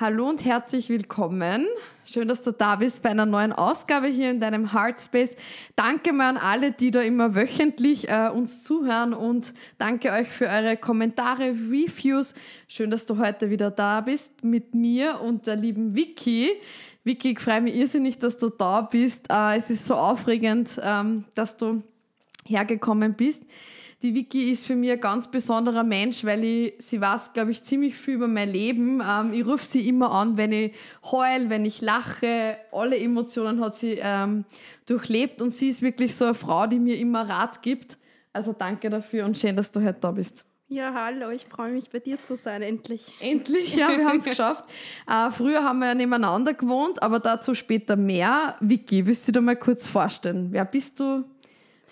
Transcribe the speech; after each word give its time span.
Hallo 0.00 0.30
und 0.30 0.46
herzlich 0.46 0.88
willkommen. 0.88 1.66
Schön, 2.06 2.26
dass 2.26 2.42
du 2.42 2.52
da 2.52 2.76
bist 2.76 3.02
bei 3.02 3.10
einer 3.10 3.26
neuen 3.26 3.52
Ausgabe 3.52 4.06
hier 4.06 4.30
in 4.30 4.40
deinem 4.40 4.72
Heartspace. 4.72 5.36
Danke 5.76 6.14
mal 6.14 6.30
an 6.30 6.36
alle, 6.38 6.72
die 6.72 6.90
da 6.90 7.02
immer 7.02 7.34
wöchentlich 7.34 8.08
äh, 8.08 8.30
uns 8.32 8.64
zuhören 8.64 9.12
und 9.12 9.52
danke 9.76 10.10
euch 10.10 10.28
für 10.28 10.46
eure 10.46 10.78
Kommentare, 10.78 11.50
Reviews. 11.50 12.32
Schön, 12.66 12.90
dass 12.90 13.04
du 13.04 13.18
heute 13.18 13.50
wieder 13.50 13.70
da 13.70 14.00
bist 14.00 14.30
mit 14.42 14.74
mir 14.74 15.20
und 15.20 15.46
der 15.46 15.56
lieben 15.56 15.94
Vicky. 15.94 16.48
Vicky, 17.04 17.32
ich 17.32 17.40
freue 17.40 17.60
mich 17.60 17.76
irrsinnig, 17.76 18.16
dass 18.16 18.38
du 18.38 18.48
da 18.48 18.80
bist. 18.80 19.26
Äh, 19.30 19.58
es 19.58 19.68
ist 19.68 19.86
so 19.86 19.96
aufregend, 19.96 20.80
ähm, 20.82 21.26
dass 21.34 21.58
du 21.58 21.82
hergekommen 22.46 23.12
bist. 23.12 23.42
Die 24.02 24.14
Vicky 24.14 24.50
ist 24.50 24.66
für 24.66 24.76
mich 24.76 24.90
ein 24.90 25.00
ganz 25.00 25.28
besonderer 25.28 25.82
Mensch, 25.82 26.24
weil 26.24 26.42
ich, 26.42 26.74
sie 26.78 27.02
weiß, 27.02 27.34
glaube 27.34 27.50
ich, 27.50 27.64
ziemlich 27.64 27.94
viel 27.94 28.14
über 28.14 28.28
mein 28.28 28.48
Leben. 28.48 29.02
Ähm, 29.06 29.34
ich 29.34 29.44
rufe 29.44 29.66
sie 29.66 29.86
immer 29.86 30.10
an, 30.10 30.38
wenn 30.38 30.52
ich 30.52 30.72
heul, 31.04 31.50
wenn 31.50 31.66
ich 31.66 31.82
lache. 31.82 32.56
Alle 32.72 32.96
Emotionen 32.98 33.60
hat 33.60 33.76
sie 33.76 33.98
ähm, 34.02 34.46
durchlebt 34.86 35.42
und 35.42 35.52
sie 35.52 35.68
ist 35.68 35.82
wirklich 35.82 36.16
so 36.16 36.24
eine 36.24 36.34
Frau, 36.34 36.66
die 36.66 36.78
mir 36.78 36.96
immer 36.98 37.28
Rat 37.28 37.60
gibt. 37.60 37.98
Also 38.32 38.54
danke 38.54 38.88
dafür 38.88 39.26
und 39.26 39.36
schön, 39.36 39.54
dass 39.54 39.70
du 39.70 39.82
heute 39.82 39.98
da 40.00 40.12
bist. 40.12 40.46
Ja, 40.68 40.94
hallo, 40.94 41.30
ich 41.30 41.44
freue 41.44 41.72
mich 41.72 41.90
bei 41.90 41.98
dir 41.98 42.16
zu 42.22 42.36
sein, 42.36 42.62
endlich. 42.62 43.12
Endlich, 43.20 43.74
ja, 43.74 43.88
wir 43.88 44.06
haben 44.06 44.18
es 44.18 44.24
geschafft. 44.30 44.64
Äh, 45.06 45.30
früher 45.30 45.62
haben 45.62 45.80
wir 45.80 45.88
ja 45.88 45.94
nebeneinander 45.94 46.54
gewohnt, 46.54 47.02
aber 47.02 47.18
dazu 47.18 47.54
später 47.54 47.96
mehr. 47.96 48.56
Vicky, 48.60 49.04
willst 49.04 49.28
du 49.28 49.32
dir 49.32 49.40
mal 49.42 49.56
kurz 49.56 49.86
vorstellen? 49.86 50.48
Wer 50.52 50.64
bist 50.64 51.00
du? 51.00 51.24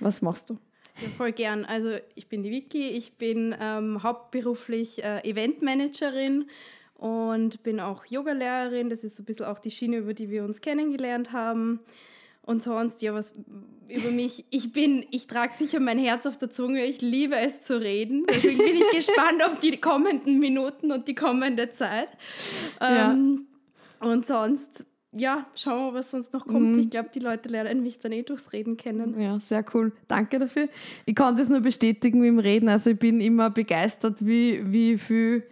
Was 0.00 0.22
machst 0.22 0.48
du? 0.48 0.58
Ja, 1.00 1.08
voll 1.16 1.32
gern. 1.32 1.64
Also 1.64 1.96
ich 2.14 2.28
bin 2.28 2.42
die 2.42 2.50
Vicky, 2.50 2.88
ich 2.88 3.14
bin 3.14 3.54
ähm, 3.60 4.02
hauptberuflich 4.02 5.02
äh, 5.02 5.20
Eventmanagerin 5.28 6.48
und 6.94 7.62
bin 7.62 7.80
auch 7.80 8.04
Yogalehrerin. 8.06 8.90
Das 8.90 9.04
ist 9.04 9.16
so 9.16 9.22
ein 9.22 9.26
bisschen 9.26 9.46
auch 9.46 9.60
die 9.60 9.70
Schiene, 9.70 9.98
über 9.98 10.14
die 10.14 10.30
wir 10.30 10.44
uns 10.44 10.60
kennengelernt 10.60 11.32
haben. 11.32 11.80
Und 12.42 12.62
sonst, 12.62 13.02
ja, 13.02 13.12
was 13.14 13.32
über 13.88 14.10
mich. 14.10 14.44
Ich 14.50 14.72
bin, 14.72 15.06
ich 15.10 15.26
trage 15.26 15.54
sicher 15.54 15.80
mein 15.80 15.98
Herz 15.98 16.26
auf 16.26 16.38
der 16.38 16.50
Zunge. 16.50 16.84
Ich 16.84 17.00
liebe 17.00 17.36
es 17.36 17.62
zu 17.62 17.80
reden. 17.80 18.26
Deswegen 18.28 18.58
bin 18.58 18.76
ich 18.76 18.90
gespannt 19.06 19.44
auf 19.44 19.58
die 19.58 19.76
kommenden 19.78 20.38
Minuten 20.38 20.90
und 20.90 21.08
die 21.08 21.14
kommende 21.14 21.70
Zeit. 21.70 22.08
Ähm, 22.80 23.46
ja. 24.00 24.08
Und 24.08 24.26
sonst 24.26 24.84
ja, 25.18 25.46
schauen 25.54 25.92
wir, 25.92 25.98
was 25.98 26.10
sonst 26.10 26.32
noch 26.32 26.46
kommt. 26.46 26.76
Mhm. 26.76 26.78
Ich 26.80 26.90
glaube, 26.90 27.10
die 27.14 27.18
Leute 27.18 27.48
lernen 27.48 27.82
mich 27.82 27.98
dann 27.98 28.12
eh 28.12 28.22
durchs 28.22 28.52
Reden 28.52 28.76
kennen. 28.76 29.20
Ja, 29.20 29.38
sehr 29.40 29.64
cool. 29.74 29.92
Danke 30.06 30.38
dafür. 30.38 30.68
Ich 31.06 31.14
kann 31.14 31.36
das 31.36 31.48
nur 31.48 31.60
bestätigen 31.60 32.20
mit 32.20 32.28
dem 32.28 32.38
Reden. 32.38 32.68
Also 32.68 32.90
ich 32.90 32.98
bin 32.98 33.20
immer 33.20 33.50
begeistert, 33.50 34.24
wie, 34.24 34.60
wie 34.64 34.98
viel. 34.98 35.44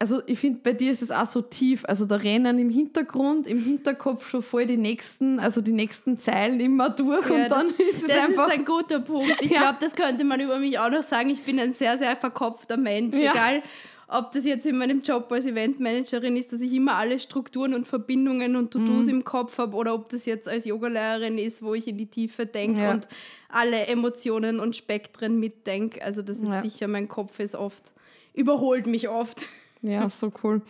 Also 0.00 0.22
ich 0.26 0.38
finde, 0.38 0.60
bei 0.62 0.72
dir 0.74 0.92
ist 0.92 1.02
es 1.02 1.10
auch 1.10 1.26
so 1.26 1.42
tief. 1.42 1.84
Also 1.84 2.06
da 2.06 2.16
rennen 2.16 2.58
im 2.58 2.70
Hintergrund, 2.70 3.48
im 3.48 3.64
Hinterkopf 3.64 4.28
schon 4.30 4.42
voll 4.42 4.64
die 4.64 4.76
nächsten, 4.76 5.40
also 5.40 5.60
die 5.60 5.72
nächsten 5.72 6.20
Zeilen 6.20 6.60
immer 6.60 6.90
durch 6.90 7.28
ja, 7.28 7.34
und 7.34 7.48
dann 7.50 7.66
das, 7.76 7.86
ist 7.88 8.02
es 8.02 8.06
das 8.06 8.16
einfach... 8.16 8.46
Das 8.46 8.54
ist 8.54 8.60
ein 8.60 8.64
guter 8.64 9.00
Punkt. 9.00 9.36
Ich 9.40 9.50
ja. 9.50 9.62
glaube, 9.62 9.78
das 9.80 9.96
könnte 9.96 10.22
man 10.22 10.38
über 10.40 10.60
mich 10.60 10.78
auch 10.78 10.90
noch 10.90 11.02
sagen. 11.02 11.30
Ich 11.30 11.42
bin 11.42 11.58
ein 11.58 11.74
sehr, 11.74 11.98
sehr 11.98 12.16
verkopfter 12.16 12.76
Mensch. 12.76 13.18
Ja. 13.18 13.32
Egal 13.32 13.62
ob 14.08 14.32
das 14.32 14.46
jetzt 14.46 14.64
in 14.64 14.78
meinem 14.78 15.02
Job 15.02 15.30
als 15.30 15.44
Eventmanagerin 15.44 16.36
ist, 16.36 16.52
dass 16.52 16.62
ich 16.62 16.72
immer 16.72 16.94
alle 16.94 17.20
Strukturen 17.20 17.74
und 17.74 17.86
Verbindungen 17.86 18.56
und 18.56 18.70
To-Dos 18.70 19.04
mhm. 19.04 19.10
im 19.10 19.24
Kopf 19.24 19.58
habe 19.58 19.76
oder 19.76 19.94
ob 19.94 20.08
das 20.08 20.24
jetzt 20.24 20.48
als 20.48 20.64
Yogalehrerin 20.64 21.36
ist, 21.36 21.62
wo 21.62 21.74
ich 21.74 21.86
in 21.86 21.98
die 21.98 22.06
Tiefe 22.06 22.46
denke 22.46 22.80
ja. 22.80 22.92
und 22.92 23.06
alle 23.50 23.86
Emotionen 23.86 24.60
und 24.60 24.76
Spektren 24.76 25.38
mitdenke. 25.38 26.02
Also 26.02 26.22
das 26.22 26.38
ist 26.38 26.48
ja. 26.48 26.62
sicher, 26.62 26.88
mein 26.88 27.06
Kopf 27.06 27.38
ist 27.38 27.54
oft, 27.54 27.92
überholt 28.32 28.86
mich 28.86 29.10
oft. 29.10 29.46
Ja, 29.82 30.08
so 30.10 30.32
cool. 30.42 30.62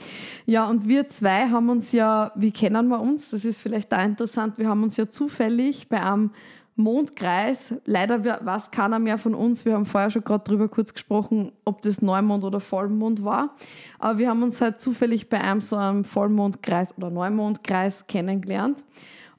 Ja, 0.45 0.69
und 0.69 0.89
wir 0.89 1.09
zwei 1.09 1.49
haben 1.49 1.71
uns 1.71 1.93
ja, 1.93 2.33
wie 2.35 2.51
kennen 2.51 2.89
wir 2.89 3.01
uns? 3.01 3.31
Das 3.31 3.45
ist 3.45 3.61
vielleicht 3.61 3.93
da 3.93 4.03
interessant. 4.03 4.59
Wir 4.59 4.69
haben 4.69 4.83
uns 4.83 4.97
ja 4.97 5.09
zufällig 5.09 5.89
bei 5.89 6.03
einem 6.03 6.33
Mondkreis, 6.79 7.75
leider 7.87 8.25
weiß 8.25 8.71
keiner 8.71 9.01
mehr 9.01 9.19
von 9.19 9.35
uns, 9.35 9.65
wir 9.65 9.75
haben 9.75 9.85
vorher 9.85 10.11
schon 10.11 10.23
gerade 10.23 10.45
drüber 10.45 10.69
kurz 10.69 10.95
gesprochen, 10.95 11.51
ob 11.65 11.83
das 11.83 12.01
Neumond 12.03 12.45
oder 12.45 12.61
Vollmond 12.61 13.25
war, 13.25 13.57
aber 13.99 14.19
wir 14.19 14.29
haben 14.29 14.45
uns 14.45 14.61
halt 14.61 14.81
zufällig 14.81 15.29
bei 15.29 15.41
einem 15.41 15.61
so 15.61 15.75
einem 15.75 16.05
Vollmondkreis 16.05 16.97
oder 16.97 17.11
Neumondkreis 17.11 18.07
kennengelernt. 18.07 18.85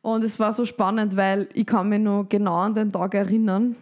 Und 0.02 0.24
es 0.24 0.38
war 0.38 0.52
so 0.52 0.66
spannend, 0.66 1.16
weil 1.16 1.48
ich 1.54 1.66
kann 1.66 1.90
mich 1.90 2.00
noch 2.00 2.26
genau 2.28 2.58
an 2.58 2.76
den 2.76 2.92
Tag 2.92 3.16
erinnern. 3.16 3.76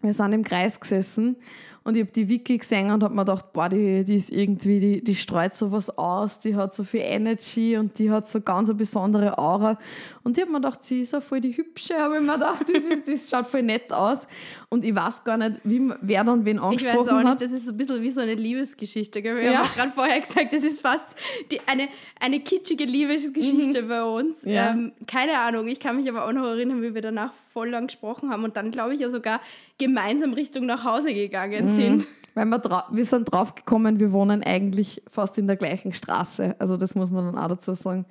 Wir 0.00 0.12
sind 0.12 0.32
im 0.32 0.42
Kreis 0.42 0.80
gesessen 0.80 1.36
und 1.84 1.96
ich 1.96 2.02
habe 2.02 2.12
die 2.12 2.28
Vicky 2.28 2.58
gesehen 2.58 2.90
und 2.92 3.02
habe 3.02 3.14
mir 3.14 3.24
gedacht, 3.24 3.52
boah, 3.52 3.68
die, 3.68 4.04
die 4.04 4.16
ist 4.16 4.30
irgendwie, 4.30 4.78
die, 4.78 5.04
die 5.04 5.16
streut 5.16 5.52
sowas 5.54 5.90
aus, 5.98 6.38
die 6.38 6.54
hat 6.54 6.74
so 6.74 6.84
viel 6.84 7.00
Energy 7.02 7.76
und 7.76 7.98
die 7.98 8.10
hat 8.10 8.28
so 8.28 8.40
ganz 8.40 8.68
eine 8.68 8.78
besondere 8.78 9.36
Aura. 9.36 9.78
Und 10.22 10.36
ich 10.36 10.42
habe 10.42 10.52
mir 10.52 10.60
gedacht, 10.60 10.84
sie 10.84 11.02
ist 11.02 11.12
ja 11.12 11.20
voll 11.20 11.40
die 11.40 11.56
Hübsche, 11.56 11.94
habe 11.98 12.16
ich 12.16 12.22
mir 12.22 12.34
gedacht, 12.34 12.60
das, 12.60 12.82
ist, 12.82 13.08
das 13.08 13.30
schaut 13.30 13.48
voll 13.48 13.62
nett 13.62 13.92
aus. 13.92 14.28
Und 14.68 14.84
ich 14.84 14.94
weiß 14.94 15.24
gar 15.24 15.36
nicht, 15.36 15.60
wie, 15.64 15.90
wer 16.00 16.22
dann 16.22 16.44
wen 16.44 16.60
angesprochen 16.60 16.92
hat. 16.92 17.00
Ich 17.00 17.06
weiß 17.06 17.12
auch 17.12 17.22
nicht, 17.24 17.42
das 17.42 17.50
ist 17.50 17.68
ein 17.68 17.76
bisschen 17.76 18.02
wie 18.02 18.10
so 18.12 18.20
eine 18.20 18.34
Liebesgeschichte. 18.34 19.20
Gell? 19.20 19.36
Wir 19.36 19.44
ja. 19.44 19.58
haben 19.58 19.74
gerade 19.74 19.90
vorher 19.90 20.20
gesagt, 20.20 20.52
das 20.52 20.62
ist 20.62 20.80
fast 20.80 21.16
die, 21.50 21.60
eine, 21.66 21.88
eine 22.20 22.40
kitschige 22.40 22.84
Liebesgeschichte 22.84 23.82
mhm. 23.82 23.88
bei 23.88 24.04
uns. 24.04 24.36
Ja. 24.44 24.70
Ähm, 24.70 24.92
keine 25.06 25.38
Ahnung, 25.38 25.66
ich 25.66 25.80
kann 25.80 25.96
mich 25.96 26.08
aber 26.08 26.26
auch 26.26 26.32
noch 26.32 26.46
erinnern, 26.46 26.80
wie 26.80 26.94
wir 26.94 27.02
danach 27.02 27.32
voll 27.52 27.70
lang 27.70 27.86
gesprochen 27.86 28.30
haben 28.30 28.44
und 28.44 28.56
dann, 28.56 28.70
glaube 28.70 28.94
ich, 28.94 29.00
ja 29.00 29.08
sogar 29.08 29.40
gemeinsam 29.78 30.32
Richtung 30.32 30.66
nach 30.66 30.84
Hause 30.84 31.14
gegangen 31.14 31.66
mhm. 31.66 31.76
sind. 31.76 32.08
Weil 32.34 32.46
wir, 32.46 32.84
wir 32.90 33.04
sind 33.04 33.30
drauf 33.30 33.54
gekommen, 33.54 34.00
wir 34.00 34.12
wohnen 34.12 34.42
eigentlich 34.42 35.02
fast 35.10 35.36
in 35.38 35.46
der 35.46 35.56
gleichen 35.56 35.92
Straße. 35.92 36.56
Also 36.58 36.76
das 36.76 36.94
muss 36.94 37.10
man 37.10 37.26
dann 37.26 37.38
auch 37.38 37.48
dazu 37.48 37.74
sagen. 37.74 38.06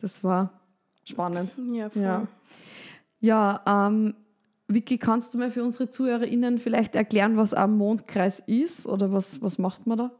Das 0.00 0.22
war 0.22 0.50
spannend. 1.04 1.50
Ja, 1.72 1.88
voll. 1.88 2.02
Ja, 2.02 2.26
ja 3.20 3.88
ähm, 3.88 4.14
Vicky, 4.68 4.98
kannst 4.98 5.32
du 5.32 5.38
mir 5.38 5.50
für 5.50 5.62
unsere 5.62 5.88
ZuhörerInnen 5.88 6.58
vielleicht 6.58 6.94
erklären, 6.94 7.36
was 7.36 7.54
ein 7.54 7.72
Mondkreis 7.72 8.40
ist 8.46 8.86
oder 8.86 9.12
was, 9.12 9.40
was 9.42 9.58
macht 9.58 9.86
man 9.86 9.98
da? 9.98 10.10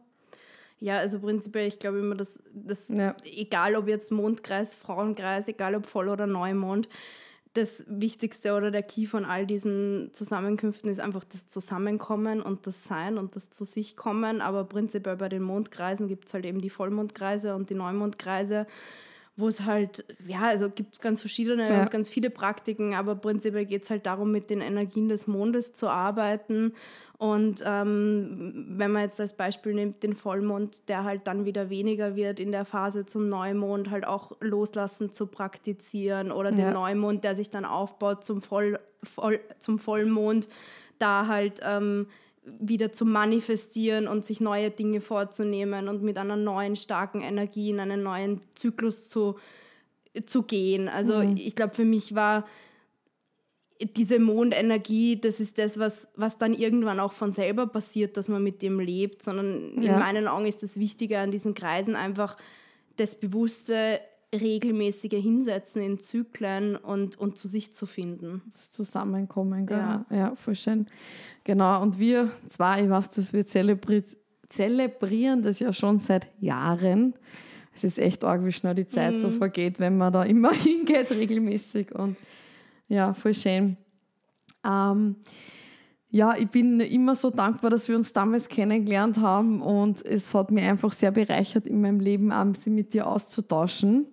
Ja, 0.80 0.98
also 0.98 1.19
prinzipiell, 1.19 1.66
ich 1.66 1.78
glaube 1.78 2.00
immer, 2.00 2.14
dass 2.14 2.38
das, 2.53 2.88
ja. 2.88 3.14
egal 3.24 3.74
ob 3.74 3.88
jetzt 3.88 4.10
Mondkreis, 4.10 4.74
Frauenkreis, 4.74 5.48
egal 5.48 5.74
ob 5.74 5.86
Voll- 5.86 6.08
oder 6.08 6.26
Neumond, 6.26 6.88
das 7.54 7.84
Wichtigste 7.87 8.54
oder 8.54 8.72
der 8.72 8.82
Key 8.82 9.06
von 9.06 9.25
all 9.25 9.47
diesen 9.47 10.10
Zusammenkünften 10.12 10.91
ist 10.91 10.98
einfach 10.98 11.25
das 11.25 11.48
Zusammenkommen 11.48 12.42
und 12.42 12.66
das 12.66 12.84
Sein 12.84 13.16
und 13.16 13.37
das 13.37 13.50
zu 13.50 13.65
sich 13.65 13.97
kommen. 13.97 14.41
Aber 14.41 14.65
prinzipiell 14.65 15.16
bei 15.16 15.28
den 15.28 15.42
Mondkreisen 15.42 16.09
gibt 16.09 16.26
es 16.26 16.34
halt 16.34 16.44
eben 16.44 16.60
die 16.60 16.70
Vollmondkreise 16.70 17.54
und 17.54 17.70
die 17.70 17.76
Neumondkreise, 17.76 18.66
wo 19.37 19.47
es 19.47 19.60
halt, 19.60 20.04
ja, 20.26 20.42
also 20.42 20.69
gibt 20.69 20.94
es 20.94 21.00
ganz 21.00 21.20
verschiedene 21.20 21.69
ja. 21.69 21.82
und 21.82 21.92
ganz 21.92 22.09
viele 22.09 22.28
Praktiken, 22.28 22.94
aber 22.94 23.15
prinzipiell 23.15 23.66
geht 23.66 23.84
es 23.84 23.91
halt 23.91 24.04
darum, 24.06 24.32
mit 24.32 24.50
den 24.50 24.60
Energien 24.60 25.09
des 25.09 25.28
Mondes 25.28 25.72
zu 25.72 25.88
arbeiten 25.88 26.72
und 27.24 27.64
ähm, 27.64 28.66
wenn 28.68 28.90
man 28.90 29.00
jetzt 29.00 29.18
als 29.18 29.32
Beispiel 29.32 29.72
nimmt 29.72 30.02
den 30.02 30.14
Vollmond, 30.14 30.90
der 30.90 31.04
halt 31.04 31.26
dann 31.26 31.46
wieder 31.46 31.70
weniger 31.70 32.16
wird 32.16 32.38
in 32.38 32.52
der 32.52 32.66
Phase 32.66 33.06
zum 33.06 33.30
Neumond, 33.30 33.90
halt 33.90 34.06
auch 34.06 34.32
loslassen 34.40 35.14
zu 35.14 35.26
praktizieren 35.26 36.30
oder 36.30 36.50
ja. 36.50 36.56
den 36.56 36.74
Neumond, 36.74 37.24
der 37.24 37.34
sich 37.34 37.48
dann 37.48 37.64
aufbaut 37.64 38.26
zum, 38.26 38.42
Voll, 38.42 38.78
Voll, 39.03 39.41
zum 39.59 39.78
Vollmond, 39.78 40.50
da 40.98 41.26
halt 41.26 41.60
ähm, 41.62 42.09
wieder 42.44 42.92
zu 42.92 43.06
manifestieren 43.06 44.06
und 44.06 44.27
sich 44.27 44.42
neue 44.42 44.70
Dinge 44.70 45.00
vorzunehmen 45.00 45.88
und 45.88 46.03
mit 46.03 46.18
einer 46.18 46.36
neuen 46.36 46.77
starken 46.77 47.22
Energie 47.22 47.70
in 47.70 47.80
einen 47.80 48.03
neuen 48.03 48.42
Zyklus 48.54 49.09
zu, 49.09 49.36
zu 50.27 50.42
gehen. 50.42 50.91
Also 50.91 51.22
mhm. 51.22 51.38
ich 51.38 51.56
glaube, 51.56 51.72
für 51.72 51.86
mich 51.86 52.15
war 52.15 52.44
diese 53.80 54.18
Mondenergie, 54.18 55.21
das 55.21 55.41
ist 55.41 55.59
das, 55.59 55.78
was, 55.78 56.09
was 56.16 56.38
dann 56.38 56.54
irgendwann 56.54 57.00
auch 57.00 57.12
von 57.12 57.32
selber 57.32 57.66
passiert, 57.66 58.16
dass 58.16 58.28
man 58.28 58.42
mit 58.42 58.62
dem 58.62 58.78
lebt, 58.80 59.22
sondern 59.22 59.82
ja. 59.82 59.94
in 59.94 59.98
meinen 59.98 60.28
Augen 60.28 60.47
ist 60.47 60.62
das 60.62 60.78
Wichtige 60.78 61.18
an 61.18 61.30
diesen 61.30 61.54
Kreisen 61.54 61.97
einfach 61.97 62.36
das 62.97 63.16
bewusste, 63.16 64.00
regelmäßige 64.32 65.22
Hinsetzen 65.22 65.82
in 65.82 66.00
Zyklen 66.00 66.76
und, 66.76 67.18
und 67.18 67.38
zu 67.38 67.47
sich 67.47 67.72
zu 67.72 67.86
finden. 67.86 68.42
Das 68.47 68.72
Zusammenkommen, 68.72 69.66
gell? 69.66 69.78
Ja. 69.78 70.06
ja, 70.10 70.34
voll 70.34 70.56
schön. 70.56 70.86
Genau, 71.44 71.82
und 71.82 71.98
wir 71.98 72.30
zwei, 72.48 72.82
ich 72.82 72.91
weiß, 72.91 73.10
dass 73.10 73.32
wir 73.32 73.47
zelebri 73.47 74.03
zelebrieren 74.48 75.42
das 75.42 75.59
ja 75.59 75.72
schon 75.72 75.98
seit 75.98 76.28
Jahren 76.41 77.15
es 77.74 77.84
ist 77.84 77.98
echt 77.98 78.24
arg, 78.24 78.44
wie 78.44 78.53
schnell 78.53 78.74
die 78.74 78.86
Zeit 78.86 79.15
mhm. 79.15 79.18
so 79.18 79.30
vergeht, 79.30 79.80
wenn 79.80 79.98
man 79.98 80.12
da 80.12 80.22
immer 80.22 80.53
hingeht, 80.53 81.10
regelmäßig. 81.10 81.92
Und 81.94 82.16
ja, 82.89 83.15
voll 83.15 83.34
schön. 83.34 83.77
Ähm, 84.65 85.16
ja, 86.10 86.36
ich 86.36 86.48
bin 86.48 86.78
immer 86.78 87.16
so 87.16 87.31
dankbar, 87.31 87.71
dass 87.71 87.89
wir 87.89 87.97
uns 87.97 88.13
damals 88.13 88.48
kennengelernt 88.48 89.19
haben 89.19 89.60
und 89.60 90.04
es 90.07 90.33
hat 90.33 90.53
mich 90.53 90.65
einfach 90.65 90.92
sehr 90.92 91.10
bereichert 91.10 91.66
in 91.66 91.81
meinem 91.81 91.98
Leben, 91.98 92.33
sie 92.54 92.71
mit 92.71 92.95
dir 92.95 93.09
auszutauschen. 93.09 94.07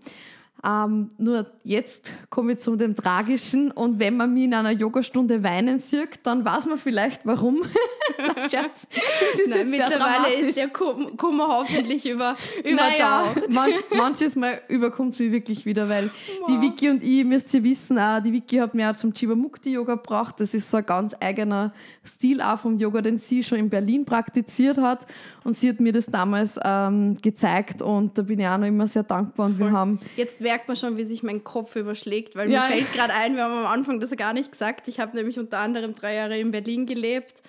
Ähm, 0.63 1.09
nur 1.17 1.45
jetzt 1.63 2.11
komme 2.29 2.53
ich 2.53 2.59
zu 2.59 2.75
dem 2.75 2.95
Tragischen 2.95 3.71
und 3.71 3.99
wenn 3.99 4.17
man 4.17 4.33
mich 4.33 4.45
in 4.45 4.53
einer 4.53 4.71
Yogastunde 4.71 5.43
weinen 5.43 5.79
sieht, 5.79 6.19
dann 6.23 6.45
weiß 6.45 6.67
man 6.67 6.77
vielleicht 6.77 7.25
warum. 7.25 7.61
Na, 8.17 8.33
Schatz, 8.49 8.87
Nein, 9.47 9.69
mittlerweile 9.69 10.33
ist 10.35 10.57
der 10.57 10.69
Kummer 10.69 11.47
hoffentlich 11.47 12.07
über, 12.07 12.35
übertaucht. 12.63 12.69
Naja, 12.69 13.33
manch, 13.49 13.75
manches 13.95 14.35
Mal 14.35 14.61
überkommt 14.67 15.19
mich 15.19 15.31
wirklich 15.31 15.65
wieder, 15.65 15.89
weil 15.89 16.11
wow. 16.39 16.47
die 16.49 16.61
Vicky 16.61 16.89
und 16.89 17.03
ich, 17.03 17.23
müsst 17.25 17.53
ihr 17.53 17.63
wissen, 17.63 17.97
auch, 17.97 18.21
die 18.21 18.33
Vicky 18.33 18.57
hat 18.57 18.75
mir 18.75 18.89
auch 18.89 18.95
zum 18.95 19.13
Chibamukti-Yoga 19.13 19.95
gebracht. 19.95 20.35
Das 20.39 20.53
ist 20.53 20.69
so 20.69 20.77
ein 20.77 20.85
ganz 20.85 21.15
eigener 21.19 21.73
Stil 22.05 22.41
auch 22.41 22.59
vom 22.59 22.77
Yoga, 22.77 23.01
den 23.01 23.17
sie 23.17 23.43
schon 23.43 23.59
in 23.59 23.69
Berlin 23.69 24.05
praktiziert 24.05 24.77
hat. 24.77 25.05
Und 25.43 25.57
sie 25.57 25.69
hat 25.69 25.79
mir 25.79 25.91
das 25.91 26.05
damals 26.05 26.59
ähm, 26.63 27.17
gezeigt 27.21 27.81
und 27.81 28.17
da 28.17 28.21
bin 28.21 28.39
ich 28.39 28.47
auch 28.47 28.57
noch 28.57 28.67
immer 28.67 28.87
sehr 28.87 29.03
dankbar. 29.03 29.47
Und 29.47 29.59
wir 29.59 29.71
haben 29.71 29.99
Jetzt 30.15 30.41
merkt 30.41 30.67
man 30.67 30.77
schon, 30.77 30.97
wie 30.97 31.05
sich 31.05 31.23
mein 31.23 31.43
Kopf 31.43 31.75
überschlägt, 31.75 32.35
weil 32.35 32.51
ja, 32.51 32.61
mir 32.61 32.75
fällt 32.75 32.93
gerade 32.93 33.13
ein, 33.13 33.35
wir 33.35 33.43
haben 33.43 33.53
am 33.53 33.65
Anfang 33.65 33.99
das 33.99 34.11
gar 34.11 34.33
nicht 34.33 34.51
gesagt. 34.51 34.87
Ich 34.87 34.99
habe 34.99 35.15
nämlich 35.15 35.39
unter 35.39 35.59
anderem 35.59 35.95
drei 35.95 36.15
Jahre 36.15 36.37
in 36.37 36.51
Berlin 36.51 36.85
gelebt. 36.85 37.41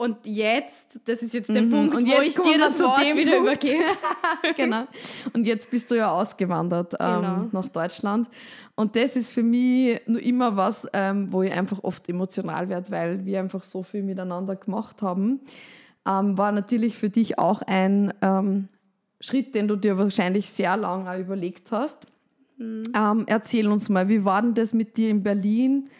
Und 0.00 0.16
jetzt, 0.24 0.98
das 1.04 1.20
ist 1.20 1.34
jetzt 1.34 1.50
der 1.50 1.60
mhm. 1.60 1.70
Punkt, 1.70 1.94
und 1.94 2.06
wo 2.06 2.22
ich 2.22 2.34
dir 2.34 2.56
das 2.56 2.80
Wort 2.80 3.02
wieder 3.02 3.32
Punkt. 3.32 3.64
übergebe. 3.64 3.84
genau. 4.56 4.84
Und 5.34 5.46
jetzt 5.46 5.70
bist 5.70 5.90
du 5.90 5.94
ja 5.94 6.10
ausgewandert 6.10 6.94
ähm, 6.98 7.20
genau. 7.20 7.46
nach 7.52 7.68
Deutschland. 7.68 8.26
Und 8.76 8.96
das 8.96 9.14
ist 9.14 9.34
für 9.34 9.42
mich 9.42 10.00
nur 10.06 10.22
immer 10.22 10.56
was, 10.56 10.88
ähm, 10.94 11.30
wo 11.30 11.42
ich 11.42 11.52
einfach 11.52 11.84
oft 11.84 12.08
emotional 12.08 12.70
werde, 12.70 12.90
weil 12.90 13.26
wir 13.26 13.40
einfach 13.40 13.62
so 13.62 13.82
viel 13.82 14.02
miteinander 14.02 14.56
gemacht 14.56 15.02
haben. 15.02 15.40
Ähm, 16.08 16.38
war 16.38 16.50
natürlich 16.50 16.96
für 16.96 17.10
dich 17.10 17.38
auch 17.38 17.60
ein 17.60 18.14
ähm, 18.22 18.68
Schritt, 19.20 19.54
den 19.54 19.68
du 19.68 19.76
dir 19.76 19.98
wahrscheinlich 19.98 20.48
sehr 20.48 20.78
lange 20.78 21.14
überlegt 21.18 21.72
hast. 21.72 21.98
Mhm. 22.56 22.84
Ähm, 22.96 23.24
erzähl 23.26 23.66
uns 23.68 23.90
mal, 23.90 24.08
wie 24.08 24.24
war 24.24 24.40
denn 24.40 24.54
das 24.54 24.72
mit 24.72 24.96
dir 24.96 25.10
in 25.10 25.22
Berlin? 25.22 25.90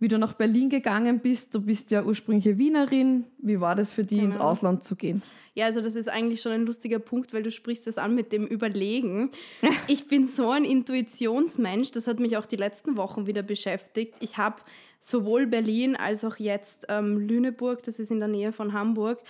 Wie 0.00 0.08
du 0.08 0.18
nach 0.18 0.34
Berlin 0.34 0.68
gegangen 0.70 1.20
bist. 1.20 1.54
Du 1.54 1.60
bist 1.60 1.90
ja 1.90 2.04
ursprüngliche 2.04 2.58
Wienerin. 2.58 3.24
Wie 3.38 3.60
war 3.60 3.74
das 3.74 3.92
für 3.92 4.04
dich, 4.04 4.18
genau. 4.18 4.32
ins 4.32 4.40
Ausland 4.40 4.84
zu 4.84 4.96
gehen? 4.96 5.22
Ja, 5.54 5.66
also 5.66 5.80
das 5.80 5.94
ist 5.94 6.08
eigentlich 6.08 6.42
schon 6.42 6.52
ein 6.52 6.66
lustiger 6.66 6.98
Punkt, 6.98 7.32
weil 7.32 7.42
du 7.42 7.50
sprichst 7.50 7.86
das 7.86 7.96
an 7.96 8.14
mit 8.14 8.32
dem 8.32 8.46
Überlegen. 8.46 9.30
ich 9.86 10.08
bin 10.08 10.26
so 10.26 10.50
ein 10.50 10.64
Intuitionsmensch, 10.64 11.92
das 11.92 12.06
hat 12.06 12.18
mich 12.18 12.36
auch 12.36 12.46
die 12.46 12.56
letzten 12.56 12.96
Wochen 12.96 13.26
wieder 13.26 13.42
beschäftigt. 13.42 14.14
Ich 14.20 14.36
habe 14.36 14.56
sowohl 14.98 15.46
Berlin 15.46 15.96
als 15.96 16.24
auch 16.24 16.36
jetzt 16.36 16.86
ähm, 16.88 17.18
Lüneburg, 17.18 17.82
das 17.84 17.98
ist 17.98 18.10
in 18.10 18.18
der 18.18 18.28
Nähe 18.28 18.52
von 18.52 18.72
Hamburg, 18.72 19.22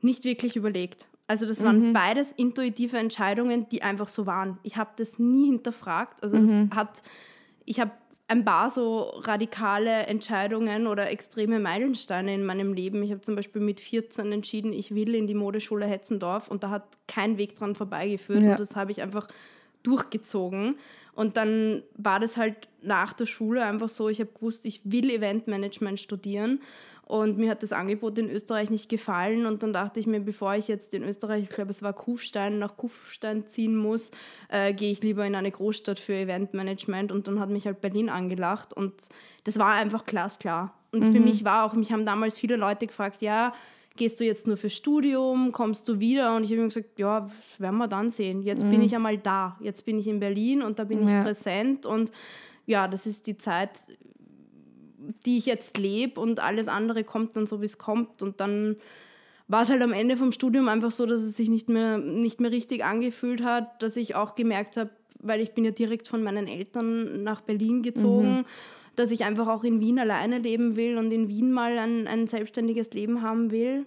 nicht 0.00 0.24
wirklich 0.24 0.56
überlegt. 0.56 1.06
Also 1.26 1.44
das 1.44 1.62
waren 1.62 1.88
mhm. 1.88 1.92
beides 1.92 2.32
intuitive 2.32 2.96
Entscheidungen, 2.96 3.68
die 3.68 3.82
einfach 3.82 4.08
so 4.08 4.24
waren. 4.24 4.58
Ich 4.62 4.78
habe 4.78 4.90
das 4.96 5.18
nie 5.18 5.46
hinterfragt. 5.46 6.22
Also 6.22 6.38
das 6.38 6.48
mhm. 6.48 6.70
hat, 6.74 7.02
ich 7.66 7.80
habe 7.80 7.90
ein 8.28 8.44
paar 8.44 8.68
so 8.68 9.04
radikale 9.22 10.06
Entscheidungen 10.06 10.86
oder 10.86 11.10
extreme 11.10 11.58
Meilensteine 11.58 12.34
in 12.34 12.44
meinem 12.44 12.74
Leben. 12.74 13.02
Ich 13.02 13.10
habe 13.10 13.22
zum 13.22 13.34
Beispiel 13.34 13.62
mit 13.62 13.80
14 13.80 14.30
entschieden, 14.32 14.72
ich 14.74 14.94
will 14.94 15.14
in 15.14 15.26
die 15.26 15.34
Modeschule 15.34 15.86
Hetzendorf 15.86 16.48
und 16.48 16.62
da 16.62 16.68
hat 16.68 16.84
kein 17.06 17.38
Weg 17.38 17.56
dran 17.56 17.74
vorbeigeführt 17.74 18.42
ja. 18.42 18.50
und 18.52 18.60
das 18.60 18.76
habe 18.76 18.92
ich 18.92 19.00
einfach 19.00 19.28
durchgezogen. 19.82 20.76
Und 21.14 21.36
dann 21.38 21.82
war 21.96 22.20
das 22.20 22.36
halt 22.36 22.68
nach 22.82 23.14
der 23.14 23.26
Schule 23.26 23.64
einfach 23.64 23.88
so, 23.88 24.08
ich 24.10 24.20
habe 24.20 24.30
gewusst, 24.32 24.66
ich 24.66 24.82
will 24.84 25.10
Eventmanagement 25.10 25.98
studieren 25.98 26.60
und 27.08 27.38
mir 27.38 27.50
hat 27.50 27.62
das 27.62 27.72
Angebot 27.72 28.18
in 28.18 28.28
Österreich 28.28 28.68
nicht 28.68 28.90
gefallen. 28.90 29.46
Und 29.46 29.62
dann 29.62 29.72
dachte 29.72 29.98
ich 29.98 30.06
mir, 30.06 30.20
bevor 30.20 30.54
ich 30.56 30.68
jetzt 30.68 30.92
in 30.92 31.02
Österreich, 31.02 31.44
ich 31.44 31.48
glaube, 31.48 31.70
es 31.70 31.82
war 31.82 31.94
Kufstein, 31.94 32.58
nach 32.58 32.76
Kufstein 32.76 33.46
ziehen 33.46 33.74
muss, 33.76 34.10
äh, 34.50 34.74
gehe 34.74 34.92
ich 34.92 35.02
lieber 35.02 35.24
in 35.24 35.34
eine 35.34 35.50
Großstadt 35.50 35.98
für 35.98 36.12
Eventmanagement. 36.12 37.10
Und 37.10 37.26
dann 37.26 37.40
hat 37.40 37.48
mich 37.48 37.64
halt 37.64 37.80
Berlin 37.80 38.10
angelacht. 38.10 38.74
Und 38.74 38.92
das 39.44 39.58
war 39.58 39.72
einfach 39.72 40.04
glasklar. 40.04 40.74
Und 40.92 41.00
mhm. 41.00 41.12
für 41.14 41.20
mich 41.20 41.46
war 41.46 41.64
auch, 41.64 41.72
mich 41.72 41.92
haben 41.92 42.04
damals 42.04 42.38
viele 42.38 42.56
Leute 42.56 42.86
gefragt, 42.86 43.22
ja, 43.22 43.54
gehst 43.96 44.20
du 44.20 44.24
jetzt 44.24 44.46
nur 44.46 44.58
für 44.58 44.68
Studium, 44.68 45.50
kommst 45.50 45.88
du 45.88 46.00
wieder? 46.00 46.36
Und 46.36 46.44
ich 46.44 46.50
habe 46.50 46.60
mir 46.60 46.68
gesagt, 46.68 46.98
ja, 46.98 47.20
das 47.20 47.32
werden 47.56 47.78
wir 47.78 47.88
dann 47.88 48.10
sehen. 48.10 48.42
Jetzt 48.42 48.64
mhm. 48.64 48.70
bin 48.70 48.82
ich 48.82 48.94
einmal 48.94 49.16
da. 49.16 49.56
Jetzt 49.60 49.86
bin 49.86 49.98
ich 49.98 50.08
in 50.08 50.20
Berlin 50.20 50.60
und 50.60 50.78
da 50.78 50.84
bin 50.84 51.08
ja. 51.08 51.20
ich 51.20 51.24
präsent. 51.24 51.86
Und 51.86 52.12
ja, 52.66 52.86
das 52.86 53.06
ist 53.06 53.26
die 53.26 53.38
Zeit, 53.38 53.70
die 55.26 55.38
ich 55.38 55.46
jetzt 55.46 55.78
lebe 55.78 56.20
und 56.20 56.40
alles 56.40 56.68
andere 56.68 57.04
kommt 57.04 57.36
dann 57.36 57.46
so, 57.46 57.60
wie 57.60 57.66
es 57.66 57.78
kommt. 57.78 58.22
Und 58.22 58.40
dann 58.40 58.76
war 59.46 59.62
es 59.62 59.70
halt 59.70 59.82
am 59.82 59.92
Ende 59.92 60.16
vom 60.16 60.32
Studium 60.32 60.68
einfach 60.68 60.90
so, 60.90 61.06
dass 61.06 61.20
es 61.22 61.36
sich 61.36 61.48
nicht 61.48 61.68
mehr, 61.68 61.98
nicht 61.98 62.40
mehr 62.40 62.50
richtig 62.50 62.84
angefühlt 62.84 63.42
hat, 63.42 63.82
dass 63.82 63.96
ich 63.96 64.14
auch 64.14 64.34
gemerkt 64.34 64.76
habe, 64.76 64.90
weil 65.20 65.40
ich 65.40 65.52
bin 65.52 65.64
ja 65.64 65.70
direkt 65.70 66.08
von 66.08 66.22
meinen 66.22 66.46
Eltern 66.46 67.22
nach 67.22 67.40
Berlin 67.40 67.82
gezogen, 67.82 68.38
mhm. 68.38 68.44
dass 68.96 69.10
ich 69.10 69.24
einfach 69.24 69.48
auch 69.48 69.64
in 69.64 69.80
Wien 69.80 69.98
alleine 69.98 70.38
leben 70.38 70.76
will 70.76 70.98
und 70.98 71.10
in 71.10 71.28
Wien 71.28 71.50
mal 71.50 71.78
ein, 71.78 72.06
ein 72.06 72.26
selbstständiges 72.26 72.90
Leben 72.92 73.22
haben 73.22 73.50
will. 73.50 73.86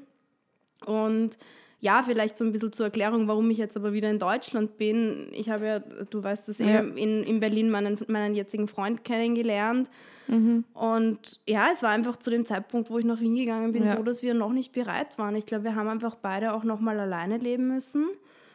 Und 0.85 1.37
ja, 1.81 2.03
vielleicht 2.03 2.37
so 2.37 2.45
ein 2.45 2.51
bisschen 2.51 2.71
zur 2.71 2.85
Erklärung, 2.85 3.27
warum 3.27 3.49
ich 3.49 3.57
jetzt 3.57 3.75
aber 3.75 3.91
wieder 3.91 4.09
in 4.09 4.19
Deutschland 4.19 4.77
bin. 4.77 5.29
Ich 5.31 5.49
habe 5.49 5.65
ja, 5.65 5.79
du 5.79 6.23
weißt 6.23 6.47
das 6.47 6.59
ja. 6.59 6.79
eben, 6.79 6.95
in, 6.95 7.23
in 7.23 7.39
Berlin 7.39 7.71
meinen, 7.71 7.97
meinen 8.07 8.35
jetzigen 8.35 8.67
Freund 8.67 9.03
kennengelernt. 9.03 9.89
Mhm. 10.27 10.63
Und 10.75 11.39
ja, 11.47 11.69
es 11.73 11.81
war 11.81 11.89
einfach 11.89 12.17
zu 12.17 12.29
dem 12.29 12.45
Zeitpunkt, 12.45 12.91
wo 12.91 12.99
ich 12.99 13.05
nach 13.05 13.19
Wien 13.19 13.35
gegangen 13.35 13.71
bin, 13.71 13.85
ja. 13.85 13.97
so, 13.97 14.03
dass 14.03 14.21
wir 14.21 14.35
noch 14.35 14.53
nicht 14.53 14.73
bereit 14.73 15.17
waren. 15.17 15.35
Ich 15.35 15.47
glaube, 15.47 15.63
wir 15.63 15.75
haben 15.75 15.89
einfach 15.89 16.13
beide 16.13 16.53
auch 16.53 16.63
noch 16.63 16.79
mal 16.79 16.99
alleine 16.99 17.37
leben 17.37 17.67
müssen. 17.67 18.05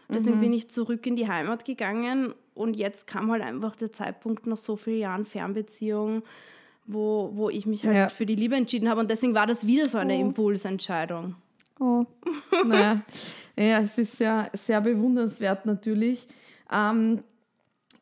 Deswegen 0.08 0.36
mhm. 0.36 0.42
bin 0.42 0.52
ich 0.52 0.70
zurück 0.70 1.04
in 1.04 1.16
die 1.16 1.26
Heimat 1.26 1.64
gegangen 1.64 2.32
und 2.54 2.76
jetzt 2.76 3.08
kam 3.08 3.28
halt 3.32 3.42
einfach 3.42 3.74
der 3.74 3.90
Zeitpunkt 3.92 4.46
nach 4.46 4.56
so 4.56 4.76
vielen 4.76 5.00
Jahren 5.00 5.24
Fernbeziehung, 5.24 6.22
wo, 6.86 7.32
wo 7.34 7.50
ich 7.50 7.66
mich 7.66 7.84
halt 7.84 7.96
ja. 7.96 8.08
für 8.08 8.24
die 8.24 8.36
Liebe 8.36 8.54
entschieden 8.54 8.88
habe 8.88 9.00
und 9.00 9.10
deswegen 9.10 9.34
war 9.34 9.48
das 9.48 9.66
wieder 9.66 9.88
so 9.88 9.98
eine. 9.98 10.16
Impulsentscheidung. 10.16 11.34
Oh, 11.78 12.04
naja. 12.64 13.02
ja, 13.56 13.80
es 13.80 13.98
ist 13.98 14.16
sehr, 14.16 14.50
sehr 14.52 14.80
bewundernswert 14.80 15.66
natürlich. 15.66 16.26
Ähm, 16.72 17.20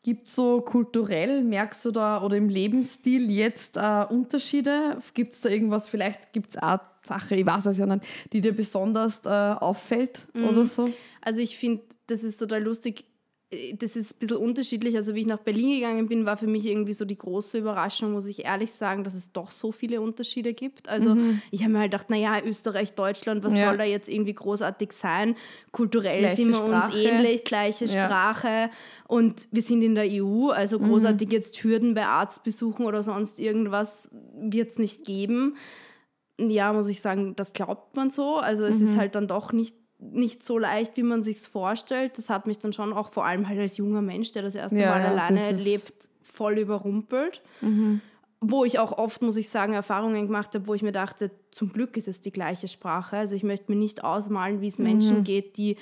Gibt 0.03 0.27
es 0.27 0.35
so 0.35 0.61
kulturell, 0.61 1.43
merkst 1.43 1.83
du 1.87 1.91
da, 1.91 2.23
oder 2.23 2.37
im 2.37 2.51
Lebensstil 2.51 3.31
jetzt 3.31 3.79
äh, 3.79 4.05
Unterschiede? 4.11 4.99
Gibt 5.15 5.33
es 5.33 5.41
da 5.41 5.49
irgendwas, 5.49 5.89
vielleicht 5.89 6.35
gibt 6.35 6.51
es 6.51 6.63
auch 6.63 6.81
Sache, 7.03 7.35
ich 7.37 7.47
weiß 7.47 7.67
es 7.67 7.79
ja 7.79 7.87
nicht, 7.87 8.05
die 8.33 8.43
dir 8.43 8.55
besonders 8.55 9.25
äh, 9.25 9.29
auffällt 9.29 10.27
mhm. 10.35 10.45
oder 10.45 10.67
so? 10.67 10.91
Also 11.23 11.41
ich 11.41 11.57
finde, 11.57 11.83
das 12.07 12.23
ist 12.23 12.37
total 12.37 12.63
lustig 12.63 13.07
das 13.79 13.97
ist 13.97 14.13
ein 14.13 14.19
bisschen 14.19 14.37
unterschiedlich. 14.37 14.97
Also 14.97 15.15
wie 15.15 15.21
ich 15.21 15.27
nach 15.27 15.39
Berlin 15.39 15.71
gegangen 15.71 16.07
bin, 16.09 16.27
war 16.27 16.37
für 16.37 16.47
mich 16.47 16.67
irgendwie 16.67 16.93
so 16.93 17.05
die 17.05 17.19
große 17.19 17.59
Überraschung, 17.59 18.13
muss 18.13 18.27
ich 18.27 18.45
ehrlich 18.45 18.73
sagen, 18.73 19.05
dass 19.05 19.15
es 19.15 19.33
doch 19.33 19.53
so 19.53 19.73
viele 19.73 20.01
Unterschiede 20.01 20.55
gibt. 20.55 20.89
Also 20.89 21.15
mhm. 21.15 21.41
ich 21.51 21.63
habe 21.63 21.73
mir 21.73 21.81
halt 21.81 21.93
gedacht, 21.93 22.11
naja, 22.11 22.41
Österreich, 22.45 22.95
Deutschland, 22.95 23.45
was 23.45 23.55
ja. 23.55 23.69
soll 23.69 23.79
da 23.79 23.85
jetzt 23.85 24.09
irgendwie 24.09 24.35
großartig 24.35 24.93
sein? 24.93 25.37
Kulturell 25.73 26.21
gleiche 26.21 26.37
sind 26.37 26.49
wir 26.49 26.57
Sprache. 26.57 26.97
uns 26.97 27.05
ähnlich, 27.05 27.45
gleiche 27.45 27.85
ja. 27.87 28.07
Sprache 28.07 28.71
und 29.09 29.49
wir 29.51 29.63
sind 29.63 29.83
in 29.83 29.95
der 29.95 30.07
EU, 30.09 30.51
also 30.51 30.79
mhm. 30.79 30.85
großartig 30.85 31.29
mhm. 31.29 31.35
jetzt 31.35 31.63
Hürden 31.63 31.95
bei 31.95 32.07
Arztbesuchen 32.07 32.87
oder 32.87 33.03
sonst 33.03 33.39
irgendwas 33.39 34.11
wird 34.35 34.73
es 34.73 34.79
nicht 34.79 35.05
geben. 35.05 35.57
Ja, 36.39 36.73
muss 36.73 36.89
ich 36.89 37.01
sagen, 37.01 37.37
das 37.37 37.53
glaubt 37.53 37.95
man 37.95 38.11
so. 38.11 38.37
Also 38.37 38.65
es 38.65 38.79
mhm. 38.79 38.85
ist 38.85 38.97
halt 38.97 39.15
dann 39.15 39.29
doch 39.29 39.53
nicht 39.53 39.77
nicht 39.99 40.43
so 40.43 40.59
leicht, 40.59 40.97
wie 40.97 41.03
man 41.03 41.23
sich 41.23 41.41
vorstellt. 41.41 42.19
Das 42.19 42.29
hat 42.29 42.47
mich 42.47 42.59
dann 42.59 42.73
schon 42.73 42.93
auch 42.93 43.11
vor 43.11 43.25
allem 43.25 43.49
halt 43.49 43.59
als 43.59 43.77
junger 43.77 44.03
Mensch, 44.03 44.33
der 44.33 44.43
das 44.43 44.55
erste 44.55 44.79
ja, 44.79 44.91
Mal 44.91 45.03
alleine 45.03 45.53
lebt, 45.53 45.93
voll 46.23 46.59
überrumpelt. 46.59 47.43
Mhm. 47.61 48.01
Wo 48.41 48.65
ich 48.65 48.79
auch 48.79 48.93
oft, 48.99 49.23
muss 49.23 49.37
ich 49.37 49.49
sagen, 49.49 49.73
Erfahrungen 49.73 50.27
gemacht 50.27 50.55
habe, 50.55 50.67
wo 50.67 50.75
ich 50.75 50.83
mir 50.83 50.93
dachte, 50.93 51.31
zum 51.51 51.73
Glück 51.73 51.97
ist 51.97 52.09
es 52.09 52.21
die 52.21 52.33
gleiche 52.33 52.69
Sprache. 52.69 53.17
Also 53.17 53.35
ich 53.35 53.43
möchte 53.43 53.73
mir 53.73 53.79
nicht 53.79 54.05
ausmalen, 54.05 54.61
wie 54.61 54.69
es 54.69 54.79
mhm. 54.79 54.85
Menschen 54.85 55.25
geht, 55.25 55.57
die 55.57 55.77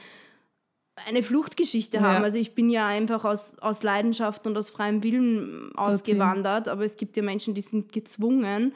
eine 1.07 1.23
Fluchtgeschichte 1.23 1.97
ja. 1.97 2.03
haben. 2.03 2.25
Also 2.25 2.39
ich 2.39 2.55
bin 2.55 2.71
ja 2.71 2.87
einfach 2.87 3.25
aus, 3.25 3.59
aus 3.61 3.83
Leidenschaft 3.83 4.47
und 4.47 4.57
aus 4.57 4.71
freiem 4.71 5.03
Willen 5.03 5.75
ausgewandert, 5.75 6.69
aber 6.69 6.85
es 6.85 6.97
gibt 6.97 7.17
ja 7.17 7.23
Menschen, 7.23 7.55
die 7.55 7.63
sind 7.63 7.93
gezwungen 7.93 8.75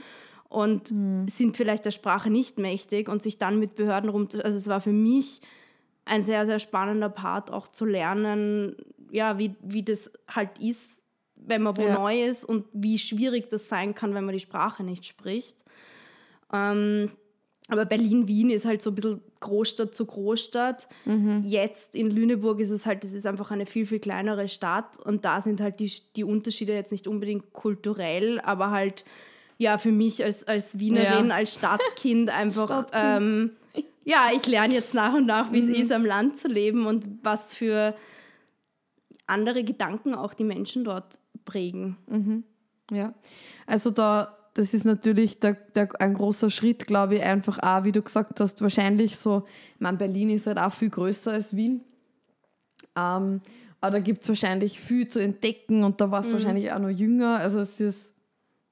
und 0.48 0.92
mhm. 0.92 1.28
sind 1.28 1.56
vielleicht 1.56 1.84
der 1.84 1.90
Sprache 1.90 2.30
nicht 2.30 2.58
mächtig 2.58 3.08
und 3.08 3.22
sich 3.22 3.38
dann 3.38 3.58
mit 3.58 3.74
Behörden 3.74 4.10
rum. 4.10 4.28
Also 4.42 4.56
es 4.56 4.68
war 4.68 4.80
für 4.80 4.92
mich 4.92 5.40
ein 6.04 6.22
sehr, 6.22 6.46
sehr 6.46 6.58
spannender 6.58 7.08
Part, 7.08 7.50
auch 7.50 7.68
zu 7.68 7.84
lernen, 7.84 8.76
ja, 9.10 9.38
wie, 9.38 9.54
wie 9.62 9.82
das 9.82 10.10
halt 10.28 10.58
ist, 10.58 11.00
wenn 11.34 11.62
man 11.62 11.76
wo 11.76 11.82
ja. 11.82 11.94
neu 11.94 12.24
ist 12.24 12.44
und 12.44 12.64
wie 12.72 12.98
schwierig 12.98 13.50
das 13.50 13.68
sein 13.68 13.94
kann, 13.94 14.14
wenn 14.14 14.24
man 14.24 14.34
die 14.34 14.40
Sprache 14.40 14.82
nicht 14.82 15.04
spricht. 15.04 15.64
Ähm, 16.52 17.10
aber 17.68 17.84
Berlin-Wien 17.84 18.50
ist 18.50 18.64
halt 18.64 18.80
so 18.80 18.90
ein 18.90 18.94
bisschen 18.94 19.20
Großstadt 19.40 19.94
zu 19.94 20.06
Großstadt. 20.06 20.88
Mhm. 21.04 21.42
Jetzt 21.44 21.96
in 21.96 22.10
Lüneburg 22.10 22.60
ist 22.60 22.70
es 22.70 22.86
halt, 22.86 23.02
das 23.02 23.12
ist 23.12 23.26
einfach 23.26 23.50
eine 23.50 23.66
viel, 23.66 23.86
viel 23.86 23.98
kleinere 23.98 24.48
Stadt 24.48 24.98
und 25.04 25.24
da 25.24 25.42
sind 25.42 25.60
halt 25.60 25.80
die, 25.80 25.90
die 26.14 26.24
Unterschiede 26.24 26.72
jetzt 26.72 26.92
nicht 26.92 27.08
unbedingt 27.08 27.52
kulturell, 27.52 28.40
aber 28.40 28.70
halt 28.70 29.04
ja 29.58 29.78
für 29.78 29.92
mich 29.92 30.22
als, 30.22 30.46
als 30.46 30.78
Wienerin, 30.78 31.28
ja. 31.28 31.34
als 31.34 31.54
Stadtkind 31.54 32.30
einfach, 32.30 32.64
Stadtkind. 32.64 33.22
Ähm, 33.22 33.50
ja, 34.04 34.30
ich 34.34 34.46
lerne 34.46 34.74
jetzt 34.74 34.94
nach 34.94 35.14
und 35.14 35.26
nach, 35.26 35.52
wie 35.52 35.58
es 35.58 35.66
mhm. 35.66 35.74
ist, 35.74 35.92
am 35.92 36.04
Land 36.04 36.38
zu 36.38 36.48
leben 36.48 36.86
und 36.86 37.04
was 37.22 37.52
für 37.52 37.94
andere 39.26 39.64
Gedanken 39.64 40.14
auch 40.14 40.34
die 40.34 40.44
Menschen 40.44 40.84
dort 40.84 41.20
prägen. 41.44 41.96
Mhm. 42.06 42.44
Ja, 42.92 43.14
also 43.66 43.90
da, 43.90 44.36
das 44.54 44.74
ist 44.74 44.84
natürlich 44.84 45.40
der, 45.40 45.54
der, 45.74 45.88
ein 46.00 46.14
großer 46.14 46.50
Schritt, 46.50 46.86
glaube 46.86 47.16
ich, 47.16 47.22
einfach 47.22 47.58
auch, 47.58 47.84
wie 47.84 47.92
du 47.92 48.00
gesagt 48.00 48.38
hast, 48.38 48.62
wahrscheinlich 48.62 49.16
so, 49.16 49.44
ich 49.74 49.80
meine, 49.80 49.98
Berlin 49.98 50.30
ist 50.30 50.46
halt 50.46 50.58
auch 50.58 50.72
viel 50.72 50.90
größer 50.90 51.32
als 51.32 51.56
Wien. 51.56 51.80
Ähm, 52.96 53.40
aber 53.80 53.96
da 53.96 53.98
gibt 53.98 54.22
es 54.22 54.28
wahrscheinlich 54.28 54.80
viel 54.80 55.08
zu 55.08 55.20
entdecken 55.20 55.84
und 55.84 56.00
da 56.00 56.10
warst 56.10 56.30
du 56.30 56.34
mhm. 56.34 56.38
wahrscheinlich 56.38 56.72
auch 56.72 56.78
noch 56.78 56.90
jünger. 56.90 57.38
Also 57.38 57.60
es 57.60 57.80
ist, 57.80 58.12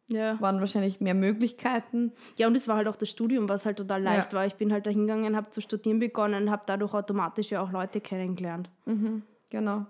ja. 0.09 0.41
waren 0.41 0.61
wahrscheinlich 0.61 1.01
mehr 1.01 1.15
Möglichkeiten. 1.15 2.13
Ja, 2.37 2.47
und 2.47 2.57
es 2.57 2.69
war 2.69 2.77
halt 2.77 2.89
auch 2.89 2.97
das 2.97 3.11
Studium, 3.11 3.49
was 3.49 3.67
halt 3.67 3.79
total 3.79 4.03
leicht 4.03 4.33
ja. 4.33 4.39
war. 4.39 4.47
Ich 4.47 4.55
bin 4.55 4.73
halt 4.73 4.87
da 4.87 4.91
hingegangen, 4.91 5.37
habe 5.37 5.51
zu 5.51 5.61
studieren 5.61 5.99
begonnen, 5.99 6.51
habe 6.51 6.63
dadurch 6.67 6.95
automatisch 6.95 7.51
ja 7.51 7.63
auch 7.63 7.73
Leute 7.73 8.01
kennengelernt. 8.01 8.69
Mhm, 8.87 9.23
genau. 9.51 9.87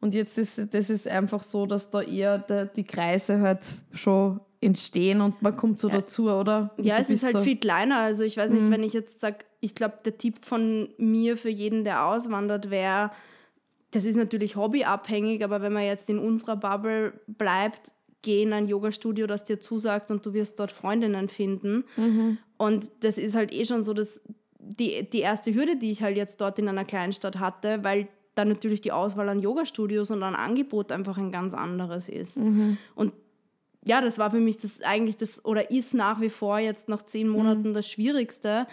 Und 0.00 0.14
jetzt 0.14 0.38
ist 0.38 0.74
das 0.74 0.90
ist 0.90 1.08
einfach 1.08 1.42
so, 1.42 1.66
dass 1.66 1.90
da 1.90 2.02
eher 2.02 2.38
der, 2.38 2.66
die 2.66 2.84
Kreise 2.84 3.40
halt 3.40 3.74
schon 3.92 4.40
entstehen 4.60 5.20
und 5.20 5.40
man 5.42 5.56
kommt 5.56 5.78
so 5.78 5.88
ja. 5.88 5.96
dazu, 5.96 6.30
oder? 6.30 6.70
Und 6.76 6.84
ja, 6.84 6.98
es 6.98 7.10
ist 7.10 7.22
halt 7.22 7.36
so 7.36 7.42
viel 7.42 7.56
kleiner. 7.56 7.98
Also 7.98 8.24
ich 8.24 8.36
weiß 8.36 8.50
nicht, 8.50 8.64
mhm. 8.64 8.70
wenn 8.70 8.82
ich 8.82 8.92
jetzt 8.92 9.20
sage, 9.20 9.38
ich 9.60 9.74
glaube, 9.74 9.98
der 10.04 10.18
Tipp 10.18 10.44
von 10.44 10.88
mir 10.98 11.36
für 11.36 11.50
jeden, 11.50 11.84
der 11.84 12.06
auswandert, 12.06 12.70
wäre, 12.70 13.10
das 13.92 14.04
ist 14.04 14.16
natürlich 14.16 14.56
hobbyabhängig, 14.56 15.44
aber 15.44 15.62
wenn 15.62 15.72
man 15.72 15.84
jetzt 15.84 16.10
in 16.10 16.18
unserer 16.18 16.56
Bubble 16.56 17.20
bleibt, 17.26 17.92
geh 18.22 18.42
in 18.42 18.52
ein 18.52 18.66
Yoga-Studio, 18.66 19.26
das 19.26 19.44
dir 19.44 19.60
zusagt 19.60 20.10
und 20.10 20.24
du 20.26 20.32
wirst 20.32 20.58
dort 20.58 20.72
Freundinnen 20.72 21.28
finden. 21.28 21.84
Mhm. 21.96 22.38
Und 22.56 22.90
das 23.00 23.18
ist 23.18 23.34
halt 23.34 23.52
eh 23.52 23.64
schon 23.64 23.84
so, 23.84 23.94
dass 23.94 24.20
die, 24.58 25.08
die 25.08 25.20
erste 25.20 25.54
Hürde, 25.54 25.76
die 25.76 25.90
ich 25.90 26.02
halt 26.02 26.16
jetzt 26.16 26.40
dort 26.40 26.58
in 26.58 26.68
einer 26.68 26.84
Kleinstadt 26.84 27.38
hatte, 27.38 27.84
weil 27.84 28.08
dann 28.34 28.48
natürlich 28.48 28.80
die 28.80 28.92
Auswahl 28.92 29.28
an 29.28 29.40
Yoga-Studios 29.40 30.10
und 30.10 30.22
an 30.22 30.34
Angebot 30.34 30.92
einfach 30.92 31.16
ein 31.18 31.30
ganz 31.30 31.54
anderes 31.54 32.08
ist. 32.08 32.36
Mhm. 32.36 32.78
Und 32.94 33.12
ja, 33.84 34.00
das 34.00 34.18
war 34.18 34.30
für 34.30 34.40
mich 34.40 34.58
das 34.58 34.82
eigentlich 34.82 35.16
das, 35.16 35.44
oder 35.44 35.70
ist 35.70 35.94
nach 35.94 36.20
wie 36.20 36.28
vor 36.28 36.58
jetzt 36.58 36.88
nach 36.88 37.04
zehn 37.04 37.28
Monaten 37.28 37.70
mhm. 37.70 37.74
das 37.74 37.88
Schwierigste, 37.88 38.66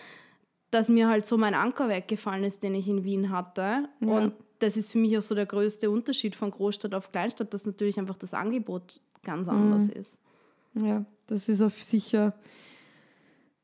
dass 0.72 0.90
mir 0.90 1.08
halt 1.08 1.26
so 1.26 1.38
mein 1.38 1.54
Anker 1.54 1.88
weggefallen 1.88 2.44
ist, 2.44 2.64
den 2.64 2.74
ich 2.74 2.88
in 2.88 3.04
Wien 3.04 3.30
hatte. 3.30 3.88
Ja. 4.00 4.08
Und 4.08 4.34
das 4.60 4.76
ist 4.76 4.92
für 4.92 4.98
mich 4.98 5.18
auch 5.18 5.22
so 5.22 5.36
der 5.36 5.46
größte 5.46 5.92
Unterschied 5.92 6.36
von 6.36 6.50
Großstadt 6.50 6.96
auf 6.96 7.12
Kleinstadt, 7.12 7.54
dass 7.54 7.66
natürlich 7.66 8.00
einfach 8.00 8.18
das 8.18 8.34
Angebot 8.34 9.00
ganz 9.24 9.48
mhm. 9.48 9.54
anders 9.54 9.90
ist. 9.90 10.18
Ja, 10.76 11.06
das 11.28 11.50
ist 11.50 11.62
auf 11.62 11.82
sicher 11.84 12.34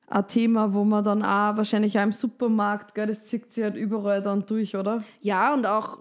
ein 0.10 0.28
Thema, 0.28 0.74
wo 0.74 0.84
man 0.84 1.04
dann 1.04 1.22
auch 1.22 1.58
wahrscheinlich 1.58 2.00
auch 2.00 2.04
im 2.04 2.12
Supermarkt, 2.12 2.96
gell, 2.96 3.08
das 3.08 3.26
zieht 3.26 3.54
sich 3.54 3.64
halt 3.64 3.76
überall 3.76 4.24
dann 4.24 4.46
durch, 4.46 4.76
oder? 4.76 5.04
Ja, 5.22 5.54
und 5.54 5.66
auch, 5.68 6.00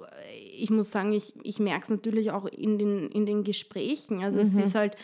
ich 0.56 0.70
muss 0.70 0.90
sagen, 0.90 1.12
ich, 1.12 1.34
ich 1.42 1.60
merke 1.60 1.84
es 1.84 1.90
natürlich 1.90 2.30
auch 2.30 2.46
in 2.46 2.78
den, 2.78 3.10
in 3.10 3.26
den 3.26 3.44
Gesprächen. 3.44 4.22
Also 4.22 4.38
mhm. 4.38 4.44
es 4.44 4.54
ist 4.54 4.74
halt, 4.74 4.96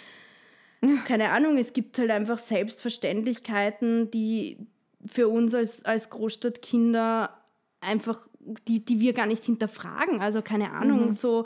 keine 1.06 1.30
Ahnung, 1.30 1.58
es 1.58 1.73
gibt 1.73 1.99
halt 1.99 2.11
einfach 2.11 2.38
Selbstverständlichkeiten, 2.38 4.11
die 4.11 4.58
für 5.04 5.28
uns 5.28 5.54
als, 5.54 5.84
als 5.84 6.08
Großstadtkinder 6.08 7.30
einfach, 7.80 8.26
die, 8.66 8.84
die 8.84 9.00
wir 9.00 9.12
gar 9.12 9.26
nicht 9.26 9.44
hinterfragen. 9.44 10.23
Also 10.23 10.40
keine 10.40 10.73
Ahnung, 10.73 11.06
mhm. 11.06 11.12
so 11.12 11.44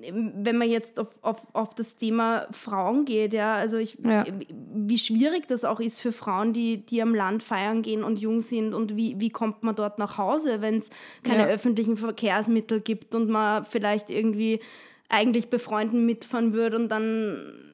wenn 0.00 0.56
man 0.56 0.68
jetzt 0.68 0.98
auf, 1.00 1.08
auf, 1.22 1.42
auf 1.52 1.74
das 1.74 1.96
Thema 1.96 2.46
Frauen 2.50 3.04
geht, 3.04 3.32
ja, 3.32 3.54
also 3.54 3.76
ich, 3.76 3.98
ja. 4.02 4.24
wie 4.48 4.98
schwierig 4.98 5.46
das 5.48 5.64
auch 5.64 5.80
ist 5.80 6.00
für 6.00 6.12
Frauen, 6.12 6.52
die, 6.52 6.78
die 6.78 7.02
am 7.02 7.14
Land 7.14 7.42
feiern 7.42 7.82
gehen 7.82 8.04
und 8.04 8.18
jung 8.18 8.40
sind 8.40 8.74
und 8.74 8.96
wie, 8.96 9.18
wie 9.18 9.30
kommt 9.30 9.62
man 9.62 9.74
dort 9.74 9.98
nach 9.98 10.18
Hause, 10.18 10.60
wenn 10.60 10.76
es 10.76 10.90
keine 11.22 11.44
ja. 11.44 11.46
öffentlichen 11.48 11.96
Verkehrsmittel 11.96 12.80
gibt 12.80 13.14
und 13.14 13.28
man 13.28 13.64
vielleicht 13.64 14.10
irgendwie 14.10 14.60
eigentlich 15.08 15.48
befreunden 15.48 16.04
mitfahren 16.04 16.52
würde 16.52 16.76
und 16.76 16.88
dann 16.88 17.72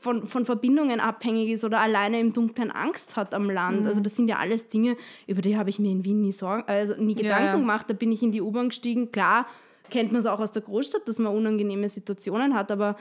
von, 0.00 0.26
von 0.26 0.44
Verbindungen 0.44 1.00
abhängig 1.00 1.50
ist 1.50 1.64
oder 1.64 1.80
alleine 1.80 2.20
im 2.20 2.32
Dunkeln 2.32 2.70
Angst 2.70 3.16
hat 3.16 3.34
am 3.34 3.50
Land. 3.50 3.82
Mhm. 3.82 3.86
Also 3.86 4.00
das 4.00 4.16
sind 4.16 4.28
ja 4.28 4.38
alles 4.38 4.68
Dinge, 4.68 4.96
über 5.26 5.42
die 5.42 5.56
habe 5.56 5.70
ich 5.70 5.78
mir 5.78 5.90
in 5.90 6.04
Wien 6.04 6.20
nie 6.20 6.32
Sorgen, 6.32 6.64
also 6.66 6.94
nie 6.94 7.14
Gedanken 7.14 7.44
ja, 7.44 7.56
gemacht. 7.56 7.88
Da 7.88 7.94
bin 7.94 8.12
ich 8.12 8.22
in 8.22 8.32
die 8.32 8.40
U-Bahn 8.40 8.68
gestiegen, 8.68 9.12
klar, 9.12 9.46
kennt 9.92 10.10
man 10.10 10.20
es 10.20 10.26
auch 10.26 10.40
aus 10.40 10.50
der 10.50 10.62
Großstadt, 10.62 11.06
dass 11.06 11.18
man 11.18 11.36
unangenehme 11.36 11.88
Situationen 11.88 12.54
hat, 12.54 12.70
aber 12.70 12.96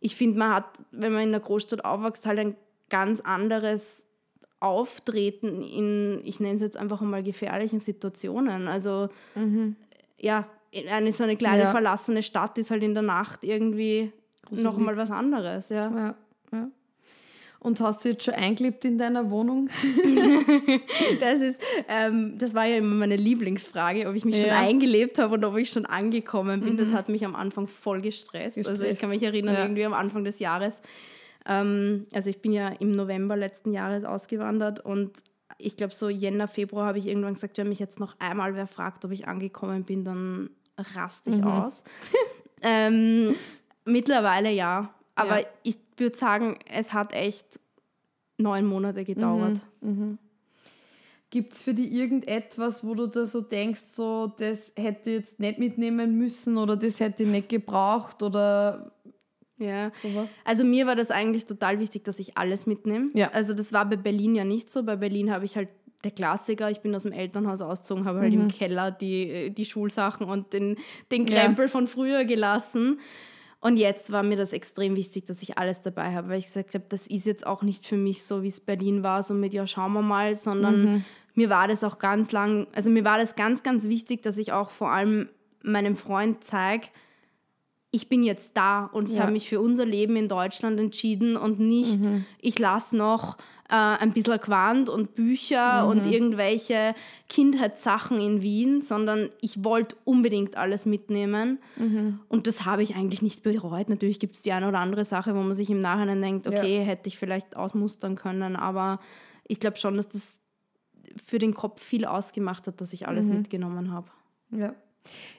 ich 0.00 0.16
finde, 0.16 0.38
man 0.38 0.52
hat, 0.52 0.66
wenn 0.90 1.12
man 1.12 1.22
in 1.22 1.30
der 1.30 1.40
Großstadt 1.40 1.84
aufwächst, 1.84 2.26
halt 2.26 2.38
ein 2.38 2.56
ganz 2.90 3.20
anderes 3.20 4.04
Auftreten 4.60 5.62
in, 5.62 6.20
ich 6.24 6.40
nenne 6.40 6.56
es 6.56 6.60
jetzt 6.60 6.76
einfach 6.76 7.00
einmal 7.00 7.22
gefährlichen 7.22 7.78
Situationen. 7.80 8.66
Also 8.66 9.08
mhm. 9.34 9.76
ja, 10.18 10.46
eine 10.90 11.12
so 11.12 11.22
eine 11.24 11.36
kleine 11.36 11.64
ja. 11.64 11.70
verlassene 11.70 12.22
Stadt 12.22 12.58
ist 12.58 12.70
halt 12.70 12.82
in 12.82 12.94
der 12.94 13.02
Nacht 13.02 13.44
irgendwie 13.44 14.12
noch 14.50 14.76
mal 14.76 14.96
was 14.96 15.10
anderes. 15.10 15.68
Ja. 15.68 15.90
ja, 15.90 16.14
ja. 16.52 16.68
Und 17.64 17.80
hast 17.80 18.04
du 18.04 18.10
jetzt 18.10 18.24
schon 18.24 18.34
eingelebt 18.34 18.84
in 18.84 18.98
deiner 18.98 19.30
Wohnung? 19.30 19.70
das, 21.20 21.40
ist, 21.40 21.62
ähm, 21.88 22.36
das 22.36 22.52
war 22.52 22.66
ja 22.66 22.76
immer 22.76 22.94
meine 22.94 23.16
Lieblingsfrage, 23.16 24.06
ob 24.06 24.14
ich 24.14 24.26
mich 24.26 24.36
ja. 24.36 24.48
schon 24.48 24.50
eingelebt 24.50 25.18
habe 25.18 25.36
und 25.36 25.44
ob 25.46 25.56
ich 25.56 25.70
schon 25.70 25.86
angekommen 25.86 26.60
bin. 26.60 26.74
Mhm. 26.74 26.76
Das 26.76 26.92
hat 26.92 27.08
mich 27.08 27.24
am 27.24 27.34
Anfang 27.34 27.66
voll 27.66 28.02
gestresst. 28.02 28.58
gestresst. 28.58 28.80
Also 28.80 28.92
ich 28.92 28.98
kann 28.98 29.08
mich 29.08 29.22
erinnern, 29.22 29.54
ja. 29.54 29.62
irgendwie 29.62 29.86
am 29.86 29.94
Anfang 29.94 30.24
des 30.24 30.40
Jahres. 30.40 30.74
Ähm, 31.46 32.06
also 32.12 32.28
ich 32.28 32.42
bin 32.42 32.52
ja 32.52 32.68
im 32.68 32.90
November 32.90 33.34
letzten 33.34 33.72
Jahres 33.72 34.04
ausgewandert 34.04 34.84
und 34.84 35.22
ich 35.56 35.78
glaube 35.78 35.94
so 35.94 36.10
Jänner, 36.10 36.48
Februar 36.48 36.86
habe 36.86 36.98
ich 36.98 37.06
irgendwann 37.06 37.32
gesagt, 37.32 37.56
wenn 37.56 37.70
mich 37.70 37.78
jetzt 37.78 37.98
noch 37.98 38.20
einmal 38.20 38.54
wer 38.54 38.66
fragt, 38.66 39.06
ob 39.06 39.10
ich 39.10 39.26
angekommen 39.26 39.84
bin, 39.84 40.04
dann 40.04 40.50
raste 40.76 41.30
ich 41.30 41.38
mhm. 41.38 41.46
aus. 41.46 41.82
ähm, 42.62 43.34
mittlerweile 43.86 44.50
ja. 44.50 44.92
Aber 45.14 45.40
ja. 45.40 45.46
ich 45.62 45.78
würde 45.96 46.16
sagen, 46.16 46.58
es 46.70 46.92
hat 46.92 47.12
echt 47.12 47.60
neun 48.38 48.66
Monate 48.66 49.04
gedauert. 49.04 49.60
Mhm, 49.80 49.90
mhm. 49.90 50.18
Gibt 51.30 51.54
es 51.54 51.62
für 51.62 51.74
dich 51.74 51.92
irgendetwas, 51.92 52.84
wo 52.84 52.94
du 52.94 53.08
da 53.08 53.26
so 53.26 53.40
denkst, 53.40 53.80
so 53.80 54.32
das 54.38 54.72
hätte 54.76 55.10
ich 55.10 55.16
jetzt 55.16 55.40
nicht 55.40 55.58
mitnehmen 55.58 56.16
müssen 56.16 56.56
oder 56.56 56.76
das 56.76 57.00
hätte 57.00 57.24
ich 57.24 57.28
nicht 57.28 57.48
gebraucht 57.48 58.22
oder 58.22 58.92
ja, 59.58 59.90
sowas? 60.02 60.28
Also 60.44 60.64
mir 60.64 60.86
war 60.86 60.96
das 60.96 61.10
eigentlich 61.10 61.46
total 61.46 61.78
wichtig, 61.78 62.04
dass 62.04 62.18
ich 62.18 62.36
alles 62.36 62.66
mitnehme. 62.66 63.10
Ja. 63.14 63.30
Also 63.32 63.54
das 63.54 63.72
war 63.72 63.88
bei 63.88 63.96
Berlin 63.96 64.34
ja 64.34 64.44
nicht 64.44 64.70
so. 64.70 64.82
Bei 64.82 64.96
Berlin 64.96 65.32
habe 65.32 65.44
ich 65.44 65.56
halt 65.56 65.68
der 66.04 66.10
Klassiker, 66.10 66.70
ich 66.70 66.80
bin 66.80 66.94
aus 66.94 67.02
dem 67.02 67.12
Elternhaus 67.12 67.60
ausgezogen, 67.60 68.04
habe 68.04 68.20
halt 68.20 68.34
mhm. 68.34 68.42
im 68.42 68.48
Keller 68.48 68.90
die, 68.90 69.50
die 69.50 69.64
Schulsachen 69.64 70.26
und 70.26 70.52
den, 70.52 70.76
den 71.10 71.24
Krempel 71.24 71.64
ja. 71.64 71.70
von 71.70 71.86
früher 71.86 72.24
gelassen. 72.24 73.00
Und 73.64 73.78
jetzt 73.78 74.12
war 74.12 74.22
mir 74.22 74.36
das 74.36 74.52
extrem 74.52 74.94
wichtig, 74.94 75.24
dass 75.24 75.40
ich 75.40 75.56
alles 75.56 75.80
dabei 75.80 76.14
habe, 76.14 76.28
weil 76.28 76.38
ich 76.38 76.44
gesagt 76.44 76.74
habe, 76.74 76.84
das 76.90 77.06
ist 77.06 77.24
jetzt 77.24 77.46
auch 77.46 77.62
nicht 77.62 77.86
für 77.86 77.96
mich 77.96 78.22
so, 78.22 78.42
wie 78.42 78.48
es 78.48 78.60
Berlin 78.60 79.02
war, 79.02 79.22
so 79.22 79.32
mit, 79.32 79.54
ja, 79.54 79.66
schauen 79.66 79.94
wir 79.94 80.02
mal, 80.02 80.34
sondern 80.34 80.82
mhm. 80.82 81.04
mir 81.34 81.48
war 81.48 81.66
das 81.66 81.82
auch 81.82 81.98
ganz 81.98 82.30
lang, 82.30 82.66
also 82.74 82.90
mir 82.90 83.06
war 83.06 83.16
das 83.16 83.36
ganz, 83.36 83.62
ganz 83.62 83.84
wichtig, 83.84 84.20
dass 84.20 84.36
ich 84.36 84.52
auch 84.52 84.68
vor 84.68 84.90
allem 84.90 85.30
meinem 85.62 85.96
Freund 85.96 86.44
zeige, 86.44 86.88
ich 87.90 88.10
bin 88.10 88.22
jetzt 88.22 88.54
da 88.54 88.84
und 88.84 89.08
ich 89.08 89.14
ja. 89.14 89.22
habe 89.22 89.32
mich 89.32 89.48
für 89.48 89.62
unser 89.62 89.86
Leben 89.86 90.16
in 90.16 90.28
Deutschland 90.28 90.78
entschieden 90.78 91.38
und 91.38 91.58
nicht, 91.58 92.04
mhm. 92.04 92.26
ich 92.42 92.58
lasse 92.58 92.94
noch 92.94 93.38
äh, 93.68 93.74
ein 93.74 94.12
bisschen 94.12 94.40
Quant 94.40 94.88
und 94.88 95.14
Bücher 95.14 95.84
mhm. 95.84 95.90
und 95.90 96.06
irgendwelche 96.10 96.94
Kindheitssachen 97.28 98.20
in 98.20 98.42
Wien, 98.42 98.80
sondern 98.80 99.30
ich 99.40 99.64
wollte 99.64 99.96
unbedingt 100.04 100.56
alles 100.56 100.84
mitnehmen. 100.84 101.58
Mhm. 101.76 102.20
Und 102.28 102.46
das 102.46 102.64
habe 102.64 102.82
ich 102.82 102.94
eigentlich 102.94 103.22
nicht 103.22 103.42
bereut. 103.42 103.88
Natürlich 103.88 104.20
gibt 104.20 104.36
es 104.36 104.42
die 104.42 104.52
eine 104.52 104.68
oder 104.68 104.80
andere 104.80 105.04
Sache, 105.04 105.34
wo 105.34 105.40
man 105.40 105.52
sich 105.54 105.70
im 105.70 105.80
Nachhinein 105.80 106.20
denkt, 106.20 106.46
okay, 106.46 106.78
ja. 106.78 106.84
hätte 106.84 107.08
ich 107.08 107.18
vielleicht 107.18 107.56
ausmustern 107.56 108.16
können, 108.16 108.56
aber 108.56 109.00
ich 109.46 109.60
glaube 109.60 109.78
schon, 109.78 109.96
dass 109.96 110.08
das 110.08 110.34
für 111.24 111.38
den 111.38 111.54
Kopf 111.54 111.82
viel 111.82 112.04
ausgemacht 112.04 112.66
hat, 112.66 112.80
dass 112.80 112.92
ich 112.92 113.08
alles 113.08 113.26
mhm. 113.26 113.38
mitgenommen 113.38 113.92
habe. 113.92 114.08
Ja. 114.50 114.74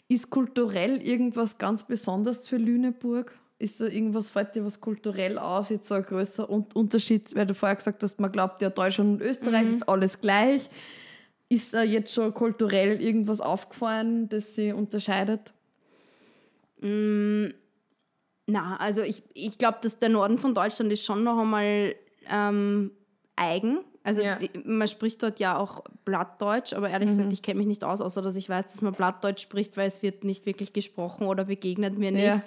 Ist 0.08 0.30
kulturell 0.30 1.02
irgendwas 1.02 1.58
ganz 1.58 1.84
Besonderes 1.84 2.48
für 2.48 2.58
Lüneburg? 2.58 3.38
Ist 3.58 3.80
da 3.80 3.86
irgendwas, 3.86 4.30
fällt 4.30 4.56
dir 4.56 4.66
was 4.66 4.82
kulturell 4.82 5.38
auf, 5.38 5.70
jetzt 5.70 5.88
so 5.88 5.96
ein 5.96 6.04
größer 6.04 6.50
Unterschied, 6.50 7.34
weil 7.36 7.46
du 7.46 7.54
vorher 7.54 7.78
gesagt 7.78 8.04
hast, 8.04 8.20
man 8.20 8.32
glaubt 8.32 8.62
ja, 8.62 8.70
Deutschland 8.70 9.22
und 9.22 9.28
Österreich 9.28 9.68
mhm. 9.68 9.76
ist 9.78 9.90
alles 9.90 10.20
gleich. 10.20 10.70
Ist 11.48 11.74
da 11.74 11.84
jetzt 11.84 12.14
schon 12.14 12.34
kulturell 12.34 13.02
irgendwas 13.02 13.40
aufgefallen, 13.40 14.28
das 14.28 14.56
sie 14.56 14.74
unterscheidet? 14.74 15.54
Mm, 16.82 17.48
na, 18.48 18.78
also 18.78 19.02
ich, 19.02 19.24
ich 19.34 19.58
glaube, 19.58 19.78
dass 19.82 20.00
der 20.00 20.10
Norden 20.10 20.38
von 20.38 20.54
Deutschland 20.54 20.92
ist 20.92 21.06
schon 21.06 21.24
noch 21.24 21.40
einmal 21.40 21.96
ähm, 22.30 22.92
eigen 23.36 23.80
Also 24.06 24.22
ja. 24.22 24.38
man 24.64 24.88
spricht 24.88 25.24
dort 25.24 25.40
ja 25.40 25.58
auch 25.58 25.84
Blattdeutsch, 26.06 26.74
aber 26.74 26.92
ehrlich 26.92 27.10
mhm. 27.10 27.14
gesagt, 27.18 27.34
ich 27.34 27.42
kenne 27.42 27.58
mich 27.58 27.66
nicht 27.66 27.84
aus, 27.84 28.02
außer 28.02 28.22
dass 28.22 28.36
ich 28.36 28.48
weiß, 28.48 28.66
dass 28.66 28.82
man 28.84 28.94
Blattdeutsch 28.94 29.42
spricht, 29.42 29.78
weil 29.78 29.88
es 29.88 30.04
wird 30.04 30.24
nicht 30.24 30.46
wirklich 30.46 30.74
gesprochen 30.74 31.26
oder 31.26 31.46
begegnet 31.46 31.98
mir 31.98 32.12
nicht. 32.12 32.24
Ja. 32.24 32.44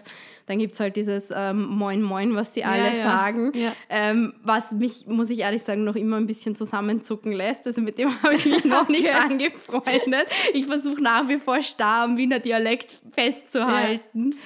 Dann 0.47 0.61
gibt 0.61 0.75
es 0.75 0.81
halt 0.81 0.95
dieses 0.95 1.33
ähm, 1.35 1.67
Moin 1.67 2.01
Moin, 2.01 2.37
was 2.37 2.55
sie 2.55 2.63
alle 2.63 2.97
ja, 2.97 3.03
sagen, 3.03 3.53
ähm, 3.91 4.35
was 4.45 4.71
mich, 4.71 5.09
muss 5.09 5.31
ich 5.31 5.41
ehrlich 5.41 5.65
sagen, 5.65 5.83
noch 5.83 5.97
immer 5.97 6.17
ein 6.17 6.29
bisschen 6.29 6.55
zusammenzucken 6.55 7.33
lässt. 7.33 7.67
Also 7.67 7.81
mit 7.81 7.99
dem 7.99 8.11
habe 8.23 8.37
ich 8.37 8.47
mich 8.47 8.65
noch 8.65 8.89
nicht 8.89 9.13
angefreundet. 9.13 10.29
Ich 10.55 10.67
versuche 10.67 11.03
nach 11.03 11.27
wie 11.27 11.39
vor 11.39 11.61
starr 11.61 12.05
am 12.05 12.17
Wiener 12.17 12.39
Dialekt 12.39 13.01
festzuhalten. 13.11 14.37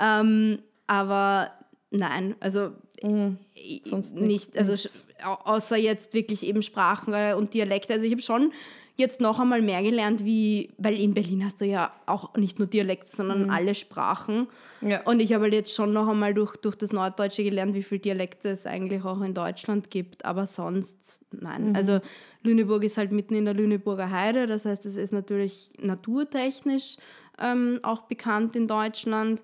Ähm, 0.00 0.60
aber 0.86 1.50
nein, 1.90 2.36
also 2.40 2.70
mhm. 3.02 3.36
Sonst 3.82 4.14
nicht. 4.16 4.56
Also 4.58 4.88
außer 5.24 5.76
jetzt 5.76 6.14
wirklich 6.14 6.44
eben 6.44 6.62
Sprache 6.62 7.36
und 7.36 7.54
Dialekte. 7.54 7.94
Also 7.94 8.04
ich 8.04 8.12
habe 8.12 8.22
schon 8.22 8.52
jetzt 8.96 9.20
noch 9.20 9.40
einmal 9.40 9.60
mehr 9.60 9.82
gelernt, 9.82 10.24
wie, 10.24 10.70
weil 10.78 10.98
in 10.98 11.14
Berlin 11.14 11.44
hast 11.44 11.60
du 11.60 11.64
ja 11.64 11.92
auch 12.06 12.36
nicht 12.36 12.58
nur 12.58 12.68
Dialekte, 12.68 13.08
sondern 13.14 13.44
mhm. 13.44 13.50
alle 13.50 13.74
Sprachen. 13.74 14.46
Ja. 14.80 15.02
Und 15.02 15.20
ich 15.20 15.32
habe 15.32 15.44
halt 15.44 15.54
jetzt 15.54 15.74
schon 15.74 15.92
noch 15.92 16.06
einmal 16.06 16.34
durch, 16.34 16.56
durch 16.56 16.76
das 16.76 16.92
Norddeutsche 16.92 17.42
gelernt, 17.42 17.74
wie 17.74 17.82
viele 17.82 18.00
Dialekte 18.00 18.50
es 18.50 18.66
eigentlich 18.66 19.02
auch 19.04 19.20
in 19.22 19.34
Deutschland 19.34 19.90
gibt. 19.90 20.24
Aber 20.24 20.46
sonst, 20.46 21.18
nein. 21.32 21.70
Mhm. 21.70 21.76
Also 21.76 22.00
Lüneburg 22.42 22.84
ist 22.84 22.96
halt 22.96 23.10
mitten 23.10 23.34
in 23.34 23.46
der 23.46 23.54
Lüneburger 23.54 24.10
Heide. 24.10 24.46
Das 24.46 24.64
heißt, 24.64 24.86
es 24.86 24.96
ist 24.96 25.12
natürlich 25.12 25.70
naturtechnisch 25.80 26.96
ähm, 27.38 27.80
auch 27.82 28.02
bekannt 28.02 28.54
in 28.54 28.68
Deutschland, 28.68 29.42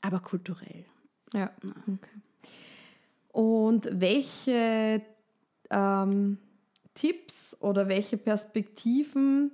aber 0.00 0.18
kulturell. 0.18 0.86
Ja, 1.32 1.50
okay. 1.62 2.20
Und 3.32 3.88
welche 3.92 5.02
ähm, 5.70 6.38
Tipps 6.94 7.56
oder 7.60 7.88
welche 7.88 8.16
Perspektiven 8.18 9.52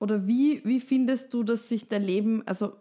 oder 0.00 0.26
wie, 0.26 0.64
wie 0.64 0.80
findest 0.80 1.32
du, 1.32 1.44
dass 1.44 1.68
sich 1.68 1.88
dein 1.88 2.02
Leben, 2.02 2.42
also 2.46 2.76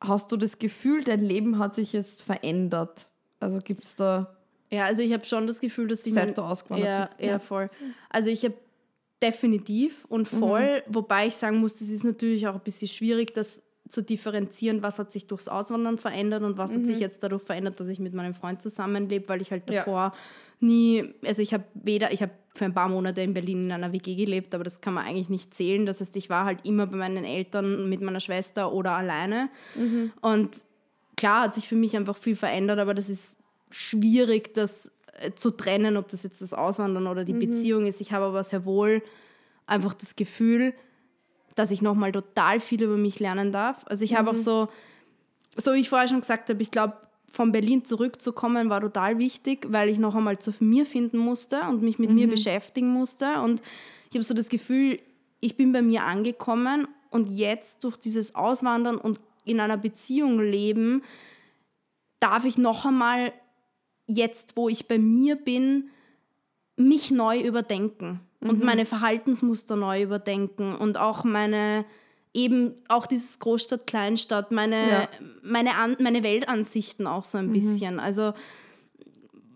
hast 0.00 0.30
du 0.32 0.36
das 0.36 0.58
Gefühl, 0.58 1.04
dein 1.04 1.20
Leben 1.20 1.58
hat 1.58 1.74
sich 1.76 1.92
jetzt 1.92 2.22
verändert? 2.22 3.06
Also 3.40 3.60
gibt 3.60 3.84
es 3.84 3.96
da. 3.96 4.36
Ja, 4.70 4.84
also 4.84 5.00
ich 5.00 5.12
habe 5.12 5.24
schon 5.24 5.46
das 5.46 5.60
Gefühl, 5.60 5.86
dass 5.86 6.04
ich. 6.04 6.14
Seit 6.14 6.36
du 6.36 6.42
ausgewandert 6.42 6.88
ja, 6.88 7.00
bist. 7.16 7.20
Ja, 7.20 7.38
voll. 7.38 7.70
Also 8.10 8.30
ich 8.30 8.44
habe 8.44 8.54
definitiv 9.22 10.04
und 10.06 10.32
mhm. 10.32 10.38
voll, 10.38 10.82
mhm. 10.86 10.94
wobei 10.94 11.28
ich 11.28 11.36
sagen 11.36 11.58
muss, 11.58 11.74
das 11.74 11.88
ist 11.88 12.04
natürlich 12.04 12.46
auch 12.48 12.54
ein 12.54 12.60
bisschen 12.60 12.88
schwierig, 12.88 13.34
das 13.34 13.62
zu 13.88 14.02
differenzieren, 14.02 14.82
was 14.82 14.98
hat 14.98 15.12
sich 15.12 15.26
durchs 15.26 15.48
Auswandern 15.48 15.98
verändert 15.98 16.42
und 16.42 16.58
was 16.58 16.70
mhm. 16.70 16.76
hat 16.76 16.86
sich 16.86 16.96
mhm. 16.96 17.02
jetzt 17.02 17.22
dadurch 17.22 17.42
verändert, 17.42 17.80
dass 17.80 17.88
ich 17.88 17.98
mit 17.98 18.14
meinem 18.14 18.34
Freund 18.34 18.62
zusammenlebe, 18.62 19.28
weil 19.28 19.40
ich 19.40 19.50
halt 19.50 19.68
davor 19.68 19.98
ja. 19.98 20.14
nie, 20.60 21.14
also 21.24 21.42
ich 21.42 21.54
habe 21.54 21.64
weder, 21.74 22.12
ich 22.12 22.22
habe 22.22 22.32
für 22.54 22.64
ein 22.64 22.74
paar 22.74 22.88
Monate 22.88 23.22
in 23.22 23.34
Berlin 23.34 23.66
in 23.66 23.72
einer 23.72 23.92
WG 23.92 24.14
gelebt, 24.14 24.54
aber 24.54 24.64
das 24.64 24.80
kann 24.80 24.94
man 24.94 25.06
eigentlich 25.06 25.28
nicht 25.28 25.54
zählen. 25.54 25.86
Das 25.86 26.00
heißt, 26.00 26.16
ich 26.16 26.28
war 26.28 26.44
halt 26.44 26.64
immer 26.64 26.86
bei 26.86 26.96
meinen 26.96 27.24
Eltern 27.24 27.88
mit 27.88 28.00
meiner 28.00 28.20
Schwester 28.20 28.72
oder 28.72 28.92
alleine. 28.92 29.48
Mhm. 29.74 30.12
Und 30.20 30.58
klar 31.16 31.42
hat 31.42 31.54
sich 31.54 31.68
für 31.68 31.76
mich 31.76 31.96
einfach 31.96 32.16
viel 32.16 32.36
verändert, 32.36 32.78
aber 32.78 32.94
das 32.94 33.08
ist 33.08 33.36
schwierig, 33.70 34.54
das 34.54 34.90
äh, 35.20 35.32
zu 35.34 35.50
trennen, 35.50 35.96
ob 35.96 36.08
das 36.08 36.22
jetzt 36.22 36.42
das 36.42 36.52
Auswandern 36.52 37.06
oder 37.06 37.24
die 37.24 37.34
mhm. 37.34 37.40
Beziehung 37.40 37.86
ist. 37.86 38.00
Ich 38.00 38.12
habe 38.12 38.26
aber 38.26 38.44
sehr 38.44 38.64
wohl 38.64 39.02
einfach 39.66 39.94
das 39.94 40.16
Gefühl, 40.16 40.74
dass 41.58 41.70
ich 41.70 41.82
nochmal 41.82 42.12
total 42.12 42.60
viel 42.60 42.82
über 42.82 42.96
mich 42.96 43.18
lernen 43.18 43.50
darf. 43.50 43.84
Also 43.86 44.04
ich 44.04 44.12
mhm. 44.12 44.16
habe 44.18 44.30
auch 44.30 44.36
so, 44.36 44.68
so 45.56 45.72
wie 45.72 45.80
ich 45.80 45.88
vorher 45.88 46.06
schon 46.06 46.20
gesagt 46.20 46.48
habe, 46.48 46.62
ich 46.62 46.70
glaube, 46.70 46.96
von 47.30 47.52
Berlin 47.52 47.84
zurückzukommen 47.84 48.70
war 48.70 48.80
total 48.80 49.18
wichtig, 49.18 49.66
weil 49.70 49.88
ich 49.88 49.98
noch 49.98 50.14
einmal 50.14 50.38
zu 50.38 50.52
mir 50.60 50.86
finden 50.86 51.18
musste 51.18 51.62
und 51.62 51.82
mich 51.82 51.98
mit 51.98 52.10
mhm. 52.10 52.16
mir 52.16 52.28
beschäftigen 52.28 52.88
musste. 52.88 53.40
Und 53.42 53.60
ich 54.08 54.14
habe 54.14 54.24
so 54.24 54.34
das 54.34 54.48
Gefühl, 54.48 55.00
ich 55.40 55.56
bin 55.56 55.72
bei 55.72 55.82
mir 55.82 56.04
angekommen 56.04 56.88
und 57.10 57.28
jetzt 57.28 57.84
durch 57.84 57.96
dieses 57.96 58.34
Auswandern 58.34 58.96
und 58.96 59.20
in 59.44 59.60
einer 59.60 59.76
Beziehung 59.76 60.40
leben, 60.40 61.02
darf 62.20 62.44
ich 62.44 62.56
noch 62.56 62.86
einmal 62.86 63.32
jetzt, 64.06 64.56
wo 64.56 64.68
ich 64.68 64.88
bei 64.88 64.98
mir 64.98 65.36
bin, 65.36 65.90
mich 66.76 67.10
neu 67.10 67.40
überdenken 67.40 68.20
und 68.40 68.60
mhm. 68.60 68.64
meine 68.64 68.86
Verhaltensmuster 68.86 69.76
neu 69.76 70.02
überdenken 70.02 70.74
und 70.74 70.96
auch 70.96 71.24
meine 71.24 71.84
eben 72.34 72.74
auch 72.88 73.06
dieses 73.06 73.38
Großstadt 73.38 73.86
Kleinstadt 73.86 74.52
meine 74.52 74.90
ja. 74.90 75.08
meine 75.42 75.76
An 75.76 75.96
meine 75.98 76.22
Weltansichten 76.22 77.06
auch 77.06 77.24
so 77.24 77.38
ein 77.38 77.48
mhm. 77.48 77.52
bisschen 77.52 78.00
also 78.00 78.32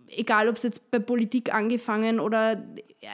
egal 0.09 0.49
ob 0.49 0.57
es 0.57 0.63
jetzt 0.63 0.91
bei 0.91 0.99
Politik 0.99 1.55
angefangen 1.55 2.19
oder 2.19 2.63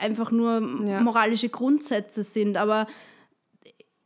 einfach 0.01 0.31
nur 0.31 0.85
ja. 0.85 1.01
moralische 1.01 1.49
Grundsätze 1.49 2.23
sind 2.23 2.57
aber 2.57 2.87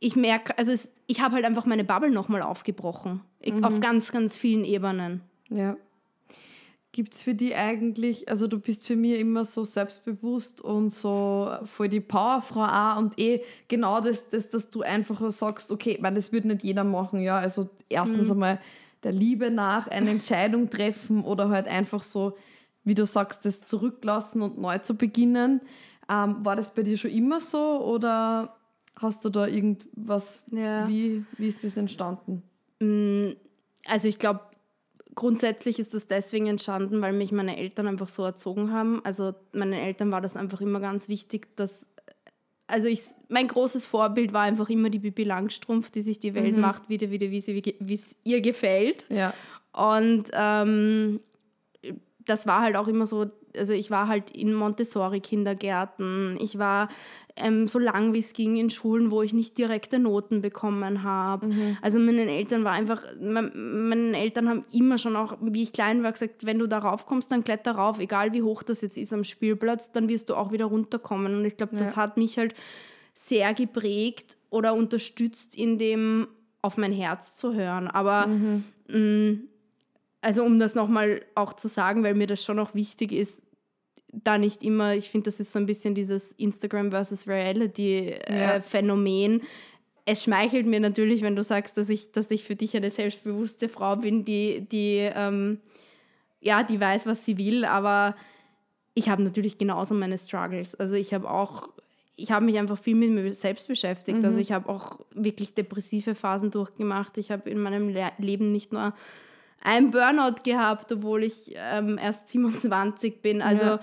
ich 0.00 0.16
merke 0.16 0.58
also 0.58 0.72
es, 0.72 0.92
ich 1.06 1.20
habe 1.20 1.36
halt 1.36 1.44
einfach 1.44 1.66
meine 1.66 1.84
Bubble 1.84 2.10
nochmal 2.10 2.42
aufgebrochen 2.42 3.22
mhm. 3.44 3.64
auf 3.64 3.80
ganz 3.80 4.12
ganz 4.12 4.36
vielen 4.36 4.64
Ebenen 4.64 5.22
ja 5.48 5.76
Gibt 6.94 7.16
es 7.16 7.22
für 7.22 7.34
die 7.34 7.56
eigentlich, 7.56 8.28
also 8.28 8.46
du 8.46 8.60
bist 8.60 8.86
für 8.86 8.94
mich 8.94 9.18
immer 9.18 9.44
so 9.44 9.64
selbstbewusst 9.64 10.60
und 10.60 10.90
so 10.90 11.50
voll 11.64 11.88
die 11.88 12.00
Powerfrau 12.00 12.62
auch 12.62 12.98
und 12.98 13.18
eh 13.18 13.42
genau 13.66 14.00
das, 14.00 14.28
das 14.28 14.48
dass 14.48 14.70
du 14.70 14.82
einfach 14.82 15.28
sagst, 15.32 15.72
okay, 15.72 15.98
weil 16.00 16.14
das 16.14 16.30
würde 16.30 16.46
nicht 16.46 16.62
jeder 16.62 16.84
machen, 16.84 17.20
ja. 17.20 17.36
Also 17.36 17.68
erstens 17.88 18.28
mhm. 18.28 18.34
einmal 18.34 18.60
der 19.02 19.10
Liebe 19.10 19.50
nach 19.50 19.88
eine 19.88 20.10
Entscheidung 20.10 20.70
treffen 20.70 21.24
oder 21.24 21.48
halt 21.48 21.66
einfach 21.66 22.04
so, 22.04 22.36
wie 22.84 22.94
du 22.94 23.06
sagst, 23.06 23.44
das 23.44 23.66
zurücklassen 23.66 24.40
und 24.40 24.58
neu 24.58 24.78
zu 24.78 24.94
beginnen. 24.94 25.62
Ähm, 26.08 26.44
war 26.44 26.54
das 26.54 26.72
bei 26.72 26.84
dir 26.84 26.96
schon 26.96 27.10
immer 27.10 27.40
so 27.40 27.84
oder 27.84 28.54
hast 28.94 29.24
du 29.24 29.30
da 29.30 29.48
irgendwas, 29.48 30.40
ja. 30.52 30.86
wie, 30.86 31.24
wie 31.38 31.48
ist 31.48 31.64
das 31.64 31.76
entstanden? 31.76 32.44
Mm, 32.78 33.30
also 33.86 34.06
ich 34.06 34.20
glaube, 34.20 34.42
grundsätzlich 35.14 35.78
ist 35.78 35.94
das 35.94 36.06
deswegen 36.06 36.46
entstanden, 36.46 37.00
weil 37.00 37.12
mich 37.12 37.32
meine 37.32 37.56
Eltern 37.56 37.86
einfach 37.86 38.08
so 38.08 38.24
erzogen 38.24 38.72
haben. 38.72 39.00
Also 39.04 39.34
meinen 39.52 39.72
Eltern 39.72 40.10
war 40.10 40.20
das 40.20 40.36
einfach 40.36 40.60
immer 40.60 40.80
ganz 40.80 41.08
wichtig, 41.08 41.56
dass 41.56 41.86
also 42.66 42.88
ich, 42.88 43.02
mein 43.28 43.48
großes 43.48 43.84
Vorbild 43.84 44.32
war 44.32 44.42
einfach 44.42 44.70
immer 44.70 44.88
die 44.88 44.98
Bibi 44.98 45.24
Langstrumpf, 45.24 45.90
die 45.90 46.02
sich 46.02 46.18
die 46.18 46.34
Welt 46.34 46.54
mhm. 46.54 46.62
macht, 46.62 46.88
wieder, 46.88 47.10
wieder, 47.10 47.30
wie, 47.30 47.40
sie, 47.40 47.62
wie 47.78 47.94
es 47.94 48.16
ihr 48.24 48.40
gefällt. 48.40 49.06
Ja. 49.10 49.34
Und 49.72 50.30
ähm, 50.32 51.20
das 52.24 52.46
war 52.46 52.62
halt 52.62 52.76
auch 52.76 52.88
immer 52.88 53.06
so, 53.06 53.26
also 53.56 53.72
ich 53.72 53.90
war 53.90 54.08
halt 54.08 54.30
in 54.30 54.54
Montessori-Kindergärten, 54.54 56.36
ich 56.40 56.58
war 56.58 56.88
ähm, 57.36 57.66
so 57.66 57.78
lang 57.78 58.12
wie 58.12 58.18
es 58.20 58.32
ging 58.32 58.56
in 58.56 58.70
Schulen, 58.70 59.10
wo 59.10 59.22
ich 59.22 59.32
nicht 59.32 59.58
direkte 59.58 59.98
Noten 59.98 60.40
bekommen 60.40 61.02
habe. 61.02 61.46
Mhm. 61.46 61.76
Also 61.82 61.98
meinen 61.98 62.28
Eltern 62.28 62.64
war 62.64 62.72
einfach, 62.72 63.02
mein, 63.20 63.88
meine 63.88 64.18
Eltern 64.18 64.48
haben 64.48 64.64
immer 64.72 64.98
schon 64.98 65.16
auch, 65.16 65.36
wie 65.40 65.62
ich 65.62 65.72
klein 65.72 66.02
war, 66.02 66.12
gesagt, 66.12 66.46
wenn 66.46 66.58
du 66.58 66.66
darauf 66.66 67.06
kommst, 67.06 67.32
dann 67.32 67.44
kletter 67.44 67.72
rauf, 67.72 67.98
egal 67.98 68.32
wie 68.32 68.42
hoch 68.42 68.62
das 68.62 68.82
jetzt 68.82 68.96
ist 68.96 69.12
am 69.12 69.24
Spielplatz, 69.24 69.92
dann 69.92 70.08
wirst 70.08 70.30
du 70.30 70.34
auch 70.34 70.52
wieder 70.52 70.66
runterkommen. 70.66 71.36
Und 71.36 71.44
ich 71.44 71.56
glaube, 71.56 71.76
das 71.76 71.90
ja. 71.90 71.96
hat 71.96 72.16
mich 72.16 72.38
halt 72.38 72.54
sehr 73.14 73.54
geprägt 73.54 74.36
oder 74.50 74.74
unterstützt, 74.74 75.56
in 75.56 75.78
dem 75.78 76.28
auf 76.62 76.76
mein 76.76 76.92
Herz 76.92 77.34
zu 77.34 77.54
hören. 77.54 77.88
Aber 77.88 78.26
mhm. 78.26 78.64
mh, 78.88 78.98
mm, 78.98 79.48
also 80.24 80.42
um 80.42 80.58
das 80.58 80.74
nochmal 80.74 81.22
auch 81.34 81.52
zu 81.52 81.68
sagen, 81.68 82.02
weil 82.02 82.14
mir 82.14 82.26
das 82.26 82.42
schon 82.42 82.58
auch 82.58 82.74
wichtig 82.74 83.12
ist, 83.12 83.42
da 84.22 84.38
nicht 84.38 84.62
immer, 84.62 84.94
ich 84.94 85.10
finde, 85.10 85.24
das 85.24 85.40
ist 85.40 85.52
so 85.52 85.58
ein 85.58 85.66
bisschen 85.66 85.94
dieses 85.94 86.32
Instagram 86.32 86.90
versus 86.90 87.26
Reality-Phänomen. 87.26 89.40
Äh, 89.40 89.42
ja. 89.42 89.48
Es 90.06 90.24
schmeichelt 90.24 90.66
mir 90.66 90.80
natürlich, 90.80 91.22
wenn 91.22 91.34
du 91.34 91.42
sagst, 91.42 91.78
dass 91.78 91.88
ich, 91.88 92.12
dass 92.12 92.30
ich 92.30 92.44
für 92.44 92.56
dich 92.56 92.76
eine 92.76 92.90
selbstbewusste 92.90 93.68
Frau 93.68 93.96
bin, 93.96 94.24
die, 94.24 94.66
die, 94.70 95.10
ähm, 95.14 95.60
ja, 96.40 96.62
die 96.62 96.78
weiß, 96.78 97.06
was 97.06 97.24
sie 97.24 97.38
will, 97.38 97.64
aber 97.64 98.14
ich 98.94 99.08
habe 99.08 99.22
natürlich 99.22 99.58
genauso 99.58 99.94
meine 99.94 100.18
Struggles. 100.18 100.74
Also 100.74 100.94
ich 100.94 101.14
habe 101.14 101.28
auch, 101.28 101.68
ich 102.16 102.30
habe 102.30 102.44
mich 102.44 102.58
einfach 102.58 102.78
viel 102.78 102.94
mit 102.94 103.10
mir 103.10 103.34
selbst 103.34 103.66
beschäftigt. 103.66 104.16
Also 104.16 104.28
mhm. 104.28 104.34
Also 104.34 104.40
ich 104.40 104.52
habe 104.52 104.68
auch 104.68 105.00
wirklich 105.12 105.54
depressive 105.54 106.14
Phasen 106.14 106.50
durchgemacht. 106.50 107.18
Ich 107.18 107.30
habe 107.30 107.50
in 107.50 107.58
meinem 107.58 107.88
Le 107.88 108.12
Leben 108.18 108.52
nicht 108.52 108.72
nur 108.72 108.94
einen 109.64 109.90
Burnout 109.90 110.42
gehabt, 110.44 110.92
obwohl 110.92 111.24
ich 111.24 111.52
ähm, 111.56 111.98
erst 111.98 112.28
27 112.28 113.20
bin. 113.22 113.42
Also 113.42 113.64
ja, 113.64 113.80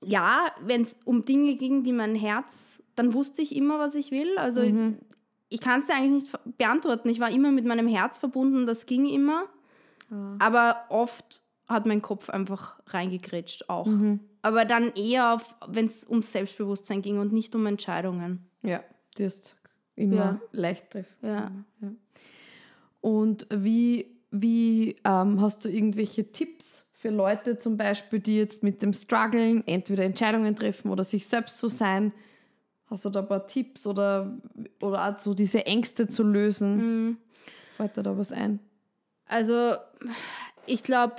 ja 0.00 0.46
wenn 0.62 0.82
es 0.82 0.96
um 1.04 1.24
Dinge 1.24 1.54
ging, 1.54 1.84
die 1.84 1.92
mein 1.92 2.16
Herz, 2.16 2.82
dann 2.96 3.14
wusste 3.14 3.42
ich 3.42 3.54
immer, 3.54 3.78
was 3.78 3.94
ich 3.94 4.10
will. 4.10 4.36
Also 4.38 4.62
mhm. 4.62 4.98
ich, 5.48 5.56
ich 5.56 5.60
kann 5.60 5.80
es 5.80 5.86
dir 5.86 5.94
eigentlich 5.94 6.24
nicht 6.24 6.58
beantworten. 6.58 7.08
Ich 7.10 7.20
war 7.20 7.30
immer 7.30 7.52
mit 7.52 7.66
meinem 7.66 7.86
Herz 7.86 8.18
verbunden, 8.18 8.66
das 8.66 8.86
ging 8.86 9.04
immer. 9.04 9.44
Ja. 10.10 10.36
Aber 10.40 10.84
oft 10.88 11.42
hat 11.68 11.86
mein 11.86 12.02
Kopf 12.02 12.30
einfach 12.30 12.80
reingegrätscht 12.86 13.68
auch. 13.68 13.86
Mhm. 13.86 14.20
Aber 14.40 14.64
dann 14.64 14.92
eher, 14.94 15.40
wenn 15.68 15.86
es 15.86 16.06
ums 16.08 16.32
Selbstbewusstsein 16.32 17.02
ging 17.02 17.18
und 17.18 17.32
nicht 17.32 17.54
um 17.54 17.66
Entscheidungen. 17.66 18.46
Ja, 18.62 18.82
du 19.16 19.24
hast 19.24 19.56
immer 19.96 20.16
ja. 20.16 20.40
leicht 20.52 20.90
treffen. 20.90 21.14
Ja. 21.22 21.52
ja. 21.80 21.92
Und 23.00 23.46
wie 23.50 24.12
wie 24.32 24.96
ähm, 25.04 25.40
hast 25.40 25.64
du 25.64 25.68
irgendwelche 25.68 26.32
Tipps 26.32 26.84
für 26.92 27.10
Leute 27.10 27.58
zum 27.58 27.76
Beispiel, 27.76 28.18
die 28.18 28.36
jetzt 28.36 28.62
mit 28.62 28.82
dem 28.82 28.92
Strugglen 28.92 29.66
entweder 29.66 30.04
Entscheidungen 30.04 30.56
treffen 30.56 30.90
oder 30.90 31.04
sich 31.04 31.26
selbst 31.26 31.58
zu 31.58 31.68
sein? 31.68 32.12
Hast 32.86 33.04
du 33.04 33.10
da 33.10 33.20
ein 33.20 33.28
paar 33.28 33.46
Tipps 33.46 33.86
oder, 33.86 34.38
oder 34.80 35.08
auch 35.08 35.18
so 35.20 35.34
diese 35.34 35.64
Ängste 35.66 36.08
zu 36.08 36.22
lösen? 36.22 36.76
Mhm. 36.76 37.16
Fällt 37.76 37.96
dir 37.96 38.02
da 38.02 38.16
was 38.18 38.32
ein? 38.32 38.60
Also, 39.26 39.74
ich 40.66 40.82
glaube, 40.82 41.16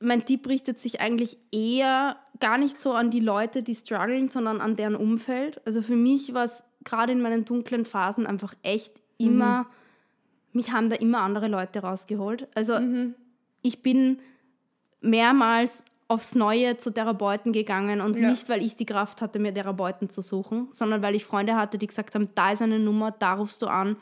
mein 0.00 0.24
Tipp 0.24 0.48
richtet 0.48 0.78
sich 0.78 1.00
eigentlich 1.00 1.36
eher 1.50 2.16
gar 2.40 2.58
nicht 2.58 2.78
so 2.78 2.92
an 2.92 3.10
die 3.10 3.20
Leute, 3.20 3.62
die 3.62 3.74
strugglen, 3.74 4.28
sondern 4.28 4.60
an 4.60 4.76
deren 4.76 4.94
Umfeld. 4.94 5.60
Also 5.66 5.82
für 5.82 5.96
mich 5.96 6.34
war 6.34 6.44
es 6.44 6.62
gerade 6.84 7.12
in 7.12 7.20
meinen 7.20 7.44
dunklen 7.44 7.84
Phasen 7.84 8.26
einfach 8.26 8.54
echt 8.62 9.02
immer, 9.18 9.62
mhm. 9.62 9.66
Mich 10.52 10.72
haben 10.72 10.90
da 10.90 10.96
immer 10.96 11.20
andere 11.20 11.48
Leute 11.48 11.80
rausgeholt. 11.80 12.48
Also 12.54 12.78
mhm. 12.78 13.14
ich 13.62 13.82
bin 13.82 14.18
mehrmals 15.00 15.84
aufs 16.08 16.34
Neue 16.34 16.78
zu 16.78 16.90
Therapeuten 16.90 17.52
gegangen 17.52 18.00
und 18.00 18.16
ja. 18.16 18.30
nicht, 18.30 18.48
weil 18.48 18.62
ich 18.62 18.76
die 18.76 18.86
Kraft 18.86 19.20
hatte, 19.20 19.38
mir 19.38 19.52
Therapeuten 19.52 20.08
zu 20.08 20.22
suchen, 20.22 20.68
sondern 20.72 21.02
weil 21.02 21.14
ich 21.14 21.24
Freunde 21.26 21.54
hatte, 21.54 21.76
die 21.76 21.86
gesagt 21.86 22.14
haben, 22.14 22.30
da 22.34 22.52
ist 22.52 22.62
eine 22.62 22.78
Nummer, 22.78 23.10
da 23.10 23.34
rufst 23.34 23.60
du 23.60 23.66
an, 23.66 23.96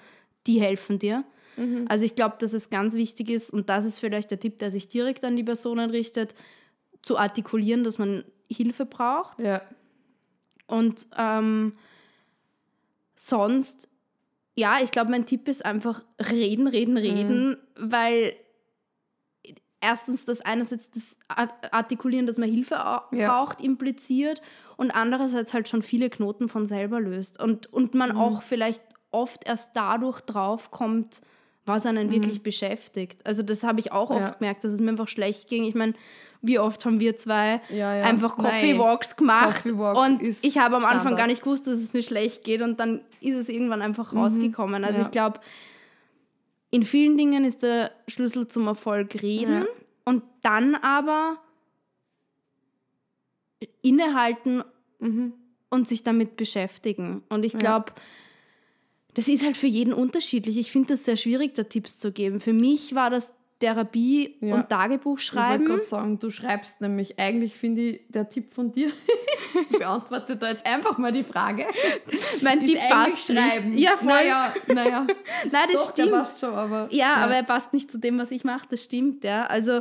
die 0.47 0.61
helfen 0.61 1.01
dir. 1.01 1.25
Mhm. 1.57 1.87
Also 1.89 2.05
ich 2.05 2.15
glaube, 2.15 2.37
dass 2.39 2.53
es 2.53 2.71
ganz 2.71 2.95
wichtig 2.95 3.29
ist 3.29 3.51
und 3.51 3.69
das 3.69 3.85
ist 3.85 3.99
vielleicht 3.99 4.31
der 4.31 4.39
Tipp, 4.39 4.61
der 4.61 4.71
sich 4.71 4.89
direkt 4.89 5.25
an 5.25 5.37
die 5.37 5.43
Personen 5.43 5.91
richtet, 5.91 6.35
zu 7.03 7.19
artikulieren, 7.19 7.83
dass 7.83 7.99
man 7.99 8.25
Hilfe 8.49 8.87
braucht. 8.87 9.43
Ja. 9.43 9.63
Und 10.67 11.07
ähm, 11.17 11.75
sonst, 13.17 13.89
ja, 14.57 14.79
ich 14.83 14.91
glaube, 14.91 15.11
mein 15.11 15.27
Tipp 15.27 15.49
ist 15.49 15.65
einfach 15.65 16.03
reden, 16.19 16.67
reden, 16.67 16.97
reden, 16.97 17.49
mhm. 17.51 17.57
weil 17.77 18.35
erstens 19.81 20.25
das 20.25 20.41
einerseits 20.41 20.91
das 20.91 21.17
Artikulieren, 21.71 22.27
dass 22.27 22.39
man 22.39 22.51
Hilfe 22.51 22.75
ja. 22.75 23.05
braucht, 23.11 23.61
impliziert 23.61 24.41
und 24.77 24.91
andererseits 24.91 25.53
halt 25.53 25.69
schon 25.69 25.83
viele 25.83 26.09
Knoten 26.09 26.49
von 26.49 26.67
selber 26.67 27.01
löst. 27.01 27.41
Und, 27.41 27.73
und 27.73 27.95
man 27.95 28.13
mhm. 28.13 28.17
auch 28.17 28.43
vielleicht 28.43 28.83
oft 29.11 29.47
erst 29.47 29.77
dadurch 29.77 30.23
drauf 30.23 30.71
kommt, 30.71 31.21
was 31.67 31.85
einen 31.85 32.09
mhm. 32.09 32.13
wirklich 32.13 32.43
beschäftigt. 32.43 33.21
Also 33.25 33.43
das 33.43 33.63
habe 33.63 33.81
ich 33.81 33.93
auch 33.93 34.11
oft 34.11 34.21
ja. 34.21 34.31
gemerkt, 34.31 34.65
dass 34.65 34.73
es 34.73 34.81
mir 34.81 34.91
einfach 34.91 35.09
schlecht 35.09 35.49
ging. 35.49 35.65
Ich 35.65 35.75
meine, 35.75 35.95
wie 36.43 36.59
oft 36.59 36.85
haben 36.85 37.01
wir 37.01 37.17
zwei 37.17 37.61
ja, 37.71 37.97
ja. 37.97 38.05
einfach 38.05 38.37
Coffee 38.37 38.79
Walks 38.79 39.17
gemacht 39.17 39.63
Coffee 39.63 39.77
Walk 39.77 39.99
und 39.99 40.23
ich 40.23 40.59
habe 40.59 40.77
am 40.77 40.83
Standard. 40.83 41.01
Anfang 41.01 41.17
gar 41.17 41.27
nicht 41.27 41.43
gewusst, 41.43 41.67
dass 41.67 41.79
es 41.79 41.93
mir 41.93 42.03
schlecht 42.03 42.45
geht 42.45 42.63
und 42.63 42.79
dann 42.79 43.01
ist 43.21 43.37
es 43.37 43.49
irgendwann 43.49 43.83
einfach 43.83 44.13
mhm. 44.13 44.19
rausgekommen. 44.19 44.85
Also 44.85 45.01
ich 45.01 45.11
glaube, 45.11 45.41
in 46.71 46.83
vielen 46.83 47.17
Dingen 47.17 47.45
ist 47.45 47.63
der 47.63 47.91
Schlüssel 48.07 48.49
zum 48.49 48.67
Erfolg 48.67 49.23
reden 49.23 49.67
und 50.05 50.23
dann 50.43 50.75
aber 50.77 51.39
innehalten 53.83 54.63
mhm. 54.99 55.33
und 55.71 55.89
sich 55.89 56.03
damit 56.03 56.37
beschäftigen. 56.37 57.23
Und 57.29 57.45
ich 57.45 57.57
glaube, 57.59 57.93
das 59.17 59.29
ist 59.29 59.45
halt 59.45 59.57
für 59.57 59.67
jeden 59.67 59.95
unterschiedlich. 59.95 60.59
Ich 60.59 60.71
finde 60.71 60.89
das 60.89 61.05
sehr 61.05 61.17
schwierig, 61.17 61.55
da 61.55 61.63
Tipps 61.63 61.97
zu 61.97 62.13
geben. 62.13 62.39
Für 62.39 62.53
mich 62.53 62.95
war 62.95 63.09
das 63.09 63.33
Therapie 63.61 64.37
ja. 64.41 64.55
und 64.55 64.69
Tagebuch 64.69 65.19
schreiben. 65.19 65.65
Ich 65.65 65.71
wollte 65.71 65.81
gerade 65.81 65.89
sagen, 65.89 66.19
du 66.19 66.31
schreibst 66.31 66.83
nämlich, 66.83 67.19
eigentlich 67.19 67.57
finde 67.57 67.81
ich, 67.83 68.01
der 68.09 68.29
Tipp 68.29 68.53
von 68.53 68.73
dir, 68.73 68.93
beantworte 69.71 70.37
da 70.37 70.51
jetzt 70.51 70.67
einfach 70.67 70.99
mal 70.99 71.13
die 71.13 71.25
Frage. 71.25 71.67
mein 72.43 72.63
Tipp 72.67 72.79
passt 72.91 73.33
schreiben. 73.33 73.71
Nicht. 73.71 73.81
Ja, 73.81 73.97
voll. 73.97 74.09
Naja, 74.09 74.55
naja. 74.67 75.07
Nein, 75.51 75.69
das 75.73 75.87
Doch, 75.87 75.93
stimmt. 75.93 76.13
Der 76.13 76.19
passt 76.19 76.39
schon, 76.39 76.53
aber, 76.53 76.89
ja, 76.91 76.99
ja, 76.99 77.15
aber 77.15 77.37
er 77.37 77.43
passt 77.43 77.73
nicht 77.73 77.91
zu 77.91 77.97
dem, 77.97 78.19
was 78.19 78.31
ich 78.31 78.45
mache, 78.45 78.67
das 78.69 78.85
stimmt, 78.85 79.25
ja. 79.25 79.47
Also, 79.47 79.81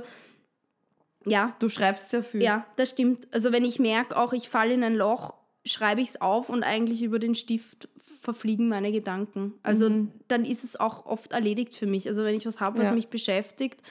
ja. 1.25 1.57
Du 1.59 1.67
schreibst 1.67 2.09
sehr 2.09 2.23
viel. 2.23 2.41
Ja, 2.41 2.65
das 2.77 2.91
stimmt. 2.91 3.27
Also, 3.33 3.51
wenn 3.51 3.65
ich 3.65 3.79
merke, 3.79 4.15
auch 4.15 4.31
ich 4.31 4.47
falle 4.47 4.73
in 4.73 4.83
ein 4.85 4.95
Loch, 4.95 5.33
schreibe 5.65 5.99
ich 5.99 6.09
es 6.09 6.21
auf 6.21 6.47
und 6.47 6.63
eigentlich 6.63 7.01
über 7.01 7.19
den 7.19 7.35
Stift 7.35 7.89
verfliegen 8.25 8.67
meine 8.67 8.91
Gedanken. 8.91 9.53
Also 9.63 9.89
mhm. 9.89 10.11
dann 10.27 10.43
ist 10.43 10.63
es 10.63 10.77
auch 10.77 11.05
oft 11.05 11.31
erledigt 11.31 11.75
für 11.75 11.85
mich. 11.85 12.07
Also 12.07 12.25
wenn 12.25 12.35
ich 12.35 12.45
was 12.45 12.59
habe, 12.59 12.79
was 12.79 12.85
ja. 12.85 12.91
mich 12.91 13.07
beschäftigt, 13.07 13.81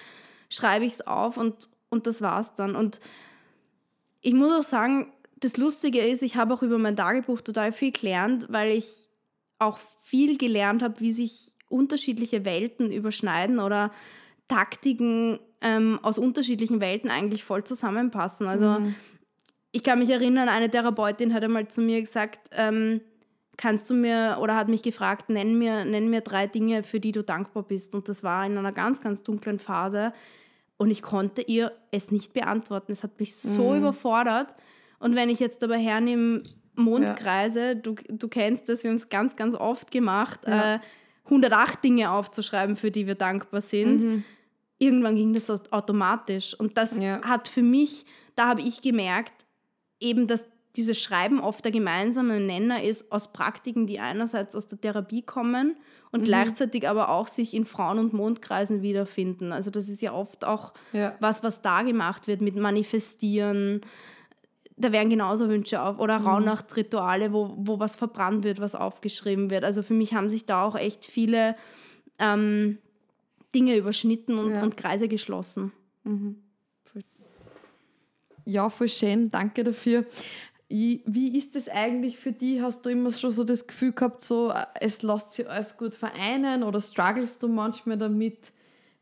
schreibe 0.51 0.85
ich 0.85 0.95
es 0.95 1.07
auf 1.07 1.39
und, 1.39 1.71
und 1.89 2.07
das 2.07 2.21
war's 2.21 2.55
dann. 2.55 2.77
Und 2.77 3.01
ich 4.21 4.35
muss 4.35 4.53
auch 4.53 4.63
sagen, 4.63 5.13
das 5.41 5.57
Lustige 5.57 6.01
ist, 6.01 6.23
ich 6.23 6.37
habe 6.37 6.53
auch 6.53 6.63
über 6.63 6.79
mein 6.79 6.97
Tagebuch 6.97 7.41
total 7.41 7.73
viel 7.73 7.93
gelernt, 7.93 8.47
weil 8.51 8.73
ich 8.73 9.09
auch 9.59 9.79
viel 10.03 10.37
gelernt 10.37 10.83
habe, 10.83 11.01
wie 11.01 11.13
sich 11.13 11.53
unterschiedliche 11.69 12.45
Welten 12.45 12.93
überschneiden 12.93 13.59
oder 13.59 13.91
Taktiken 14.49 15.39
ähm, 15.61 15.99
aus 16.03 16.19
unterschiedlichen 16.19 16.81
Welten 16.81 17.11
eigentlich 17.11 17.45
voll 17.45 17.65
zusammenpassen. 17.65 18.47
Also 18.47 18.81
mhm. 18.81 18.95
ich 19.73 19.83
kann 19.83 19.99
mich 19.99 20.11
erinnern, 20.11 20.49
eine 20.49 20.71
Therapeutin 20.71 21.33
hat 21.33 21.45
einmal 21.45 21.69
zu 21.69 21.81
mir 21.81 22.01
gesagt, 22.01 22.51
ähm, 22.53 23.01
kannst 23.57 23.91
du 23.91 23.95
mir 23.95 24.39
oder 24.41 24.57
hat 24.57 24.69
mich 24.69 24.83
gefragt, 24.83 25.29
nenn 25.29 25.59
mir, 25.59 25.85
nenn 25.85 26.11
mir 26.11 26.21
drei 26.21 26.47
Dinge, 26.47 26.83
für 26.83 27.01
die 27.01 27.13
du 27.13 27.23
dankbar 27.23 27.63
bist. 27.63 27.95
Und 27.95 28.09
das 28.09 28.23
war 28.23 28.45
in 28.47 28.59
einer 28.59 28.73
ganz, 28.73 29.01
ganz 29.01 29.23
dunklen 29.23 29.59
Phase. 29.59 30.13
Und 30.77 30.91
ich 30.91 31.03
konnte 31.03 31.43
ihr 31.43 31.73
es 31.91 32.11
nicht 32.11 32.33
beantworten. 32.33 32.93
Es 32.93 33.03
hat 33.03 33.19
mich 33.21 33.37
so 33.37 33.71
mhm. 33.71 33.79
überfordert. 33.79 34.55
Und 34.99 35.15
wenn 35.15 35.29
ich 35.29 35.39
jetzt 35.39 35.63
aber 35.63 35.77
hernehme, 35.77 36.43
Mondkreise, 36.77 37.61
ja. 37.69 37.75
du, 37.75 37.95
du 38.09 38.29
kennst 38.29 38.69
das, 38.69 38.83
wir 38.83 38.91
haben 38.91 38.97
es 38.97 39.09
ganz, 39.09 39.37
ganz 39.37 39.55
oft 39.55 39.91
gemacht, 39.91 40.41
ja. 40.47 40.77
äh, 40.77 40.79
108 41.27 41.83
Dinge 41.83 42.11
aufzuschreiben, 42.11 42.77
für 42.77 42.91
die 42.91 43.07
wir 43.07 43.15
dankbar 43.15 43.61
sind. 43.61 44.03
Mhm. 44.03 44.25
Irgendwann 44.79 45.15
ging 45.15 45.33
das 45.33 45.51
automatisch. 45.73 46.55
Und 46.59 46.77
das 46.77 46.99
ja. 46.99 47.23
hat 47.23 47.49
für 47.49 47.63
mich, 47.63 48.05
da 48.35 48.49
habe 48.49 48.61
ich 48.61 48.83
gemerkt, 48.83 49.33
eben, 50.01 50.27
dass 50.27 50.45
dieses 50.77 51.01
Schreiben 51.01 51.41
oft 51.41 51.65
der 51.65 51.73
gemeinsame 51.73 52.41
Nenner 52.41 52.83
ist 52.83 53.13
aus 53.13 53.33
Praktiken, 53.33 53.87
die 53.87 54.01
einerseits 54.01 54.57
aus 54.57 54.67
der 54.67 54.81
Therapie 54.81 55.23
kommen 55.23 55.77
und 56.11 56.23
mhm. 56.23 56.25
gleichzeitig 56.25 56.89
aber 56.89 57.11
auch 57.11 57.29
sich 57.29 57.55
in 57.55 57.65
Frauen- 57.65 57.99
und 57.99 58.13
Mondkreisen 58.13 58.83
wiederfinden. 58.83 59.53
Also 59.53 59.71
das 59.71 59.89
ist 59.89 60.03
ja 60.03 60.13
oft 60.13 60.45
auch 60.45 60.75
ja. 60.93 61.15
was, 61.21 61.43
was 61.43 61.63
da 61.63 61.83
gemacht 61.83 62.27
wird 62.27 62.41
mit 62.41 62.57
Manifestieren. 62.57 63.83
Da 64.77 64.91
werden 64.91 65.11
genauso 65.11 65.49
Wünsche 65.49 65.81
auf 65.81 66.01
oder 66.01 66.19
mhm. 66.19 66.27
Rauhnachtrituale, 66.27 67.33
wo, 67.33 67.55
wo 67.57 67.79
was 67.79 67.95
verbrannt 67.95 68.43
wird, 68.43 68.61
was 68.61 68.75
aufgeschrieben 68.75 69.51
wird. 69.51 69.63
Also 69.63 69.83
für 69.83 69.95
mich 69.95 70.15
haben 70.15 70.29
sich 70.29 70.45
da 70.47 70.65
auch 70.65 70.75
echt 70.75 71.07
viele 71.07 71.55
ähm, 72.19 72.79
Dinge 73.55 73.77
überschnitten 73.77 74.39
und, 74.39 74.55
ja. 74.55 74.63
und 74.63 74.77
Kreise 74.77 75.07
geschlossen. 75.07 75.71
Mhm. 76.03 76.41
Ja, 78.45 78.69
voll 78.69 78.89
schön. 78.89 79.31
Danke 79.31 79.65
dafür. 79.65 80.05
Wie 80.69 81.37
ist 81.39 81.57
es 81.57 81.69
eigentlich 81.69 82.19
für 82.19 82.33
dich? 82.33 82.61
Hast 82.61 82.85
du 82.85 82.91
immer 82.91 83.13
schon 83.13 83.31
so 83.31 83.45
das 83.45 83.67
Gefühl 83.67 83.93
gehabt, 83.93 84.23
so, 84.23 84.53
es 84.81 85.03
lässt 85.03 85.35
sich 85.35 85.49
alles 85.49 85.77
gut 85.77 85.95
vereinen 85.95 86.63
oder 86.63 86.81
strugglest 86.81 87.43
du 87.43 87.49
manchmal 87.49 87.99
damit? 87.99 88.53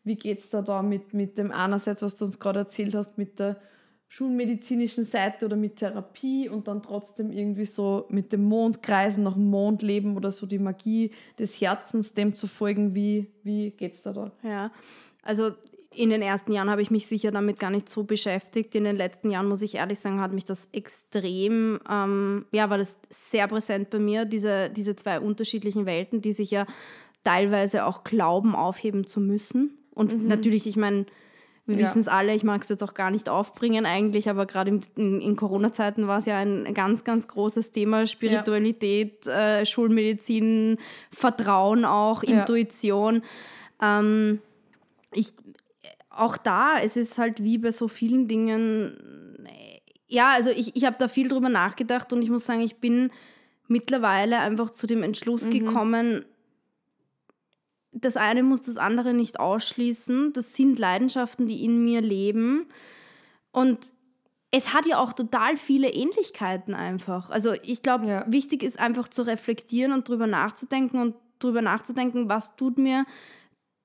Wie 0.05 0.16
geht 0.16 0.40
es 0.40 0.51
da, 0.51 0.62
da 0.62 0.83
mit, 0.83 1.14
mit 1.14 1.38
dem 1.38 1.53
einerseits, 1.53 2.03
was 2.03 2.16
du 2.16 2.25
uns 2.25 2.40
gerade 2.40 2.61
erzählt 2.61 2.94
hast, 2.94 3.18
mit 3.18 3.38
der 3.38 3.61
schulmedizinischen 4.09 5.05
Seite 5.05 5.46
oder 5.46 5.57
mit 5.57 5.77
Therapie 5.77 6.48
und 6.48 6.68
dann 6.68 6.83
trotzdem 6.83 7.33
irgendwie 7.33 7.64
so 7.64 8.05
mit 8.11 8.31
dem 8.33 8.44
Mondkreisen 8.44 9.22
nach 9.22 9.35
dem 9.35 9.48
Mond 9.48 9.81
leben 9.81 10.16
oder 10.16 10.31
so 10.31 10.44
die 10.44 10.59
Magie 10.59 11.12
des 11.38 11.59
Herzens 11.61 12.12
dem 12.12 12.35
zu 12.35 12.46
folgen? 12.46 12.94
Wie, 12.94 13.31
wie 13.42 13.70
geht 13.70 13.94
es 13.94 14.03
da 14.03 14.12
da? 14.12 14.33
Ja, 14.42 14.70
also 15.22 15.53
in 15.94 16.11
den 16.11 16.22
ersten 16.22 16.52
Jahren 16.52 16.70
habe 16.70 16.83
ich 16.83 16.90
mich 16.90 17.07
sicher 17.07 17.31
damit 17.31 17.59
gar 17.59 17.70
nicht 17.70 17.88
so 17.88 18.05
beschäftigt. 18.05 18.74
In 18.74 18.85
den 18.85 18.96
letzten 18.96 19.31
Jahren, 19.31 19.48
muss 19.48 19.62
ich 19.62 19.76
ehrlich 19.76 19.98
sagen, 19.98 20.20
hat 20.20 20.33
mich 20.33 20.44
das 20.44 20.68
extrem, 20.72 21.81
ähm, 21.88 22.46
ja, 22.52 22.70
war 22.70 22.78
das 22.78 22.98
sehr 23.11 23.46
präsent 23.48 23.90
bei 23.90 23.98
mir, 23.98 24.24
diese, 24.24 24.70
diese 24.70 24.96
zwei 24.96 25.20
unterschiedlichen 25.20 25.87
Welten, 25.87 26.20
die 26.20 26.33
sich 26.33 26.50
ja 26.50 26.66
teilweise 27.24 27.87
auch 27.87 28.05
glauben, 28.05 28.55
aufheben 28.55 29.07
zu 29.07 29.20
müssen. 29.20 29.78
Und 29.94 30.16
mhm. 30.16 30.26
natürlich, 30.26 30.66
ich 30.66 30.76
meine, 30.76 31.07
wir 31.64 31.76
ja. 31.76 31.83
wissen 31.83 32.00
es 32.00 32.09
alle, 32.09 32.35
ich 32.35 32.42
mag 32.42 32.62
es 32.62 32.68
jetzt 32.70 32.83
auch 32.83 32.94
gar 32.94 33.11
nicht 33.11 33.28
aufbringen 33.28 33.87
eigentlich, 33.87 34.28
aber 34.28 34.46
gerade 34.46 34.81
in, 34.96 35.20
in 35.20 35.37
Corona-Zeiten 35.37 36.09
war 36.09 36.18
es 36.18 36.24
ja 36.24 36.38
ein 36.38 36.74
ganz, 36.74 37.05
ganz 37.05 37.28
großes 37.28 37.70
Thema, 37.70 38.07
Spiritualität, 38.07 39.26
ja. 39.26 39.61
äh, 39.61 39.66
Schulmedizin, 39.66 40.78
Vertrauen 41.12 41.85
auch, 41.85 42.24
ja. 42.24 42.40
Intuition. 42.40 43.22
Ähm, 43.81 44.40
ich, 45.12 45.35
auch 46.14 46.37
da, 46.37 46.79
es 46.81 46.96
ist 46.96 47.18
halt 47.18 47.42
wie 47.42 47.59
bei 47.59 47.72
so 47.72 47.88
vielen 47.88 48.29
Dingen, 48.29 49.46
ja, 50.07 50.31
also 50.33 50.51
ich, 50.51 50.77
ich 50.77 50.85
habe 50.85 50.96
da 50.98 51.09
viel 51.09 51.29
drüber 51.29 51.48
nachgedacht 51.48 52.12
und 52.12 52.22
ich 52.22 52.31
muss 52.31 52.44
sagen, 52.44 52.61
ich 52.61 52.77
bin 52.77 53.11
mittlerweile 53.66 54.38
einfach 54.40 54.70
zu 54.70 54.87
dem 54.87 55.03
Entschluss 55.03 55.46
mhm. 55.46 55.51
gekommen, 55.51 56.25
das 57.92 58.16
eine 58.16 58.42
muss 58.42 58.62
das 58.62 58.79
andere 58.79 59.12
nicht 59.14 59.38
ausschließen. 59.38 60.33
Das 60.33 60.55
sind 60.55 60.79
Leidenschaften, 60.79 61.46
die 61.46 61.64
in 61.64 61.85
mir 61.85 62.01
leben. 62.01 62.66
Und 63.53 63.92
es 64.51 64.75
hat 64.75 64.87
ja 64.87 64.98
auch 64.98 65.12
total 65.12 65.57
viele 65.57 65.90
Ähnlichkeiten 65.90 66.75
einfach. 66.75 67.31
Also 67.31 67.53
ich 67.62 67.83
glaube, 67.83 68.07
ja. 68.07 68.25
wichtig 68.29 68.62
ist 68.62 68.79
einfach 68.79 69.09
zu 69.09 69.22
reflektieren 69.22 69.92
und 69.92 70.09
drüber 70.09 70.27
nachzudenken 70.27 71.01
und 71.01 71.14
drüber 71.38 71.62
nachzudenken, 71.62 72.29
was 72.29 72.57
tut 72.57 72.79
mir 72.79 73.05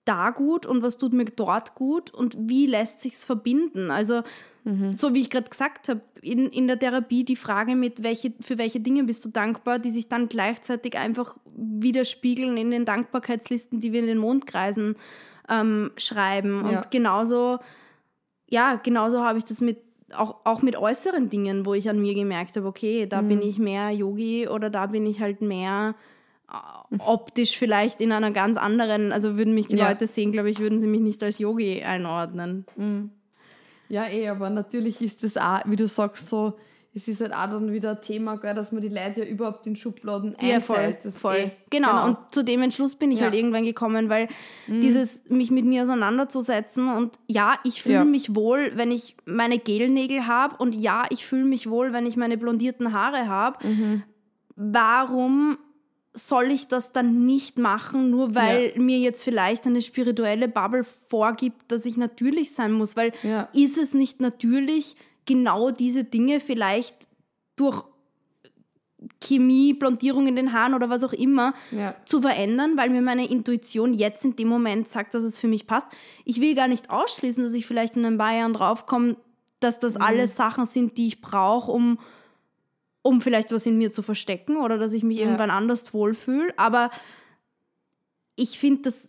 da 0.08 0.32
gut 0.32 0.65
und 0.65 0.82
was 0.82 0.98
tut 0.98 1.13
mir 1.13 1.26
dort 1.26 1.76
gut 1.76 2.13
und 2.13 2.38
wie 2.39 2.65
lässt 2.65 3.02
sich's 3.02 3.24
verbinden? 3.24 3.91
Also 3.91 4.22
mhm. 4.63 4.93
so 4.93 5.13
wie 5.13 5.22
ich 5.22 5.30
gerade 5.30 5.50
gesagt 5.50 5.89
habe, 5.89 6.02
in, 6.22 6.50
in 6.50 6.67
der 6.67 6.80
Therapie 6.80 7.24
die 7.24 7.36
Frage 7.36 7.76
mit, 7.76 8.04
welche, 8.04 8.34
für 8.39 8.58
welche 8.58 8.80
Dinge 8.80 9.04
bist 9.04 9.24
du 9.26 9.30
dankbar, 9.30 9.80
die 9.80 9.89
sich 9.89 10.08
dann 10.08 10.30
gleichzeitig 10.30 10.98
einfach 10.98 11.38
widerspiegeln 11.56 12.58
in 12.58 12.72
den 12.72 12.86
Dankbarkeitslisten, 12.86 13.80
die 13.80 13.93
wir 13.93 14.02
in 14.02 14.08
den 14.08 14.17
Mondkreisen 14.17 14.96
ähm, 15.50 15.91
schreiben. 15.98 16.63
Ja. 16.70 16.78
Und 16.78 16.91
genauso, 16.91 17.60
ja, 18.48 18.76
genauso 18.76 19.24
habe 19.24 19.38
ich 19.38 19.46
das 19.46 19.62
mit 19.62 19.78
auch, 20.13 20.38
auch 20.46 20.62
mit 20.62 20.78
äußeren 20.78 21.30
Dingen, 21.30 21.65
wo 21.65 21.74
ich 21.74 21.89
an 21.89 22.00
mir 22.00 22.13
gemerkt 22.13 22.56
habe, 22.56 22.67
okay, 22.67 23.08
da 23.08 23.22
mhm. 23.22 23.28
bin 23.28 23.41
ich 23.41 23.60
mehr 23.60 23.91
Yogi 23.91 24.48
oder 24.48 24.70
da 24.70 24.88
bin 24.88 25.06
ich 25.06 25.20
halt 25.20 25.41
mehr 25.41 25.96
optisch 26.99 27.57
vielleicht 27.57 27.99
in 27.99 28.12
einer 28.12 28.31
ganz 28.31 28.57
anderen, 28.57 29.12
also 29.12 29.38
würden 29.38 29.53
mich 29.53 29.67
die 29.67 29.75
ja. 29.75 29.89
Leute 29.89 30.07
sehen, 30.07 30.31
glaube 30.31 30.49
ich, 30.49 30.60
würden 30.60 30.79
sie 30.79 30.88
mich 30.88 31.01
nicht 31.01 31.21
als 31.23 31.39
Yogi 31.39 31.83
einordnen. 31.83 32.65
Mhm. 32.75 33.12
Ja, 33.89 34.07
eh, 34.07 34.29
aber 34.29 34.49
natürlich 34.49 35.01
ist 35.01 35.23
das 35.23 35.38
auch, 35.38 35.60
wie 35.65 35.75
du 35.75 35.88
sagst, 35.88 36.27
so, 36.27 36.57
es 36.93 37.07
ist 37.07 37.21
halt 37.21 37.33
auch 37.33 37.49
dann 37.49 37.71
wieder 37.71 37.91
ein 37.91 38.01
Thema, 38.01 38.38
gell, 38.38 38.55
dass 38.55 38.71
man 38.71 38.81
die 38.81 38.89
Leute 38.89 39.21
ja 39.21 39.27
überhaupt 39.27 39.67
in 39.67 39.75
Schubladen 39.75 40.36
einsetzt. 40.36 40.43
Ja, 40.43 40.60
voll. 40.60 41.12
voll. 41.12 41.36
Eh, 41.36 41.51
genau. 41.69 41.89
genau. 41.89 42.07
und 42.07 42.17
zu 42.31 42.43
dem 42.43 42.62
Entschluss 42.63 42.95
bin 42.95 43.12
ich 43.12 43.19
ja. 43.19 43.25
halt 43.25 43.36
irgendwann 43.36 43.65
gekommen, 43.65 44.10
weil 44.10 44.27
mhm. 44.67 44.81
dieses, 44.81 45.21
mich 45.29 45.51
mit 45.51 45.65
mir 45.65 45.83
auseinanderzusetzen 45.83 46.89
und 46.89 47.19
ja, 47.27 47.55
ich 47.63 47.83
fühle 47.83 47.95
ja. 47.95 48.03
mich 48.05 48.36
wohl, 48.36 48.71
wenn 48.75 48.91
ich 48.91 49.15
meine 49.25 49.60
Gelnägel 49.60 50.27
habe 50.27 50.57
und 50.57 50.75
ja, 50.75 51.03
ich 51.10 51.25
fühle 51.25 51.45
mich 51.45 51.69
wohl, 51.69 51.93
wenn 51.93 52.05
ich 52.05 52.17
meine 52.17 52.38
blondierten 52.38 52.93
Haare 52.93 53.27
habe. 53.27 53.65
Mhm. 53.67 54.03
Warum 54.55 55.57
soll 56.17 56.51
ich 56.51 56.67
das 56.67 56.91
dann 56.91 57.25
nicht 57.25 57.58
machen, 57.60 58.10
nur 58.10 58.36
weil 58.36 58.73
ja. 58.75 58.82
mir 58.82 58.99
jetzt 58.99 59.23
vielleicht 59.23 59.65
eine 59.65 59.82
spirituelle 59.82 60.47
Bubble 60.47 60.84
vorgibt, 60.84 61.71
dass 61.71 61.86
ich 61.86 61.97
natürlich 61.97 62.53
sein 62.53 62.71
muss? 62.71 62.95
Weil 62.95 63.13
ja. 63.23 63.49
ist 63.53 63.77
es 63.77 63.93
nicht 63.93 64.19
natürlich, 64.19 64.95
genau 65.25 65.71
diese 65.71 66.03
Dinge 66.03 66.39
vielleicht 66.39 67.08
durch 67.56 67.84
Chemie, 69.21 69.73
Blondierung 69.73 70.25
in 70.25 70.36
den 70.36 70.53
Haaren 70.53 70.73
oder 70.73 70.89
was 70.89 71.03
auch 71.03 71.13
immer 71.13 71.53
ja. 71.71 71.95
zu 72.06 72.21
verändern, 72.21 72.77
weil 72.77 72.89
mir 72.89 73.01
meine 73.01 73.30
Intuition 73.30 73.93
jetzt 73.93 74.25
in 74.25 74.36
dem 74.36 74.47
Moment 74.47 74.89
sagt, 74.89 75.13
dass 75.13 75.23
es 75.23 75.38
für 75.38 75.47
mich 75.47 75.67
passt. 75.67 75.88
Ich 76.25 76.41
will 76.41 76.56
gar 76.56 76.67
nicht 76.67 76.89
ausschließen, 76.89 77.43
dass 77.43 77.53
ich 77.53 77.67
vielleicht 77.67 77.95
in 77.95 78.06
ein 78.06 78.17
paar 78.17 78.34
Jahren 78.34 78.53
draufkomme, 78.53 79.17
dass 79.60 79.80
das 79.80 79.95
mhm. 79.95 80.01
alles 80.01 80.36
Sachen 80.36 80.65
sind, 80.65 80.97
die 80.97 81.08
ich 81.08 81.21
brauche, 81.21 81.71
um 81.71 81.99
um 83.08 83.22
vielleicht 83.22 83.54
was 83.54 83.65
in 83.65 83.78
mir 83.78 83.91
zu 83.91 84.02
verstecken 84.02 84.58
oder 84.58 84.78
dass 84.78 84.91
ich 84.91 85.02
mich 85.02 85.17
ja. 85.17 85.24
irgendwann 85.24 85.50
anders 85.50 85.93
wohlfühle. 85.93 86.54
Aber 86.58 86.91
ich 88.36 88.60
finde 88.60 88.84
das 88.84 89.08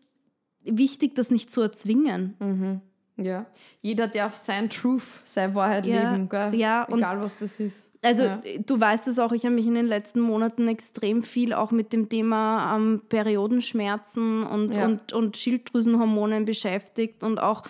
wichtig, 0.62 1.16
das 1.16 1.30
nicht 1.30 1.50
zu 1.50 1.60
erzwingen. 1.60 2.36
Mhm. 2.38 2.80
Ja, 3.16 3.46
jeder 3.82 4.06
darf 4.06 4.36
sein 4.36 4.70
Truth, 4.70 5.02
seine 5.24 5.52
Wahrheit 5.56 5.84
ja. 5.86 6.12
leben, 6.12 6.28
gell? 6.28 6.54
Ja, 6.54 6.86
egal 6.88 7.20
was 7.20 7.40
das 7.40 7.58
ist. 7.58 7.90
Also 8.00 8.22
ja. 8.22 8.40
du 8.64 8.78
weißt 8.78 9.08
es 9.08 9.18
auch, 9.18 9.32
ich 9.32 9.44
habe 9.44 9.56
mich 9.56 9.66
in 9.66 9.74
den 9.74 9.86
letzten 9.86 10.20
Monaten 10.20 10.68
extrem 10.68 11.24
viel 11.24 11.52
auch 11.52 11.72
mit 11.72 11.92
dem 11.92 12.08
Thema 12.08 12.76
ähm, 12.76 13.02
Periodenschmerzen 13.08 14.44
und, 14.44 14.76
ja. 14.76 14.84
und, 14.84 15.12
und 15.12 15.36
Schilddrüsenhormonen 15.36 16.44
beschäftigt 16.44 17.24
und 17.24 17.40
auch 17.40 17.64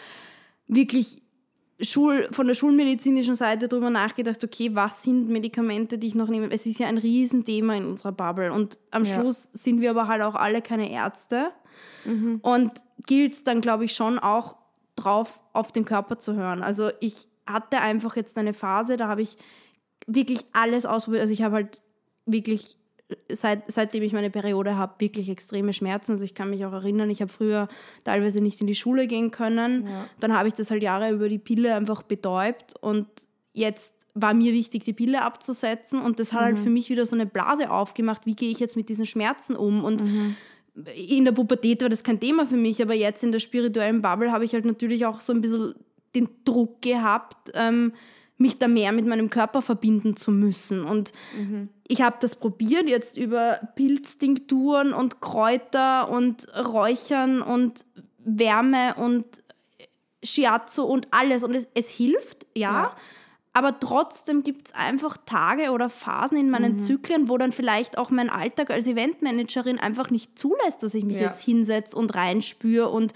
wirklich 0.66 1.22
Schul, 1.80 2.28
von 2.32 2.48
der 2.48 2.54
schulmedizinischen 2.54 3.36
Seite 3.36 3.68
darüber 3.68 3.90
nachgedacht, 3.90 4.42
okay, 4.42 4.74
was 4.74 5.04
sind 5.04 5.28
Medikamente, 5.28 5.96
die 5.96 6.08
ich 6.08 6.14
noch 6.16 6.28
nehme? 6.28 6.50
Es 6.50 6.66
ist 6.66 6.80
ja 6.80 6.88
ein 6.88 6.98
Riesenthema 6.98 7.74
in 7.74 7.86
unserer 7.86 8.12
Bubble. 8.12 8.52
Und 8.52 8.78
am 8.90 9.04
ja. 9.04 9.14
Schluss 9.14 9.50
sind 9.52 9.80
wir 9.80 9.90
aber 9.90 10.08
halt 10.08 10.22
auch 10.22 10.34
alle 10.34 10.60
keine 10.60 10.90
Ärzte. 10.90 11.52
Mhm. 12.04 12.40
Und 12.42 12.72
gilt 13.06 13.32
es 13.32 13.44
dann, 13.44 13.60
glaube 13.60 13.84
ich, 13.84 13.94
schon 13.94 14.18
auch 14.18 14.56
drauf, 14.96 15.40
auf 15.52 15.70
den 15.70 15.84
Körper 15.84 16.18
zu 16.18 16.34
hören. 16.34 16.62
Also 16.62 16.90
ich 17.00 17.28
hatte 17.46 17.80
einfach 17.80 18.16
jetzt 18.16 18.36
eine 18.38 18.54
Phase, 18.54 18.96
da 18.96 19.06
habe 19.06 19.22
ich 19.22 19.36
wirklich 20.06 20.40
alles 20.52 20.84
ausprobiert. 20.86 21.22
Also 21.22 21.34
ich 21.34 21.42
habe 21.42 21.56
halt 21.56 21.82
wirklich 22.26 22.77
seit, 23.30 23.70
seitdem 23.70 24.02
ich 24.02 24.12
meine 24.12 24.30
Periode 24.30 24.76
habe, 24.76 24.94
wirklich 24.98 25.28
extreme 25.28 25.72
Schmerzen. 25.72 26.12
Also 26.12 26.24
ich 26.24 26.34
kann 26.34 26.50
mich 26.50 26.64
auch 26.64 26.72
erinnern, 26.72 27.10
ich 27.10 27.20
habe 27.20 27.32
früher 27.32 27.68
teilweise 28.04 28.40
nicht 28.40 28.60
in 28.60 28.66
die 28.66 28.74
Schule 28.74 29.06
gehen 29.06 29.30
können. 29.30 29.86
Ja. 29.86 30.06
Dann 30.20 30.36
habe 30.36 30.48
ich 30.48 30.54
das 30.54 30.70
halt 30.70 30.82
Jahre 30.82 31.10
über 31.10 31.28
die 31.28 31.38
Pille 31.38 31.74
einfach 31.74 32.02
betäubt 32.02 32.74
und 32.80 33.06
jetzt 33.52 33.94
war 34.14 34.34
mir 34.34 34.52
wichtig, 34.52 34.84
die 34.84 34.92
Pille 34.92 35.22
abzusetzen 35.22 36.00
und 36.02 36.18
das 36.18 36.32
hat 36.32 36.40
halt 36.40 36.52
mhm. 36.52 36.56
halt 36.56 36.64
für 36.64 36.70
mich 36.70 36.90
wieder 36.90 37.06
so 37.06 37.14
eine 37.14 37.26
Blase 37.26 37.70
aufgemacht, 37.70 38.26
wie 38.26 38.34
gehe 38.34 38.50
ich 38.50 38.58
jetzt 38.58 38.76
mit 38.76 38.88
diesen 38.88 39.06
Schmerzen 39.06 39.56
um 39.56 39.84
und 39.84 40.02
mhm. 40.02 40.36
In 40.94 41.24
der 41.24 41.32
Pubertät 41.32 41.82
war 41.82 41.88
das 41.88 42.04
kein 42.04 42.20
Thema 42.20 42.46
für 42.46 42.56
mich, 42.56 42.80
aber 42.80 42.94
jetzt 42.94 43.24
in 43.24 43.32
der 43.32 43.40
spirituellen 43.40 44.00
Bubble 44.00 44.30
habe 44.30 44.44
ich 44.44 44.52
halt 44.52 44.64
natürlich 44.64 45.06
auch 45.06 45.20
so 45.20 45.32
ein 45.32 45.40
bisschen 45.40 45.74
den 46.14 46.28
Druck 46.44 46.82
gehabt, 46.82 47.50
ähm, 47.54 47.92
mich 48.38 48.58
da 48.58 48.68
mehr 48.68 48.92
mit 48.92 49.04
meinem 49.06 49.30
Körper 49.30 49.62
verbinden 49.62 50.16
zu 50.16 50.30
müssen. 50.30 50.84
Und 50.84 51.12
mhm. 51.36 51.68
ich 51.86 52.02
habe 52.02 52.16
das 52.20 52.36
probiert, 52.36 52.88
jetzt 52.88 53.16
über 53.16 53.60
Pilztinkturen 53.74 54.94
und 54.94 55.20
Kräuter 55.20 56.08
und 56.08 56.46
Räuchern 56.56 57.42
und 57.42 57.84
Wärme 58.18 58.94
und 58.94 59.24
Shiatsu 60.22 60.84
und 60.84 61.08
alles. 61.10 61.42
Und 61.42 61.54
es, 61.54 61.66
es 61.74 61.88
hilft, 61.88 62.46
ja. 62.54 62.82
ja. 62.82 62.96
Aber 63.58 63.80
trotzdem 63.80 64.44
gibt 64.44 64.68
es 64.68 64.74
einfach 64.74 65.16
Tage 65.26 65.72
oder 65.72 65.88
Phasen 65.88 66.38
in 66.38 66.48
meinen 66.48 66.74
mhm. 66.74 66.78
Zyklen, 66.78 67.28
wo 67.28 67.38
dann 67.38 67.50
vielleicht 67.50 67.98
auch 67.98 68.10
mein 68.10 68.30
Alltag 68.30 68.70
als 68.70 68.86
Eventmanagerin 68.86 69.80
einfach 69.80 70.10
nicht 70.10 70.38
zulässt, 70.38 70.84
dass 70.84 70.94
ich 70.94 71.04
mich 71.04 71.16
ja. 71.16 71.24
jetzt 71.24 71.42
hinsetze 71.42 71.96
und 71.96 72.14
reinspüre 72.14 72.88
und 72.88 73.14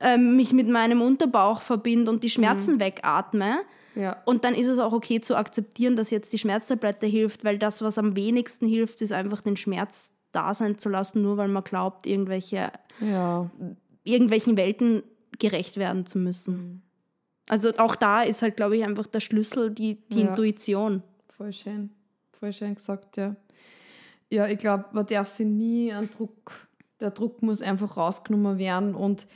ähm, 0.00 0.36
mich 0.36 0.52
mit 0.52 0.68
meinem 0.68 1.00
Unterbauch 1.00 1.62
verbinde 1.62 2.10
und 2.10 2.22
die 2.22 2.28
Schmerzen 2.28 2.74
mhm. 2.74 2.80
wegatme. 2.80 3.60
Ja. 3.98 4.16
Und 4.26 4.44
dann 4.44 4.54
ist 4.54 4.68
es 4.68 4.78
auch 4.78 4.92
okay 4.92 5.20
zu 5.20 5.36
akzeptieren, 5.36 5.96
dass 5.96 6.10
jetzt 6.10 6.32
die 6.32 6.38
Schmerztablette 6.38 7.06
hilft, 7.06 7.44
weil 7.44 7.58
das, 7.58 7.82
was 7.82 7.98
am 7.98 8.14
wenigsten 8.14 8.68
hilft, 8.68 9.02
ist 9.02 9.12
einfach 9.12 9.40
den 9.40 9.56
Schmerz 9.56 10.12
da 10.30 10.54
sein 10.54 10.78
zu 10.78 10.88
lassen, 10.88 11.20
nur 11.20 11.36
weil 11.36 11.48
man 11.48 11.64
glaubt, 11.64 12.06
irgendwelche, 12.06 12.70
ja. 13.00 13.50
irgendwelchen 14.04 14.56
Welten 14.56 15.02
gerecht 15.40 15.78
werden 15.78 16.06
zu 16.06 16.18
müssen. 16.18 16.54
Mhm. 16.54 16.82
Also 17.48 17.72
auch 17.78 17.96
da 17.96 18.22
ist 18.22 18.42
halt, 18.42 18.56
glaube 18.56 18.76
ich, 18.76 18.84
einfach 18.84 19.06
der 19.06 19.20
Schlüssel 19.20 19.70
die, 19.70 19.96
die 20.12 20.20
ja. 20.20 20.28
Intuition. 20.28 21.02
Voll 21.28 21.52
schön. 21.52 21.90
Voll 22.38 22.52
schön 22.52 22.76
gesagt, 22.76 23.16
ja. 23.16 23.34
Ja, 24.30 24.46
ich 24.46 24.58
glaube, 24.58 24.84
man 24.92 25.06
darf 25.06 25.28
sich 25.28 25.46
nie 25.46 25.92
an 25.92 26.08
Druck, 26.10 26.68
der 27.00 27.10
Druck 27.10 27.42
muss 27.42 27.62
einfach 27.62 27.96
rausgenommen 27.96 28.58
werden 28.58 28.94
und 28.94 29.26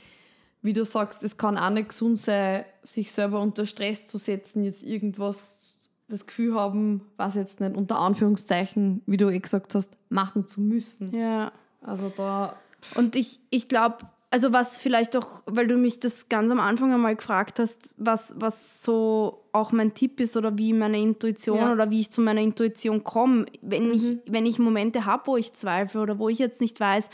wie 0.63 0.73
du 0.73 0.85
sagst, 0.85 1.23
es 1.23 1.37
kann 1.37 1.57
auch 1.57 1.69
nicht 1.69 1.89
gesund 1.89 2.19
sein, 2.19 2.65
sich 2.81 3.11
selber 3.11 3.41
unter 3.41 3.65
Stress 3.65 4.07
zu 4.07 4.17
setzen, 4.17 4.63
jetzt 4.63 4.81
irgendwas, 4.81 5.77
das 6.07 6.25
Gefühl 6.25 6.55
haben, 6.55 7.01
was 7.17 7.35
jetzt 7.35 7.59
nicht, 7.59 7.75
unter 7.75 7.99
Anführungszeichen, 7.99 9.01
wie 9.05 9.17
du 9.17 9.29
eh 9.29 9.39
gesagt 9.39 9.75
hast, 9.75 9.91
machen 10.09 10.47
zu 10.47 10.61
müssen. 10.61 11.13
Ja. 11.13 11.51
Also 11.81 12.11
da. 12.15 12.55
Und 12.95 13.15
ich, 13.15 13.39
ich 13.49 13.67
glaube, 13.67 13.97
also 14.29 14.53
was 14.53 14.77
vielleicht 14.77 15.15
auch, 15.17 15.43
weil 15.45 15.67
du 15.67 15.75
mich 15.75 15.99
das 15.99 16.29
ganz 16.29 16.49
am 16.49 16.59
Anfang 16.59 16.93
einmal 16.93 17.15
gefragt 17.15 17.59
hast, 17.59 17.93
was, 17.97 18.33
was 18.37 18.81
so 18.81 19.45
auch 19.51 19.71
mein 19.71 19.93
Tipp 19.93 20.19
ist 20.19 20.37
oder 20.37 20.57
wie 20.57 20.73
meine 20.73 20.99
Intuition 20.99 21.57
ja. 21.57 21.71
oder 21.71 21.91
wie 21.91 22.01
ich 22.01 22.09
zu 22.09 22.21
meiner 22.21 22.41
Intuition 22.41 23.03
komme. 23.03 23.45
Wenn, 23.61 23.87
mhm. 23.87 23.91
ich, 23.91 24.17
wenn 24.25 24.45
ich 24.45 24.59
Momente 24.59 25.05
habe, 25.05 25.27
wo 25.27 25.37
ich 25.37 25.53
zweifle 25.53 26.01
oder 26.01 26.19
wo 26.19 26.29
ich 26.29 26.39
jetzt 26.39 26.61
nicht 26.61 26.79
weiß, 26.79 27.09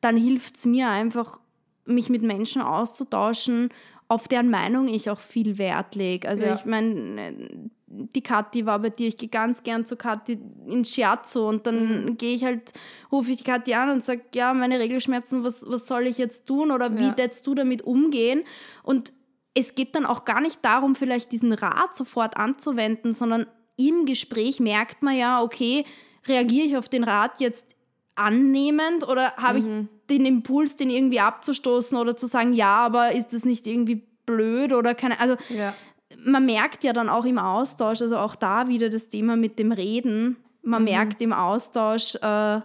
dann 0.00 0.16
hilft 0.16 0.56
es 0.56 0.64
mir 0.64 0.88
einfach 0.88 1.40
mich 1.84 2.08
mit 2.08 2.22
Menschen 2.22 2.62
auszutauschen, 2.62 3.70
auf 4.08 4.28
deren 4.28 4.50
Meinung 4.50 4.88
ich 4.88 5.10
auch 5.10 5.20
viel 5.20 5.58
Wert 5.58 5.94
lege. 5.94 6.28
Also 6.28 6.44
ja. 6.44 6.54
ich 6.54 6.64
meine, 6.64 7.70
die 7.86 8.22
Kathi 8.22 8.66
war 8.66 8.78
bei 8.78 8.90
dir, 8.90 9.08
ich 9.08 9.16
gehe 9.16 9.28
ganz 9.28 9.62
gern 9.62 9.86
zu 9.86 9.96
Kathi 9.96 10.38
in 10.66 10.84
Scherzo 10.84 11.48
und 11.48 11.66
dann 11.66 12.04
mhm. 12.04 12.16
gehe 12.16 12.34
ich 12.34 12.44
halt, 12.44 12.72
rufe 13.10 13.30
ich 13.30 13.38
die 13.38 13.44
Kathi 13.44 13.74
an 13.74 13.90
und 13.90 14.04
sage, 14.04 14.22
ja, 14.34 14.54
meine 14.54 14.78
Regelschmerzen, 14.78 15.44
was, 15.44 15.62
was 15.66 15.86
soll 15.86 16.06
ich 16.06 16.18
jetzt 16.18 16.46
tun 16.46 16.70
oder 16.70 16.96
wie 16.96 17.04
ja. 17.04 17.16
würdest 17.16 17.46
du 17.46 17.54
damit 17.54 17.82
umgehen? 17.82 18.42
Und 18.82 19.12
es 19.54 19.74
geht 19.74 19.94
dann 19.94 20.06
auch 20.06 20.24
gar 20.24 20.40
nicht 20.40 20.64
darum, 20.64 20.94
vielleicht 20.94 21.32
diesen 21.32 21.52
Rat 21.52 21.94
sofort 21.94 22.36
anzuwenden, 22.36 23.12
sondern 23.12 23.46
im 23.76 24.06
Gespräch 24.06 24.60
merkt 24.60 25.02
man 25.02 25.16
ja, 25.16 25.42
okay, 25.42 25.84
reagiere 26.26 26.66
ich 26.66 26.76
auf 26.76 26.88
den 26.88 27.04
Rat 27.04 27.40
jetzt 27.40 27.74
annehmend 28.14 29.06
oder 29.08 29.32
habe 29.36 29.60
mhm. 29.60 29.88
ich 30.08 30.16
den 30.16 30.26
Impuls, 30.26 30.76
den 30.76 30.90
irgendwie 30.90 31.20
abzustoßen 31.20 31.96
oder 31.96 32.16
zu 32.16 32.26
sagen, 32.26 32.52
ja, 32.52 32.76
aber 32.76 33.12
ist 33.12 33.32
das 33.32 33.44
nicht 33.44 33.66
irgendwie 33.66 34.02
blöd 34.26 34.72
oder 34.72 34.94
keine, 34.94 35.18
also 35.18 35.36
ja. 35.48 35.74
man 36.24 36.44
merkt 36.44 36.84
ja 36.84 36.92
dann 36.92 37.08
auch 37.08 37.24
im 37.24 37.38
Austausch, 37.38 38.02
also 38.02 38.18
auch 38.18 38.34
da 38.34 38.68
wieder 38.68 38.90
das 38.90 39.08
Thema 39.08 39.36
mit 39.36 39.58
dem 39.58 39.72
Reden, 39.72 40.36
man 40.62 40.82
mhm. 40.82 40.88
merkt 40.90 41.20
im 41.22 41.32
Austausch, 41.32 42.16
äh, 42.16 42.60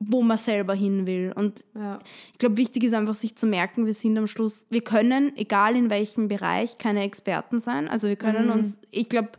wo 0.00 0.22
man 0.22 0.36
selber 0.36 0.74
hin 0.74 1.06
will. 1.06 1.32
Und 1.34 1.64
ja. 1.74 1.98
ich 2.32 2.38
glaube, 2.38 2.56
wichtig 2.56 2.84
ist 2.84 2.94
einfach, 2.94 3.14
sich 3.14 3.36
zu 3.36 3.46
merken, 3.46 3.86
wir 3.86 3.94
sind 3.94 4.18
am 4.18 4.26
Schluss, 4.26 4.66
wir 4.70 4.82
können, 4.82 5.34
egal 5.36 5.76
in 5.76 5.88
welchem 5.88 6.28
Bereich, 6.28 6.78
keine 6.78 7.02
Experten 7.02 7.60
sein. 7.60 7.88
Also 7.88 8.08
wir 8.08 8.16
können 8.16 8.46
mhm. 8.46 8.52
uns, 8.52 8.78
ich 8.90 9.08
glaube, 9.08 9.30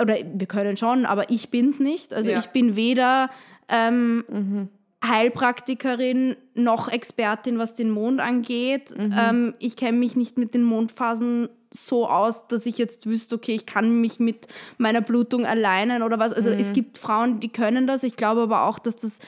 oder 0.00 0.16
wir 0.32 0.46
können 0.46 0.76
schon, 0.76 1.06
aber 1.06 1.30
ich 1.30 1.50
bin 1.50 1.70
es 1.70 1.80
nicht. 1.80 2.12
Also 2.12 2.30
ja. 2.30 2.38
ich 2.38 2.46
bin 2.46 2.76
weder 2.76 3.30
ähm, 3.68 4.24
mhm. 4.28 4.68
Heilpraktikerin, 5.04 6.36
noch 6.54 6.88
Expertin, 6.88 7.58
was 7.58 7.74
den 7.74 7.90
Mond 7.90 8.20
angeht. 8.20 8.96
Mhm. 8.96 9.14
Ähm, 9.18 9.52
ich 9.58 9.76
kenne 9.76 9.98
mich 9.98 10.16
nicht 10.16 10.36
mit 10.36 10.54
den 10.54 10.62
Mondphasen 10.62 11.48
so 11.72 12.08
aus, 12.08 12.48
dass 12.48 12.66
ich 12.66 12.78
jetzt 12.78 13.06
wüsste, 13.06 13.36
okay, 13.36 13.54
ich 13.54 13.64
kann 13.64 14.00
mich 14.00 14.18
mit 14.18 14.48
meiner 14.76 15.00
Blutung 15.00 15.46
alleinen 15.46 16.02
oder 16.02 16.18
was. 16.18 16.32
Also 16.32 16.50
mhm. 16.50 16.58
es 16.58 16.72
gibt 16.72 16.98
Frauen, 16.98 17.40
die 17.40 17.48
können 17.48 17.86
das. 17.86 18.02
Ich 18.02 18.16
glaube 18.16 18.42
aber 18.42 18.64
auch, 18.64 18.78
dass 18.78 18.96
das 18.96 19.18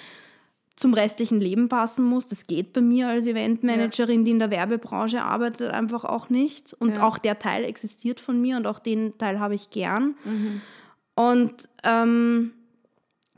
zum 0.83 0.95
restlichen 0.95 1.41
Leben 1.41 1.69
passen 1.69 2.05
muss. 2.05 2.27
Das 2.27 2.47
geht 2.47 2.73
bei 2.73 2.81
mir 2.81 3.09
als 3.09 3.27
Eventmanagerin, 3.27 4.21
ja. 4.21 4.25
die 4.25 4.31
in 4.33 4.39
der 4.41 4.51
Werbebranche 4.51 5.23
arbeitet, 5.23 5.71
einfach 5.71 6.05
auch 6.05 6.29
nicht. 6.29 6.75
Und 6.75 6.97
ja. 6.97 7.07
auch 7.07 7.19
der 7.19 7.39
Teil 7.39 7.65
existiert 7.65 8.19
von 8.19 8.41
mir 8.41 8.57
und 8.57 8.67
auch 8.67 8.81
den 8.81 9.17
Teil 9.17 9.39
habe 9.39 9.55
ich 9.55 9.71
gern. 9.71 10.17
Mhm. 10.25 10.61
Und 11.15 11.69
ähm, 11.85 12.53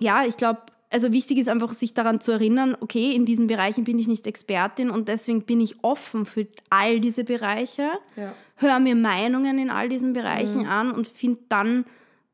ja, 0.00 0.24
ich 0.26 0.38
glaube, 0.38 0.62
also 0.90 1.12
wichtig 1.12 1.38
ist 1.38 1.48
einfach, 1.48 1.72
sich 1.74 1.92
daran 1.92 2.20
zu 2.20 2.32
erinnern, 2.32 2.76
okay, 2.80 3.12
in 3.14 3.26
diesen 3.26 3.46
Bereichen 3.46 3.84
bin 3.84 3.98
ich 3.98 4.08
nicht 4.08 4.26
Expertin 4.26 4.90
und 4.90 5.08
deswegen 5.08 5.42
bin 5.42 5.60
ich 5.60 5.82
offen 5.82 6.24
für 6.24 6.46
all 6.70 7.00
diese 7.00 7.24
Bereiche, 7.24 7.90
ja. 8.16 8.32
höre 8.56 8.80
mir 8.80 8.94
Meinungen 8.94 9.58
in 9.58 9.70
all 9.70 9.88
diesen 9.88 10.14
Bereichen 10.14 10.62
mhm. 10.62 10.68
an 10.68 10.90
und 10.92 11.08
finde 11.08 11.40
dann 11.48 11.84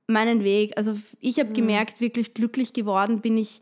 meinen 0.07 0.45
Weg. 0.45 0.75
Also 0.77 0.97
ich 1.21 1.39
habe 1.41 1.49
mhm. 1.51 1.55
gemerkt, 1.55 2.01
wirklich 2.01 2.35
glücklich 2.35 2.73
geworden 2.73 3.21
bin 3.21 3.39
ich, 3.39 3.61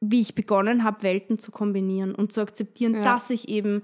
wie 0.00 0.20
ich 0.20 0.34
begonnen 0.34 0.82
habe, 0.82 1.02
Welten 1.02 1.38
zu 1.38 1.50
kombinieren 1.50 2.14
und 2.14 2.32
zu 2.32 2.40
akzeptieren, 2.40 2.94
ja. 2.94 3.02
dass 3.02 3.30
ich 3.30 3.48
eben 3.48 3.82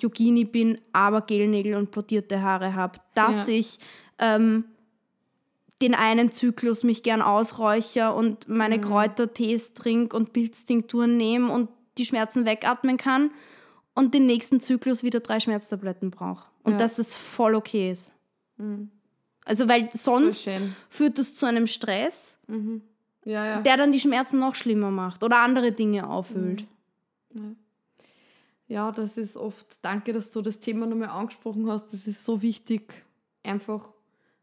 Yogini 0.00 0.44
bin, 0.44 0.80
aber 0.92 1.22
Gelnägel 1.22 1.76
und 1.76 1.90
portierte 1.90 2.42
Haare 2.42 2.74
habe, 2.74 2.98
dass 3.14 3.46
ja. 3.46 3.54
ich 3.54 3.78
ähm, 4.18 4.64
den 5.80 5.94
einen 5.94 6.30
Zyklus 6.30 6.84
mich 6.84 7.02
gern 7.02 7.22
ausräucher 7.22 8.14
und 8.14 8.48
meine 8.48 8.78
mhm. 8.78 8.82
Kräutertees 8.82 9.74
trinke 9.74 10.16
und 10.16 10.32
Pilztinkturen 10.32 11.16
nehme 11.16 11.52
und 11.52 11.68
die 11.98 12.04
Schmerzen 12.04 12.44
wegatmen 12.44 12.96
kann 12.96 13.30
und 13.94 14.14
den 14.14 14.26
nächsten 14.26 14.60
Zyklus 14.60 15.02
wieder 15.02 15.20
drei 15.20 15.40
Schmerztabletten 15.40 16.10
brauche. 16.10 16.46
Und 16.62 16.72
ja. 16.72 16.78
dass 16.78 16.94
das 16.94 17.14
voll 17.14 17.54
okay 17.54 17.90
ist. 17.90 18.12
Mhm. 18.56 18.90
Also, 19.44 19.68
weil 19.68 19.88
sonst 19.92 20.48
führt 20.88 21.18
das 21.18 21.34
zu 21.34 21.46
einem 21.46 21.66
Stress, 21.66 22.38
mhm. 22.46 22.82
Ja, 23.24 23.46
ja. 23.46 23.60
der 23.60 23.76
dann 23.76 23.92
die 23.92 24.00
Schmerzen 24.00 24.38
noch 24.38 24.54
schlimmer 24.54 24.90
macht 24.90 25.22
oder 25.22 25.38
andere 25.38 25.72
Dinge 25.72 26.08
aufhüllt. 26.08 26.66
Mhm. 27.32 27.56
Ja. 28.68 28.90
das 28.90 29.16
ist 29.16 29.36
oft, 29.36 29.84
danke, 29.84 30.12
dass 30.12 30.30
du 30.32 30.42
das 30.42 30.60
Thema 30.60 30.86
nochmal 30.86 31.08
angesprochen 31.08 31.70
hast. 31.70 31.92
Das 31.92 32.06
ist 32.06 32.24
so 32.24 32.42
wichtig, 32.42 32.92
einfach 33.42 33.92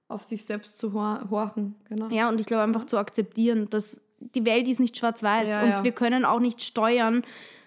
auf 0.08 0.24
sich 0.24 0.46
selbst 0.46 0.78
zu 0.78 0.94
horchen. 0.94 1.76
Genau. 1.88 2.10
Ja, 2.10 2.30
und 2.30 2.40
ich 2.40 2.48
glaube 2.48 2.64
einfach 2.64 2.86
zu 2.86 2.98
akzeptieren, 2.98 3.70
dass 3.70 4.02
die 4.20 4.46
Welt 4.46 4.68
ist 4.68 4.80
nicht 4.80 4.98
schwarz-weiß 4.98 5.48
ja, 5.48 5.64
und 5.64 5.70
ja. 5.70 5.84
wir 5.84 5.92
können 5.92 6.26
auch 6.26 6.40
nicht 6.40 6.62
steuern, 6.62 7.24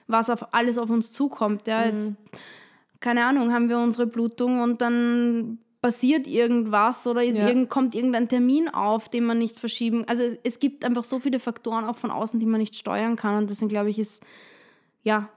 was 0.06 0.28
auf 0.28 0.52
alles 0.52 0.78
auf 0.78 0.90
uns 0.90 1.10
zukommt. 1.12 1.66
Ja, 1.66 1.80
mhm. 1.80 1.84
jetzt, 1.86 2.12
keine 3.00 3.24
Ahnung, 3.24 3.52
haben 3.52 3.68
wir 3.68 3.78
unsere 3.78 4.06
Blutung 4.06 4.60
und 4.60 4.80
dann 4.80 5.58
passiert 5.82 6.28
irgendwas 6.28 7.06
oder 7.08 7.24
ist 7.24 7.40
ja. 7.40 7.48
irgend, 7.48 7.68
kommt 7.68 7.94
irgendein 7.96 8.28
Termin 8.28 8.68
auf, 8.68 9.08
den 9.08 9.24
man 9.24 9.38
nicht 9.38 9.58
verschieben. 9.58 10.04
Also 10.06 10.22
es, 10.22 10.38
es, 10.44 10.60
gibt 10.60 10.84
einfach 10.84 11.02
so 11.02 11.18
viele 11.18 11.40
Faktoren 11.40 11.84
auch 11.84 11.96
von 11.96 12.12
außen, 12.12 12.38
die 12.38 12.46
man 12.46 12.60
nicht 12.60 12.76
steuern 12.76 13.16
kann. 13.16 13.36
Und 13.36 13.50
deswegen 13.50 13.68
glaube 13.68 13.90
ich, 13.90 13.98
ist 13.98 14.22
ja 15.02 15.28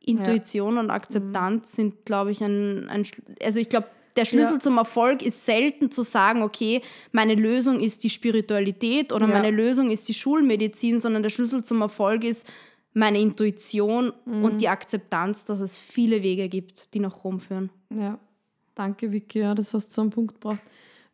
Intuition 0.00 0.76
und 0.76 0.90
Akzeptanz 0.90 1.72
mhm. 1.72 1.76
sind, 1.76 2.04
glaube 2.04 2.30
ich, 2.30 2.42
ein, 2.42 2.88
ein 2.90 3.06
also 3.42 3.58
ich 3.58 3.70
glaube, 3.70 3.88
der 4.16 4.26
Schlüssel 4.26 4.54
ja. 4.54 4.60
zum 4.60 4.76
Erfolg 4.76 5.22
ist 5.22 5.46
selten 5.46 5.90
zu 5.90 6.02
sagen, 6.02 6.42
okay, 6.42 6.82
meine 7.10 7.34
Lösung 7.34 7.80
ist 7.80 8.04
die 8.04 8.10
Spiritualität 8.10 9.10
oder 9.10 9.26
ja. 9.26 9.32
meine 9.32 9.50
Lösung 9.50 9.90
ist 9.90 10.06
die 10.08 10.14
Schulmedizin, 10.14 11.00
sondern 11.00 11.22
der 11.22 11.30
Schlüssel 11.30 11.64
zum 11.64 11.80
Erfolg 11.80 12.24
ist 12.24 12.46
meine 12.92 13.18
Intuition 13.18 14.12
mhm. 14.26 14.44
und 14.44 14.60
die 14.60 14.68
Akzeptanz, 14.68 15.46
dass 15.46 15.60
es 15.60 15.78
viele 15.78 16.22
Wege 16.22 16.50
gibt, 16.50 16.92
die 16.94 17.00
nach 17.00 17.24
Rom 17.24 17.40
führen. 17.40 17.70
Ja, 17.90 18.18
danke 18.74 19.10
Vicky, 19.10 19.40
ja, 19.40 19.54
das 19.54 19.74
hast 19.74 19.88
du 19.88 19.94
so 19.94 20.00
einen 20.02 20.10
Punkt 20.10 20.34
gebracht. 20.34 20.62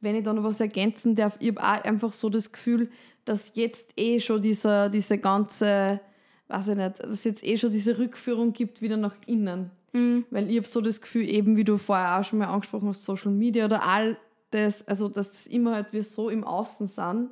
Wenn 0.00 0.16
ich 0.16 0.24
da 0.24 0.32
noch 0.32 0.44
was 0.44 0.60
ergänzen 0.60 1.14
darf, 1.14 1.36
ich 1.40 1.50
habe 1.56 1.62
auch 1.62 1.84
einfach 1.84 2.12
so 2.12 2.28
das 2.30 2.52
Gefühl, 2.52 2.90
dass 3.24 3.52
jetzt 3.54 3.92
eh 3.96 4.18
schon 4.18 4.40
dieser, 4.40 4.88
diese 4.88 5.18
ganze, 5.18 6.00
weiß 6.48 6.68
ich 6.68 6.76
nicht, 6.76 6.98
dass 6.98 7.10
es 7.10 7.24
jetzt 7.24 7.44
eh 7.44 7.56
schon 7.56 7.70
diese 7.70 7.98
Rückführung 7.98 8.52
gibt 8.52 8.80
wieder 8.80 8.96
nach 8.96 9.14
innen. 9.26 9.70
Mhm. 9.92 10.24
Weil 10.30 10.50
ich 10.50 10.56
habe 10.56 10.66
so 10.66 10.80
das 10.80 11.00
Gefühl, 11.00 11.28
eben 11.28 11.56
wie 11.56 11.64
du 11.64 11.76
vorher 11.76 12.18
auch 12.18 12.24
schon 12.24 12.38
mal 12.38 12.46
angesprochen 12.48 12.88
hast, 12.88 13.04
Social 13.04 13.30
Media 13.30 13.66
oder 13.66 13.86
all 13.86 14.16
das, 14.50 14.86
also 14.88 15.08
dass 15.08 15.30
das 15.30 15.46
immer 15.46 15.74
halt 15.74 15.92
wir 15.92 16.02
so 16.02 16.28
im 16.28 16.44
Außen 16.44 16.86
sind, 16.86 17.30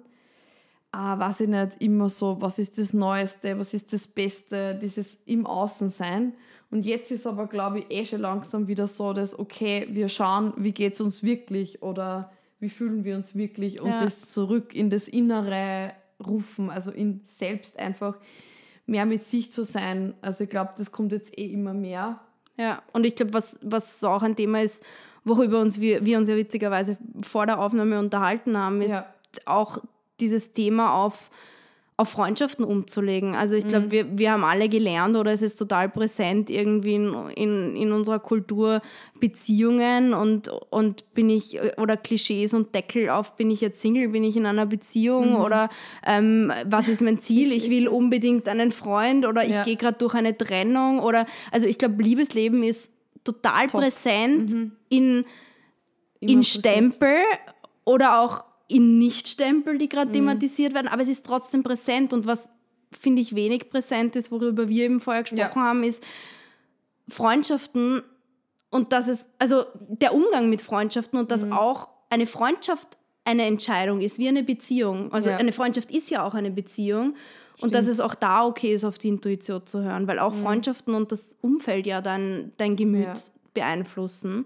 ah, 0.92 1.18
weiß 1.18 1.40
ich 1.40 1.48
nicht, 1.48 1.82
immer 1.82 2.08
so, 2.08 2.40
was 2.40 2.58
ist 2.58 2.78
das 2.78 2.92
Neueste, 2.92 3.58
was 3.58 3.74
ist 3.74 3.92
das 3.92 4.06
Beste, 4.06 4.78
dieses 4.80 5.18
im 5.26 5.46
Außen 5.46 5.88
sein. 5.88 6.34
Und 6.70 6.84
jetzt 6.84 7.10
ist 7.10 7.26
aber, 7.26 7.46
glaube 7.46 7.80
ich, 7.80 7.86
eh 7.90 8.04
schon 8.04 8.20
langsam 8.20 8.68
wieder 8.68 8.86
so, 8.86 9.12
dass, 9.12 9.38
okay, 9.38 9.88
wir 9.90 10.08
schauen, 10.08 10.52
wie 10.56 10.72
geht 10.72 10.92
es 10.92 11.00
uns 11.00 11.22
wirklich 11.22 11.82
oder 11.82 12.30
wie 12.60 12.68
fühlen 12.68 13.04
wir 13.04 13.16
uns 13.16 13.34
wirklich 13.34 13.80
und 13.80 13.90
ja. 13.90 14.02
das 14.02 14.30
zurück 14.32 14.74
in 14.74 14.90
das 14.90 15.08
Innere 15.08 15.92
rufen, 16.24 16.70
also 16.70 16.90
in 16.90 17.20
selbst 17.24 17.78
einfach 17.78 18.16
mehr 18.86 19.06
mit 19.06 19.24
sich 19.24 19.52
zu 19.52 19.64
sein. 19.64 20.14
Also 20.20 20.44
ich 20.44 20.50
glaube, 20.50 20.72
das 20.76 20.92
kommt 20.92 21.12
jetzt 21.12 21.38
eh 21.38 21.46
immer 21.46 21.74
mehr. 21.74 22.20
Ja, 22.56 22.82
und 22.92 23.06
ich 23.06 23.14
glaube, 23.14 23.32
was, 23.32 23.58
was 23.62 24.02
auch 24.02 24.22
ein 24.22 24.34
Thema 24.34 24.62
ist, 24.62 24.82
worüber 25.24 25.60
uns 25.60 25.80
wir, 25.80 26.04
wir 26.04 26.18
uns 26.18 26.28
ja 26.28 26.36
witzigerweise 26.36 26.96
vor 27.22 27.46
der 27.46 27.60
Aufnahme 27.60 27.98
unterhalten 27.98 28.56
haben, 28.56 28.82
ist 28.82 28.90
ja. 28.90 29.06
auch 29.46 29.78
dieses 30.20 30.52
Thema 30.52 30.94
auf 30.94 31.30
auf 31.98 32.10
Freundschaften 32.10 32.64
umzulegen. 32.64 33.34
Also 33.34 33.56
ich 33.56 33.66
glaube, 33.66 33.86
mhm. 33.86 33.90
wir, 33.90 34.18
wir 34.18 34.30
haben 34.30 34.44
alle 34.44 34.68
gelernt 34.68 35.16
oder 35.16 35.32
es 35.32 35.42
ist 35.42 35.56
total 35.56 35.88
präsent 35.88 36.48
irgendwie 36.48 36.94
in, 36.94 37.12
in, 37.34 37.76
in 37.76 37.92
unserer 37.92 38.20
Kultur 38.20 38.82
Beziehungen 39.18 40.14
und, 40.14 40.48
und 40.70 41.12
bin 41.14 41.28
ich, 41.28 41.58
oder 41.76 41.96
Klischees 41.96 42.54
und 42.54 42.72
Deckel 42.72 43.10
auf, 43.10 43.34
bin 43.34 43.50
ich 43.50 43.60
jetzt 43.60 43.80
Single, 43.80 44.10
bin 44.10 44.22
ich 44.22 44.36
in 44.36 44.46
einer 44.46 44.64
Beziehung 44.64 45.30
mhm. 45.30 45.40
oder 45.40 45.70
ähm, 46.06 46.52
was 46.66 46.86
ist 46.86 47.02
mein 47.02 47.18
Ziel? 47.18 47.50
Ich 47.50 47.68
will 47.68 47.88
unbedingt 47.88 48.46
einen 48.48 48.70
Freund 48.70 49.26
oder 49.26 49.44
ich 49.44 49.54
ja. 49.54 49.64
gehe 49.64 49.74
gerade 49.74 49.98
durch 49.98 50.14
eine 50.14 50.38
Trennung 50.38 51.00
oder, 51.00 51.26
also 51.50 51.66
ich 51.66 51.78
glaube, 51.78 52.00
Liebesleben 52.00 52.62
ist 52.62 52.92
total 53.24 53.66
Top. 53.66 53.80
präsent 53.80 54.52
mhm. 54.52 54.72
in, 54.88 55.24
in 56.20 56.44
Stempel 56.44 57.16
oder 57.84 58.20
auch 58.20 58.44
in 58.68 58.98
Nicht-Stempel, 58.98 59.78
die 59.78 59.88
gerade 59.88 60.10
mhm. 60.10 60.14
thematisiert 60.14 60.74
werden, 60.74 60.88
aber 60.88 61.02
es 61.02 61.08
ist 61.08 61.26
trotzdem 61.26 61.62
präsent. 61.62 62.12
Und 62.12 62.26
was 62.26 62.50
finde 62.92 63.22
ich 63.22 63.34
wenig 63.34 63.70
präsent 63.70 64.14
ist, 64.14 64.30
worüber 64.30 64.68
wir 64.68 64.84
eben 64.84 65.00
vorher 65.00 65.22
gesprochen 65.22 65.58
ja. 65.58 65.64
haben, 65.64 65.82
ist 65.82 66.02
Freundschaften 67.08 68.02
und 68.70 68.92
dass 68.92 69.08
es, 69.08 69.28
also 69.38 69.64
der 69.88 70.14
Umgang 70.14 70.50
mit 70.50 70.60
Freundschaften 70.60 71.18
und 71.18 71.30
dass 71.30 71.44
mhm. 71.44 71.54
auch 71.54 71.88
eine 72.10 72.26
Freundschaft 72.26 72.98
eine 73.24 73.44
Entscheidung 73.44 74.00
ist, 74.00 74.18
wie 74.18 74.28
eine 74.28 74.42
Beziehung. 74.42 75.12
Also 75.12 75.30
ja. 75.30 75.36
eine 75.36 75.52
Freundschaft 75.52 75.90
ist 75.90 76.10
ja 76.10 76.24
auch 76.24 76.34
eine 76.34 76.50
Beziehung. 76.50 77.14
Stimmt. 77.56 77.62
Und 77.62 77.74
dass 77.74 77.86
es 77.86 78.00
auch 78.00 78.14
da 78.14 78.46
okay 78.46 78.74
ist, 78.74 78.84
auf 78.84 78.98
die 78.98 79.08
Intuition 79.08 79.66
zu 79.66 79.82
hören, 79.82 80.06
weil 80.06 80.18
auch 80.18 80.34
mhm. 80.34 80.42
Freundschaften 80.42 80.94
und 80.94 81.10
das 81.10 81.36
Umfeld 81.40 81.86
ja 81.86 82.02
dein, 82.02 82.52
dein 82.58 82.76
Gemüt 82.76 83.06
ja. 83.06 83.14
beeinflussen 83.54 84.44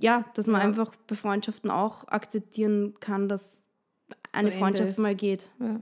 ja, 0.00 0.24
dass 0.34 0.46
man 0.46 0.60
ja. 0.60 0.66
einfach 0.66 0.92
bei 1.06 1.14
Freundschaften 1.14 1.70
auch 1.70 2.08
akzeptieren 2.08 2.94
kann, 3.00 3.28
dass 3.28 3.60
eine 4.32 4.50
so 4.50 4.58
Freundschaft 4.58 4.98
mal 4.98 5.14
geht. 5.14 5.48
Ja. 5.60 5.80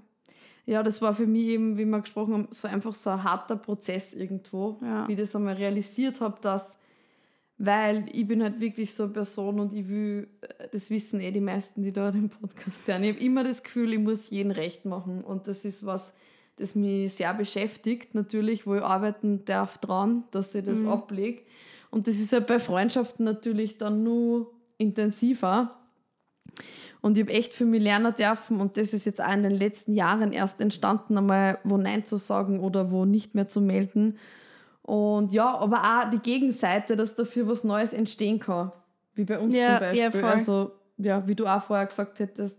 ja. 0.66 0.82
das 0.82 1.00
war 1.00 1.14
für 1.14 1.26
mich 1.26 1.44
eben, 1.44 1.78
wie 1.78 1.84
wir 1.84 2.00
gesprochen 2.00 2.34
haben, 2.34 2.48
so 2.50 2.68
einfach 2.68 2.94
so 2.94 3.10
ein 3.10 3.22
harter 3.22 3.56
Prozess 3.56 4.14
irgendwo, 4.14 4.78
ja. 4.82 5.06
wie 5.06 5.12
ich 5.12 5.18
das 5.18 5.34
einmal 5.36 5.54
realisiert 5.54 6.20
habe, 6.20 6.38
dass, 6.40 6.78
weil 7.58 8.06
ich 8.12 8.26
bin 8.26 8.42
halt 8.42 8.60
wirklich 8.60 8.92
so 8.92 9.04
eine 9.04 9.12
Person 9.12 9.60
und 9.60 9.72
ich 9.72 9.88
will, 9.88 10.28
äh, 10.40 10.68
das 10.72 10.90
wissen 10.90 11.20
eh 11.20 11.30
die 11.30 11.40
meisten, 11.40 11.82
die 11.82 11.92
da 11.92 12.10
den 12.10 12.28
Podcast 12.28 12.86
hören, 12.86 13.04
ich 13.04 13.14
habe 13.14 13.24
immer 13.24 13.44
das 13.44 13.62
Gefühl, 13.62 13.92
ich 13.92 14.00
muss 14.00 14.30
jeden 14.30 14.50
recht 14.50 14.84
machen 14.84 15.22
und 15.22 15.46
das 15.46 15.64
ist 15.64 15.86
was, 15.86 16.12
das 16.56 16.74
mich 16.74 17.14
sehr 17.14 17.32
beschäftigt, 17.34 18.16
natürlich, 18.16 18.66
wo 18.66 18.74
ich 18.74 18.82
arbeiten 18.82 19.44
darf 19.44 19.78
dran, 19.78 20.24
dass 20.32 20.56
ich 20.56 20.64
das 20.64 20.80
mhm. 20.80 20.88
ablege. 20.88 21.42
Und 21.90 22.06
das 22.06 22.16
ist 22.16 22.32
ja 22.32 22.40
bei 22.40 22.58
Freundschaften 22.58 23.24
natürlich 23.24 23.78
dann 23.78 24.02
nur 24.02 24.52
intensiver. 24.76 25.76
Und 27.00 27.16
ich 27.16 27.24
habe 27.24 27.32
echt 27.32 27.54
für 27.54 27.64
mich 27.64 27.82
lernen 27.82 28.14
dürfen, 28.16 28.60
und 28.60 28.76
das 28.76 28.92
ist 28.92 29.06
jetzt 29.06 29.22
auch 29.22 29.32
in 29.32 29.44
den 29.44 29.54
letzten 29.54 29.94
Jahren 29.94 30.32
erst 30.32 30.60
entstanden, 30.60 31.16
einmal 31.16 31.58
wo 31.64 31.76
Nein 31.76 32.04
zu 32.04 32.16
sagen 32.16 32.60
oder 32.60 32.90
wo 32.90 33.04
nicht 33.04 33.34
mehr 33.34 33.48
zu 33.48 33.60
melden. 33.60 34.18
Und 34.82 35.32
ja, 35.32 35.56
aber 35.56 35.82
auch 35.82 36.10
die 36.10 36.18
Gegenseite, 36.18 36.96
dass 36.96 37.14
dafür 37.14 37.46
was 37.46 37.62
Neues 37.62 37.92
entstehen 37.92 38.40
kann. 38.40 38.72
Wie 39.14 39.24
bei 39.24 39.38
uns 39.38 39.54
ja, 39.54 39.66
zum 39.66 39.78
Beispiel. 39.80 40.20
Ja, 40.20 40.28
also, 40.28 40.72
ja, 40.96 41.26
wie 41.26 41.34
du 41.34 41.46
auch 41.46 41.62
vorher 41.62 41.86
gesagt 41.86 42.18
hättest, 42.18 42.58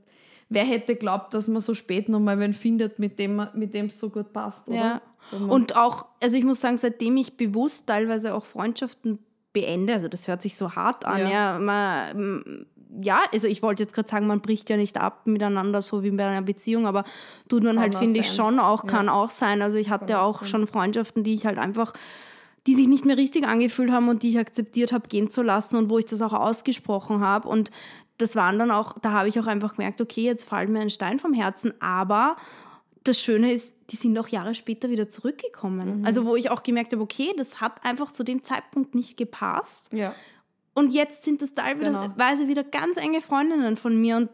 wer 0.50 0.64
hätte 0.64 0.95
glaubt, 0.95 1.34
dass 1.34 1.47
man 1.47 1.62
so 1.62 1.74
spät 1.74 2.10
nochmal 2.10 2.39
wen 2.39 2.54
findet, 2.54 3.00
mit 3.00 3.20
dem 3.20 3.47
mit 3.54 3.76
es 3.76 4.00
so 4.00 4.10
gut 4.10 4.34
passt, 4.34 4.68
oder? 4.68 4.78
Ja. 4.78 5.02
Und 5.47 5.76
auch, 5.76 6.08
also 6.22 6.38
ich 6.38 6.43
muss 6.43 6.60
sagen, 6.60 6.78
seitdem 6.78 7.16
ich 7.18 7.38
bewusst 7.38 7.86
teilweise 7.88 8.34
auch 8.34 8.45
Freundschaften 8.45 9.20
beende. 9.54 9.93
Also 9.93 10.08
das 10.08 10.28
hört 10.28 10.41
sich 10.41 10.56
so 10.56 10.74
hart 10.74 11.06
an. 11.06 11.20
Ja, 11.20 11.30
ja, 11.30 11.60
man, 11.60 12.66
ja 13.00 13.22
also 13.32 13.47
ich 13.47 13.62
wollte 13.62 13.84
jetzt 13.84 13.93
gerade 13.93 14.10
sagen, 14.10 14.26
man 14.26 14.41
bricht 14.41 14.70
ja 14.72 14.78
nicht 14.78 15.00
ab 15.00 15.28
miteinander, 15.28 15.84
so 15.84 16.04
wie 16.04 16.12
bei 16.12 16.26
einer 16.26 16.41
Beziehung, 16.41 16.88
aber 16.88 17.04
tut 17.47 17.64
man 17.64 17.76
kann 17.76 17.84
halt, 17.84 17.95
finde 17.95 18.20
ich, 18.20 18.32
schon 18.34 18.60
auch, 18.60 18.88
kann 18.88 19.06
ja. 19.06 19.14
auch 19.14 19.30
sein. 19.30 19.62
Also 19.62 19.78
ich 19.78 19.89
hatte 19.89 20.20
auch, 20.20 20.41
auch 20.41 20.45
schon 20.45 20.66
Freundschaften, 20.66 21.24
die 21.24 21.36
ich 21.36 21.45
halt 21.45 21.60
einfach 21.60 21.93
die 22.68 22.76
sich 22.76 22.88
nicht 22.88 23.06
mehr 23.06 23.18
richtig 23.18 23.47
angefühlt 23.47 23.89
haben 23.89 24.10
und 24.10 24.22
die 24.22 24.30
ich 24.30 24.38
akzeptiert 24.38 24.91
habe, 24.91 25.08
gehen 25.08 25.30
zu 25.30 25.41
lassen 25.41 25.78
und 25.78 25.89
wo 25.89 25.97
ich 25.97 26.06
das 26.06 26.22
auch 26.22 26.34
ausgesprochen 26.34 27.22
habe. 27.22 27.47
Und 27.47 27.72
das 28.20 28.36
waren 28.36 28.59
dann 28.59 28.70
auch, 28.70 28.99
da 28.99 29.11
habe 29.11 29.30
ich 29.30 29.39
auch 29.39 29.47
einfach 29.47 29.76
gemerkt, 29.76 30.01
okay, 30.01 30.22
jetzt 30.22 30.47
fällt 30.47 30.70
mir 30.70 30.82
ein 30.82 30.89
Stein 30.89 31.20
vom 31.20 31.34
Herzen, 31.34 31.74
aber 31.82 32.36
das 33.03 33.20
Schöne 33.20 33.51
ist, 33.51 33.78
die 33.89 33.95
sind 33.95 34.17
auch 34.20 34.28
Jahre 34.28 34.53
später 34.53 34.89
wieder 34.89 35.09
zurückgekommen. 35.09 35.99
Mhm. 35.99 36.05
Also 36.05 36.26
wo 36.26 36.36
ich 36.36 36.51
auch 36.51 36.61
gemerkt 36.61 36.91
habe, 36.91 37.01
okay, 37.01 37.34
das 37.38 37.61
hat 37.61 37.84
einfach 37.84 38.11
zu 38.11 38.24
dem 38.24 38.43
Zeitpunkt 38.43 38.93
nicht 38.93 39.17
gepasst. 39.17 39.91
Ja. 39.93 40.13
Und 40.74 40.93
jetzt 40.93 41.24
sind 41.24 41.41
das 41.41 41.53
teilweise 41.53 41.99
genau. 41.99 42.47
wieder 42.47 42.63
ganz 42.63 42.97
enge 42.97 43.22
Freundinnen 43.22 43.78
von 43.78 43.99
mir 43.99 44.17
und 44.17 44.30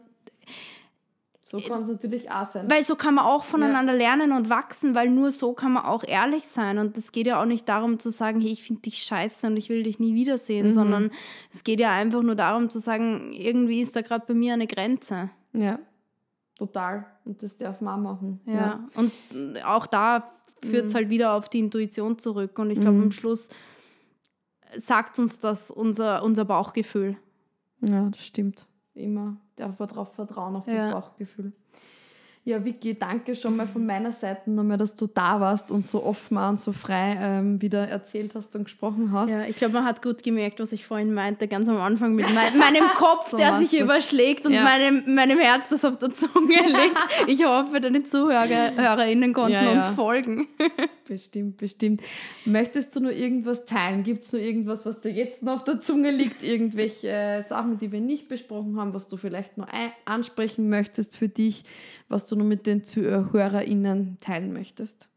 so 1.48 1.60
kann 1.60 1.82
es 1.82 1.88
natürlich 1.88 2.28
auch 2.28 2.50
sein. 2.50 2.68
Weil 2.68 2.82
so 2.82 2.96
kann 2.96 3.14
man 3.14 3.24
auch 3.24 3.44
voneinander 3.44 3.92
ja. 3.92 3.98
lernen 3.98 4.32
und 4.32 4.50
wachsen, 4.50 4.96
weil 4.96 5.08
nur 5.08 5.30
so 5.30 5.52
kann 5.52 5.74
man 5.74 5.84
auch 5.84 6.02
ehrlich 6.02 6.48
sein. 6.48 6.76
Und 6.78 6.98
es 6.98 7.12
geht 7.12 7.28
ja 7.28 7.40
auch 7.40 7.44
nicht 7.44 7.68
darum 7.68 8.00
zu 8.00 8.10
sagen, 8.10 8.40
hey, 8.40 8.50
ich 8.50 8.64
finde 8.64 8.82
dich 8.82 9.04
scheiße 9.04 9.46
und 9.46 9.56
ich 9.56 9.68
will 9.68 9.84
dich 9.84 10.00
nie 10.00 10.16
wiedersehen, 10.16 10.66
mhm. 10.66 10.72
sondern 10.72 11.10
es 11.52 11.62
geht 11.62 11.78
ja 11.78 11.92
einfach 11.92 12.22
nur 12.22 12.34
darum 12.34 12.68
zu 12.68 12.80
sagen, 12.80 13.32
irgendwie 13.32 13.80
ist 13.80 13.94
da 13.94 14.02
gerade 14.02 14.24
bei 14.26 14.34
mir 14.34 14.54
eine 14.54 14.66
Grenze. 14.66 15.30
Ja, 15.52 15.78
total. 16.58 17.06
Und 17.24 17.40
das 17.44 17.56
darf 17.56 17.80
man 17.80 17.94
auch 17.94 18.14
machen. 18.14 18.40
Ja, 18.46 18.54
ja. 18.54 18.88
und 18.96 19.12
auch 19.64 19.86
da 19.86 20.28
führt 20.64 20.86
es 20.86 20.94
mhm. 20.94 20.96
halt 20.96 21.10
wieder 21.10 21.34
auf 21.34 21.48
die 21.48 21.60
Intuition 21.60 22.18
zurück. 22.18 22.58
Und 22.58 22.70
ich 22.70 22.80
glaube, 22.80 22.96
mhm. 22.96 23.04
am 23.04 23.12
Schluss 23.12 23.50
sagt 24.76 25.20
uns 25.20 25.38
das 25.38 25.70
unser, 25.70 26.24
unser 26.24 26.44
Bauchgefühl. 26.44 27.16
Ja, 27.82 28.08
das 28.10 28.26
stimmt. 28.26 28.66
Immer 28.96 29.36
darf 29.56 29.78
man 29.78 29.88
darauf 29.88 30.14
vertrauen, 30.14 30.56
auf 30.56 30.64
das 30.64 30.74
ja. 30.74 30.90
Bauchgefühl. 30.90 31.52
Ja, 32.48 32.64
Vicky, 32.64 32.96
danke 32.96 33.34
schon 33.34 33.56
mal 33.56 33.66
von 33.66 33.84
meiner 33.84 34.12
Seite 34.12 34.52
nochmal, 34.52 34.76
dass 34.76 34.94
du 34.94 35.08
da 35.08 35.40
warst 35.40 35.72
und 35.72 35.84
so 35.84 36.04
offen 36.04 36.36
und 36.36 36.60
so 36.60 36.70
frei 36.70 37.18
ähm, 37.20 37.60
wieder 37.60 37.88
erzählt 37.88 38.36
hast 38.36 38.54
und 38.54 38.62
gesprochen 38.62 39.10
hast. 39.10 39.32
Ja, 39.32 39.46
ich 39.46 39.56
glaube, 39.56 39.74
man 39.74 39.84
hat 39.84 40.00
gut 40.00 40.22
gemerkt, 40.22 40.60
was 40.60 40.70
ich 40.70 40.86
vorhin 40.86 41.12
meinte, 41.12 41.48
ganz 41.48 41.68
am 41.68 41.78
Anfang 41.78 42.14
mit 42.14 42.32
mein, 42.32 42.56
meinem 42.56 42.84
Kopf, 42.94 43.30
so 43.32 43.36
der 43.36 43.54
sich 43.54 43.72
das. 43.72 43.80
überschlägt 43.80 44.46
und 44.46 44.52
ja. 44.52 44.62
meinem, 44.62 45.12
meinem 45.12 45.40
Herz, 45.40 45.70
das 45.70 45.84
auf 45.84 45.98
der 45.98 46.12
Zunge 46.12 46.54
liegt. 46.66 46.96
Ich 47.26 47.44
hoffe, 47.44 47.80
deine 47.80 48.04
ZuhörerInnen 48.04 49.32
konnten 49.32 49.50
ja, 49.50 49.64
ja. 49.64 49.72
uns 49.72 49.88
folgen. 49.88 50.46
Bestimmt, 51.08 51.56
bestimmt. 51.58 52.00
Möchtest 52.44 52.96
du 52.96 53.00
nur 53.00 53.12
irgendwas 53.12 53.64
teilen? 53.64 54.02
Gibt 54.02 54.24
es 54.24 54.32
nur 54.32 54.42
irgendwas, 54.42 54.84
was 54.84 55.00
dir 55.00 55.12
jetzt 55.12 55.40
noch 55.40 55.58
auf 55.58 55.64
der 55.64 55.80
Zunge 55.80 56.10
liegt? 56.10 56.42
Irgendwelche 56.42 57.08
äh, 57.08 57.42
Sachen, 57.44 57.78
die 57.78 57.92
wir 57.92 58.00
nicht 58.00 58.28
besprochen 58.28 58.76
haben, 58.76 58.92
was 58.92 59.06
du 59.06 59.16
vielleicht 59.16 59.56
nur 59.56 59.68
ansprechen 60.04 60.68
möchtest 60.68 61.16
für 61.16 61.28
dich, 61.28 61.62
was 62.08 62.26
du 62.26 62.36
nur 62.36 62.46
mit 62.46 62.66
den 62.66 62.84
ZuhörerInnen 62.84 64.18
teilen 64.20 64.52
möchtest? 64.52 65.08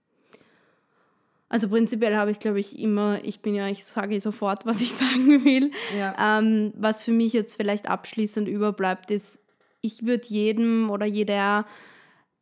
Also 1.48 1.70
prinzipiell 1.70 2.16
habe 2.16 2.32
ich, 2.32 2.40
glaube 2.40 2.60
ich, 2.60 2.78
immer, 2.78 3.24
ich 3.24 3.40
bin 3.40 3.56
ja, 3.56 3.68
ich 3.68 3.84
sage 3.86 4.20
sofort, 4.22 4.66
was 4.66 4.82
ich 4.82 4.92
sagen 4.94 5.44
will. 5.46 5.72
Ja. 5.98 6.40
Ähm, 6.40 6.74
was 6.78 7.04
für 7.04 7.12
mich 7.12 7.34
jetzt 7.34 7.56
vielleicht 7.56 7.90
abschließend 7.90 8.48
überbleibt, 8.48 9.12
ist, 9.12 9.40
ich 9.82 10.06
würde 10.06 10.28
jedem 10.28 10.90
oder 10.90 11.06
jeder 11.06 11.66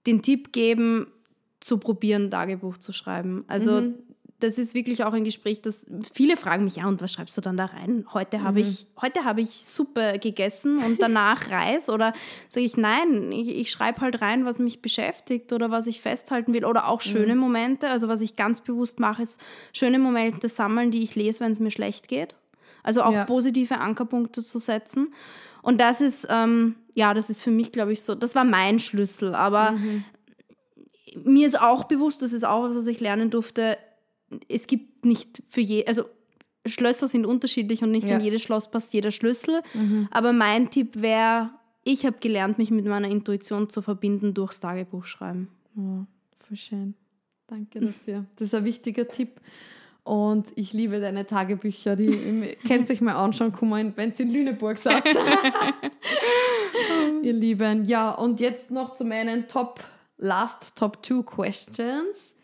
den 0.05 0.21
Tipp 0.21 0.51
geben, 0.51 1.07
zu 1.59 1.77
probieren, 1.77 2.29
Tagebuch 2.29 2.77
zu 2.77 2.93
schreiben. 2.93 3.43
Also 3.47 3.81
mhm 3.81 4.06
das 4.39 4.59
ist 4.59 4.75
wirklich 4.75 5.03
auch 5.03 5.13
ein 5.13 5.23
Gespräch, 5.23 5.61
das 5.61 5.87
viele 6.13 6.37
fragen 6.37 6.63
mich, 6.63 6.75
ja, 6.75 6.87
und 6.87 7.01
was 7.01 7.11
schreibst 7.11 7.35
du 7.37 7.41
dann 7.41 7.57
da 7.57 7.65
rein? 7.65 8.05
Heute 8.13 8.43
habe 8.43 8.59
mhm. 8.59 8.67
ich, 8.67 8.85
heute 9.01 9.25
habe 9.25 9.41
ich 9.41 9.49
Suppe 9.49 10.19
gegessen 10.21 10.77
und 10.77 11.01
danach 11.01 11.49
Reis 11.51 11.89
oder 11.89 12.13
sage 12.47 12.65
ich, 12.65 12.77
nein, 12.77 13.31
ich, 13.31 13.49
ich 13.49 13.71
schreibe 13.71 14.01
halt 14.01 14.21
rein, 14.21 14.45
was 14.45 14.59
mich 14.59 14.81
beschäftigt 14.81 15.53
oder 15.53 15.71
was 15.71 15.87
ich 15.87 16.01
festhalten 16.01 16.53
will 16.53 16.65
oder 16.65 16.87
auch 16.87 17.01
schöne 17.01 17.33
mhm. 17.33 17.41
Momente. 17.41 17.89
Also 17.89 18.07
was 18.09 18.21
ich 18.21 18.35
ganz 18.35 18.61
bewusst 18.61 18.99
mache, 18.99 19.23
ist 19.23 19.39
schöne 19.73 19.97
Momente 19.97 20.49
sammeln, 20.49 20.91
die 20.91 21.01
ich 21.01 21.15
lese, 21.15 21.39
wenn 21.39 21.51
es 21.51 21.59
mir 21.59 21.71
schlecht 21.71 22.07
geht. 22.07 22.35
Also 22.83 23.01
auch 23.01 23.13
ja. 23.13 23.25
positive 23.25 23.79
Ankerpunkte 23.79 24.43
zu 24.43 24.59
setzen. 24.59 25.13
Und 25.63 25.81
das 25.81 25.99
ist, 25.99 26.27
ähm, 26.29 26.75
ja, 26.93 27.15
das 27.15 27.31
ist 27.31 27.41
für 27.41 27.51
mich, 27.51 27.71
glaube 27.71 27.91
ich, 27.91 28.03
so, 28.03 28.13
das 28.13 28.35
war 28.35 28.43
mein 28.43 28.77
Schlüssel. 28.77 29.33
Aber 29.33 29.71
mhm. 29.71 30.05
mir 31.25 31.47
ist 31.47 31.59
auch 31.59 31.85
bewusst, 31.85 32.21
das 32.21 32.33
ist 32.33 32.45
auch 32.45 32.69
was 32.75 32.85
ich 32.85 32.99
lernen 32.99 33.31
durfte, 33.31 33.77
es 34.47 34.67
gibt 34.67 35.05
nicht 35.05 35.43
für 35.49 35.61
je, 35.61 35.85
also 35.85 36.03
Schlösser 36.65 37.07
sind 37.07 37.25
unterschiedlich 37.25 37.81
und 37.81 37.91
nicht 37.91 38.07
ja. 38.07 38.17
in 38.17 38.21
jedes 38.21 38.41
Schloss 38.41 38.69
passt 38.69 38.93
jeder 38.93 39.11
Schlüssel. 39.11 39.61
Mhm. 39.73 40.07
Aber 40.11 40.33
mein 40.33 40.69
Tipp 40.69 41.01
wäre, 41.01 41.51
ich 41.83 42.05
habe 42.05 42.17
gelernt, 42.19 42.57
mich 42.57 42.71
mit 42.71 42.85
meiner 42.85 43.09
Intuition 43.09 43.69
zu 43.69 43.81
verbinden 43.81 44.33
durchs 44.33 44.59
Tagebuchschreiben. 44.59 45.47
Oh, 45.77 46.05
voll 46.45 46.57
schön. 46.57 46.95
Danke 47.47 47.79
dafür. 47.79 48.25
Das 48.35 48.47
ist 48.47 48.53
ein 48.53 48.65
wichtiger 48.65 49.07
Tipp. 49.07 49.39
Und 50.03 50.47
ich 50.55 50.71
liebe 50.71 50.99
deine 51.01 51.25
Tagebücher. 51.27 51.95
Die 51.95 52.55
kennt 52.65 52.87
sich 52.87 53.01
mal 53.01 53.15
anschauen, 53.15 53.51
kommen, 53.51 53.93
wenn 53.95 54.11
es 54.11 54.19
in 54.19 54.29
Lüneburg 54.29 54.77
seid. 54.77 55.03
Ihr 57.23 57.33
Lieben. 57.33 57.85
Ja, 57.85 58.11
und 58.11 58.39
jetzt 58.39 58.71
noch 58.71 58.93
zu 58.93 59.03
meinen 59.03 59.47
Top, 59.49 59.83
Last 60.17 60.75
Top 60.75 61.03
Two 61.03 61.23
Questions. 61.23 62.36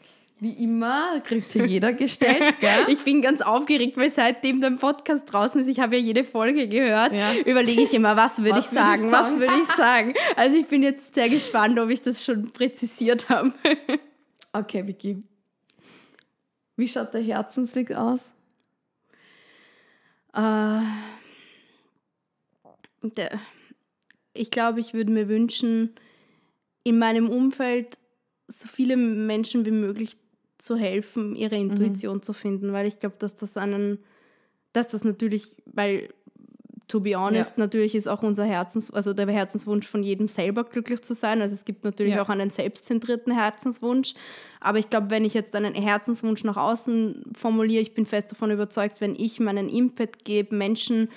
Wie 0.43 0.61
immer, 0.61 1.21
kriegt 1.21 1.53
hier 1.53 1.65
jeder 1.65 1.93
gestellt, 1.93 2.57
gell? 2.59 2.87
ich 2.89 2.99
bin 3.05 3.21
ganz 3.21 3.39
aufgeregt, 3.39 3.95
weil 3.95 4.09
seitdem 4.09 4.59
dein 4.59 4.77
Podcast 4.77 5.23
draußen 5.31 5.61
ist, 5.61 5.67
ich 5.67 5.79
habe 5.79 5.95
ja 5.95 6.01
jede 6.01 6.25
Folge 6.25 6.67
gehört, 6.67 7.13
ja. 7.13 7.33
überlege 7.45 7.81
ich 7.81 7.93
immer, 7.93 8.17
was 8.17 8.43
würde 8.43 8.59
ich, 8.59 8.65
sagen, 8.65 9.09
was 9.09 9.39
würde 9.39 9.53
ich 9.61 9.67
sagen. 9.77 10.13
Also 10.35 10.57
ich 10.57 10.67
bin 10.67 10.83
jetzt 10.83 11.15
sehr 11.15 11.29
gespannt, 11.29 11.79
ob 11.79 11.89
ich 11.89 12.01
das 12.01 12.25
schon 12.25 12.51
präzisiert 12.51 13.29
habe. 13.29 13.53
okay, 14.51 14.85
Vicky. 14.85 15.23
Wie 16.75 16.89
schaut 16.89 17.13
der 17.13 17.21
Herzensweg 17.21 17.93
aus? 17.93 18.19
Äh, 20.33 20.81
der, 23.01 23.39
ich 24.33 24.51
glaube, 24.51 24.81
ich 24.81 24.93
würde 24.93 25.13
mir 25.13 25.29
wünschen, 25.29 25.95
in 26.83 26.99
meinem 26.99 27.29
Umfeld 27.29 27.97
so 28.49 28.67
viele 28.67 28.97
Menschen 28.97 29.65
wie 29.65 29.71
möglich 29.71 30.17
zu 30.57 30.75
helfen, 30.75 31.35
ihre 31.35 31.55
mhm. 31.55 31.71
Intuition 31.71 32.17
mhm. 32.17 32.23
zu 32.23 32.33
finden, 32.33 32.73
weil 32.73 32.87
ich 32.87 32.99
glaube, 32.99 33.15
dass 33.19 33.35
das 33.35 33.57
einen, 33.57 33.99
dass 34.71 34.87
das 34.87 35.03
natürlich, 35.03 35.55
weil 35.65 36.09
to 36.87 36.99
be 36.99 37.15
honest, 37.15 37.57
ja. 37.57 37.63
natürlich 37.63 37.95
ist 37.95 38.07
auch 38.07 38.23
unser 38.23 38.45
Herzens, 38.45 38.91
also 38.91 39.13
der 39.13 39.27
Herzenswunsch 39.27 39.87
von 39.87 40.03
jedem 40.03 40.27
selber 40.27 40.63
glücklich 40.63 41.01
zu 41.01 41.15
sein. 41.15 41.41
Also 41.41 41.55
es 41.55 41.65
gibt 41.65 41.83
natürlich 41.83 42.15
ja. 42.15 42.21
auch 42.21 42.29
einen 42.29 42.49
selbstzentrierten 42.49 43.33
Herzenswunsch. 43.33 44.13
Aber 44.59 44.79
ich 44.79 44.89
glaube, 44.89 45.09
wenn 45.09 45.25
ich 45.25 45.33
jetzt 45.33 45.55
einen 45.55 45.73
Herzenswunsch 45.73 46.43
nach 46.43 46.57
außen 46.57 47.23
formuliere, 47.35 47.81
ich 47.81 47.93
bin 47.93 48.05
fest 48.05 48.31
davon 48.31 48.51
überzeugt, 48.51 49.01
wenn 49.01 49.15
ich 49.15 49.39
meinen 49.39 49.69
Impact 49.69 50.25
gebe, 50.25 50.55
Menschen 50.55 51.09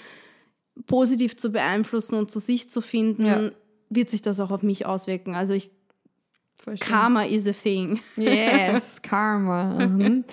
positiv 0.87 1.37
zu 1.37 1.51
beeinflussen 1.51 2.15
und 2.17 2.31
zu 2.31 2.39
sich 2.39 2.71
zu 2.71 2.81
finden, 2.81 3.27
ja. 3.27 3.51
wird 3.91 4.11
sich 4.11 4.23
das 4.23 4.41
auch 4.41 4.51
auf 4.51 4.63
mich 4.63 4.87
auswirken. 4.87 5.35
Also 5.35 5.53
ich 5.53 5.71
Karma 6.81 7.25
is 7.25 7.47
a 7.47 7.53
thing. 7.53 8.01
Yes, 8.17 9.01
Karma. 9.01 9.87
Mhm. 9.87 10.25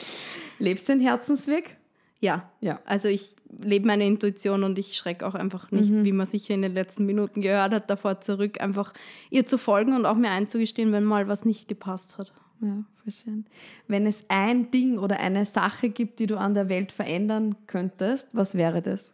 Lebst 0.59 0.89
du 0.89 0.93
den 0.93 1.01
Herzensweg? 1.01 1.77
Ja. 2.19 2.49
ja. 2.61 2.79
Also 2.85 3.09
ich 3.09 3.35
lebe 3.61 3.85
meine 3.85 4.07
Intuition 4.07 4.63
und 4.63 4.79
ich 4.79 4.95
schrecke 4.95 5.27
auch 5.27 5.35
einfach 5.35 5.71
nicht, 5.71 5.91
mhm. 5.91 6.05
wie 6.05 6.11
man 6.11 6.25
sicher 6.25 6.53
in 6.53 6.61
den 6.61 6.73
letzten 6.73 7.05
Minuten 7.05 7.41
gehört 7.41 7.73
hat, 7.73 7.89
davor 7.89 8.21
zurück, 8.21 8.61
einfach 8.61 8.93
ihr 9.29 9.45
zu 9.45 9.57
folgen 9.57 9.95
und 9.95 10.05
auch 10.05 10.15
mir 10.15 10.31
einzugestehen, 10.31 10.91
wenn 10.91 11.03
mal 11.03 11.27
was 11.27 11.45
nicht 11.45 11.67
gepasst 11.67 12.17
hat. 12.17 12.33
Ja, 12.61 12.83
voll 13.03 13.11
schön. 13.11 13.45
Wenn 13.87 14.07
es 14.07 14.23
ein 14.29 14.71
Ding 14.71 14.97
oder 14.97 15.19
eine 15.19 15.43
Sache 15.45 15.89
gibt, 15.89 16.19
die 16.19 16.27
du 16.27 16.37
an 16.39 16.53
der 16.53 16.69
Welt 16.69 16.91
verändern 16.91 17.55
könntest, 17.67 18.27
was 18.31 18.55
wäre 18.55 18.81
das? 18.81 19.11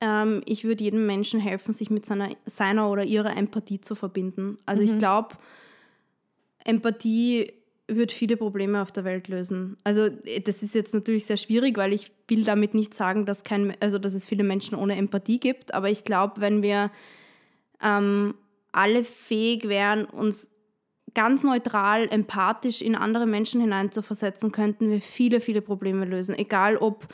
Ähm, 0.00 0.42
ich 0.46 0.64
würde 0.64 0.82
jedem 0.82 1.06
Menschen 1.06 1.38
helfen, 1.38 1.72
sich 1.72 1.90
mit 1.90 2.06
seiner, 2.06 2.30
seiner 2.46 2.90
oder 2.90 3.04
ihrer 3.04 3.36
Empathie 3.36 3.80
zu 3.80 3.94
verbinden. 3.94 4.56
Also 4.66 4.82
mhm. 4.82 4.88
ich 4.88 4.98
glaube, 4.98 5.36
Empathie 6.64 7.52
wird 7.88 8.12
viele 8.12 8.36
Probleme 8.36 8.82
auf 8.82 8.92
der 8.92 9.04
Welt 9.04 9.28
lösen. 9.28 9.76
Also 9.84 10.08
das 10.44 10.62
ist 10.62 10.74
jetzt 10.74 10.94
natürlich 10.94 11.26
sehr 11.26 11.36
schwierig, 11.36 11.76
weil 11.76 11.92
ich 11.92 12.12
will 12.28 12.44
damit 12.44 12.74
nicht 12.74 12.94
sagen, 12.94 13.26
dass, 13.26 13.44
kein, 13.44 13.74
also, 13.80 13.98
dass 13.98 14.14
es 14.14 14.26
viele 14.26 14.44
Menschen 14.44 14.76
ohne 14.76 14.96
Empathie 14.96 15.40
gibt. 15.40 15.74
Aber 15.74 15.90
ich 15.90 16.04
glaube, 16.04 16.40
wenn 16.40 16.62
wir 16.62 16.90
ähm, 17.82 18.34
alle 18.72 19.04
fähig 19.04 19.68
wären, 19.68 20.04
uns 20.04 20.52
ganz 21.14 21.42
neutral, 21.42 22.08
empathisch 22.08 22.82
in 22.82 22.94
andere 22.94 23.26
Menschen 23.26 23.60
hineinzuversetzen, 23.60 24.52
könnten 24.52 24.90
wir 24.90 25.00
viele, 25.00 25.40
viele 25.40 25.60
Probleme 25.60 26.04
lösen. 26.04 26.38
Egal 26.38 26.76
ob 26.76 27.08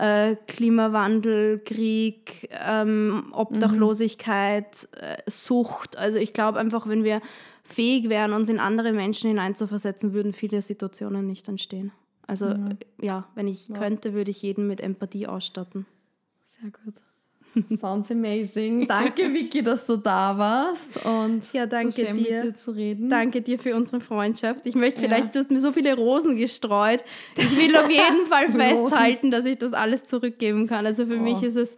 äh, 0.00 0.36
Klimawandel, 0.46 1.58
Krieg, 1.58 2.48
ähm, 2.52 3.32
Obdachlosigkeit, 3.32 4.88
mhm. 4.92 5.00
äh, 5.00 5.30
Sucht. 5.30 5.98
Also 5.98 6.18
ich 6.18 6.32
glaube 6.32 6.58
einfach, 6.58 6.88
wenn 6.88 7.04
wir 7.04 7.20
fähig 7.62 8.08
wären, 8.08 8.32
uns 8.32 8.48
in 8.48 8.58
andere 8.58 8.92
Menschen 8.92 9.28
hineinzuversetzen, 9.28 10.14
würden 10.14 10.32
viele 10.32 10.62
Situationen 10.62 11.26
nicht 11.26 11.48
entstehen. 11.48 11.92
Also 12.26 12.46
mhm. 12.46 12.78
ja, 13.00 13.28
wenn 13.34 13.46
ich 13.46 13.68
ja. 13.68 13.76
könnte, 13.76 14.14
würde 14.14 14.30
ich 14.30 14.40
jeden 14.42 14.66
mit 14.66 14.80
Empathie 14.80 15.26
ausstatten. 15.26 15.86
Sehr 16.60 16.70
gut. 16.70 16.94
Sounds 17.80 18.10
amazing. 18.10 18.86
Danke, 18.86 19.32
Vicky, 19.32 19.62
dass 19.62 19.86
du 19.86 19.96
da 19.96 20.36
warst 20.38 21.04
und 21.04 21.42
ja, 21.52 21.66
danke 21.66 22.06
so 22.06 22.12
dir. 22.12 22.42
dir 22.42 22.56
zu 22.56 22.70
reden. 22.70 23.10
Danke 23.10 23.42
dir 23.42 23.58
für 23.58 23.74
unsere 23.74 24.00
Freundschaft. 24.00 24.66
Ich 24.66 24.74
möchte 24.74 25.00
vielleicht, 25.00 25.26
ja. 25.26 25.30
du 25.32 25.38
hast 25.40 25.50
mir 25.50 25.60
so 25.60 25.72
viele 25.72 25.94
Rosen 25.96 26.36
gestreut. 26.36 27.02
Ich 27.36 27.56
will 27.56 27.76
auf 27.76 27.90
jeden 27.90 28.26
Fall 28.26 28.50
festhalten, 28.50 29.30
dass 29.30 29.44
ich 29.46 29.58
das 29.58 29.72
alles 29.72 30.04
zurückgeben 30.04 30.66
kann. 30.66 30.86
Also 30.86 31.06
für 31.06 31.16
oh. 31.16 31.22
mich 31.22 31.42
ist 31.42 31.56
es 31.56 31.76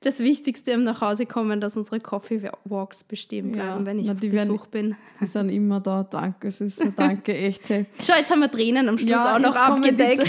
das 0.00 0.20
Wichtigste 0.20 0.70
im 0.70 0.84
Nachhausekommen, 0.84 1.60
dass 1.60 1.76
unsere 1.76 1.98
Coffee 1.98 2.50
Walks 2.64 3.02
bestehen 3.02 3.50
bleiben, 3.50 3.80
ja, 3.80 3.86
wenn 3.86 3.98
ich 3.98 4.06
na, 4.06 4.12
auf 4.12 4.20
Besuch 4.20 4.66
werden, 4.72 4.90
bin. 4.90 4.96
Die 5.20 5.26
sind 5.26 5.48
immer 5.50 5.80
da. 5.80 6.04
Danke, 6.04 6.50
Süße. 6.52 6.92
Danke, 6.96 7.36
echt. 7.36 7.66
Schau, 7.66 8.14
jetzt 8.16 8.30
haben 8.30 8.40
wir 8.40 8.50
Tränen 8.50 8.88
am 8.88 8.98
Schluss 8.98 9.10
ja, 9.10 9.34
auch 9.34 9.40
noch 9.40 9.56
abgedeckt. 9.56 10.28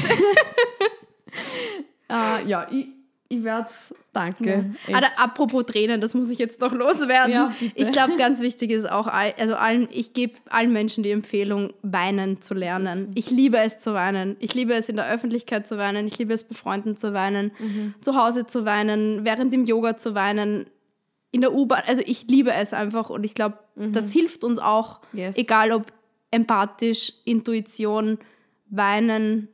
uh, 2.12 2.48
ja, 2.48 2.68
ich, 2.72 2.88
ich 3.32 3.44
werde 3.44 3.68
es, 3.70 3.94
danke. 4.12 4.76
Ja. 4.88 4.98
Aber 4.98 5.08
apropos 5.18 5.64
Tränen, 5.68 6.02
das 6.02 6.16
muss 6.16 6.32
ich 6.32 6.40
jetzt 6.40 6.60
noch 6.60 6.74
loswerden. 6.74 7.32
Ja, 7.32 7.54
ich 7.76 7.92
glaube, 7.92 8.18
ganz 8.18 8.40
wichtig 8.42 8.72
ist 8.72 8.90
auch, 8.90 9.06
also 9.06 9.56
allen, 9.56 9.88
ich 9.92 10.14
gebe 10.14 10.34
allen 10.50 10.74
Menschen 10.74 11.04
die 11.04 11.12
Empfehlung, 11.12 11.72
weinen 11.84 12.42
zu 12.42 12.56
lernen. 12.56 13.12
Ich 13.14 13.30
liebe 13.30 13.60
es 13.60 13.80
zu 13.80 13.94
weinen. 13.94 14.36
Ich 14.40 14.56
liebe 14.56 14.74
es 14.74 14.90
in 14.90 14.96
der 14.96 15.08
Öffentlichkeit 15.08 15.68
zu 15.68 15.78
weinen. 15.78 16.08
Ich 16.08 16.18
liebe 16.18 16.34
es 16.34 16.44
bei 16.44 16.56
Freunden 16.56 16.98
zu 16.98 17.14
weinen, 17.14 17.52
mhm. 17.60 17.94
zu 18.02 18.16
Hause 18.16 18.48
zu 18.48 18.66
weinen, 18.66 19.24
während 19.26 19.54
dem 19.54 19.66
Yoga 19.66 19.96
zu 19.96 20.16
weinen, 20.16 20.66
in 21.30 21.42
der 21.42 21.54
U-Bahn. 21.54 21.84
Also 21.86 22.02
ich 22.04 22.28
liebe 22.28 22.52
es 22.52 22.74
einfach 22.74 23.12
und 23.12 23.24
ich 23.24 23.36
glaube, 23.36 23.60
mhm. 23.76 23.94
das 23.94 24.12
hilft 24.12 24.44
uns 24.44 24.58
auch, 24.58 25.02
yes. 25.14 25.38
egal 25.38 25.72
ob 25.72 25.94
empathisch, 26.32 27.14
Intuition, 27.26 28.18
weinen 28.72 29.50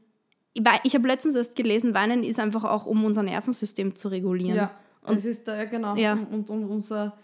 ich 0.84 0.96
habe 0.96 1.08
letztens 1.08 1.36
erst 1.36 1.56
gelesen, 1.56 1.94
Weinen 1.94 2.24
ist 2.24 2.40
einfach 2.40 2.64
auch, 2.64 2.86
um 2.86 3.04
unser 3.04 3.24
Nervensystem 3.24 3.96
zu 3.96 4.08
regulieren. 4.08 4.56
Ja, 4.56 4.72
und 5.04 5.18
es 5.18 5.26
ist 5.26 5.48
da 5.48 5.66
genau, 5.66 5.96
ja. 5.96 6.14
Und 6.14 6.50
um, 6.50 6.64
um, 6.64 6.72
unser, 6.72 7.18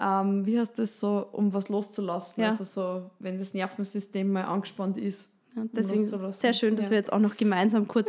ähm, 0.00 0.44
wie 0.46 0.58
heißt 0.58 0.78
das 0.78 0.98
so, 0.98 1.26
um 1.32 1.52
was 1.52 1.68
loszulassen. 1.68 2.42
Ja. 2.42 2.50
Also 2.50 2.64
so, 2.64 3.10
wenn 3.18 3.38
das 3.38 3.54
Nervensystem 3.54 4.32
mal 4.32 4.44
angespannt 4.44 4.98
ist. 4.98 5.28
Ja, 5.54 5.64
deswegen 5.72 6.06
sehr 6.32 6.52
schön, 6.52 6.76
dass 6.76 6.90
wir 6.90 6.96
jetzt 6.96 7.12
auch 7.12 7.18
noch 7.18 7.36
gemeinsam 7.36 7.88
kurz 7.88 8.08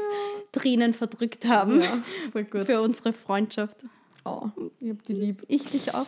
Tränen 0.51 0.93
verdrückt 0.93 1.45
haben. 1.45 1.81
Ja, 1.81 1.97
voll 2.31 2.43
gut. 2.45 2.65
Für 2.67 2.81
unsere 2.81 3.13
Freundschaft. 3.13 3.77
Oh, 4.25 4.47
ich 4.79 4.89
hab 4.89 5.03
die 5.03 5.13
lieb. 5.13 5.43
Ich 5.47 5.65
dich 5.65 5.93
auch. 5.93 6.05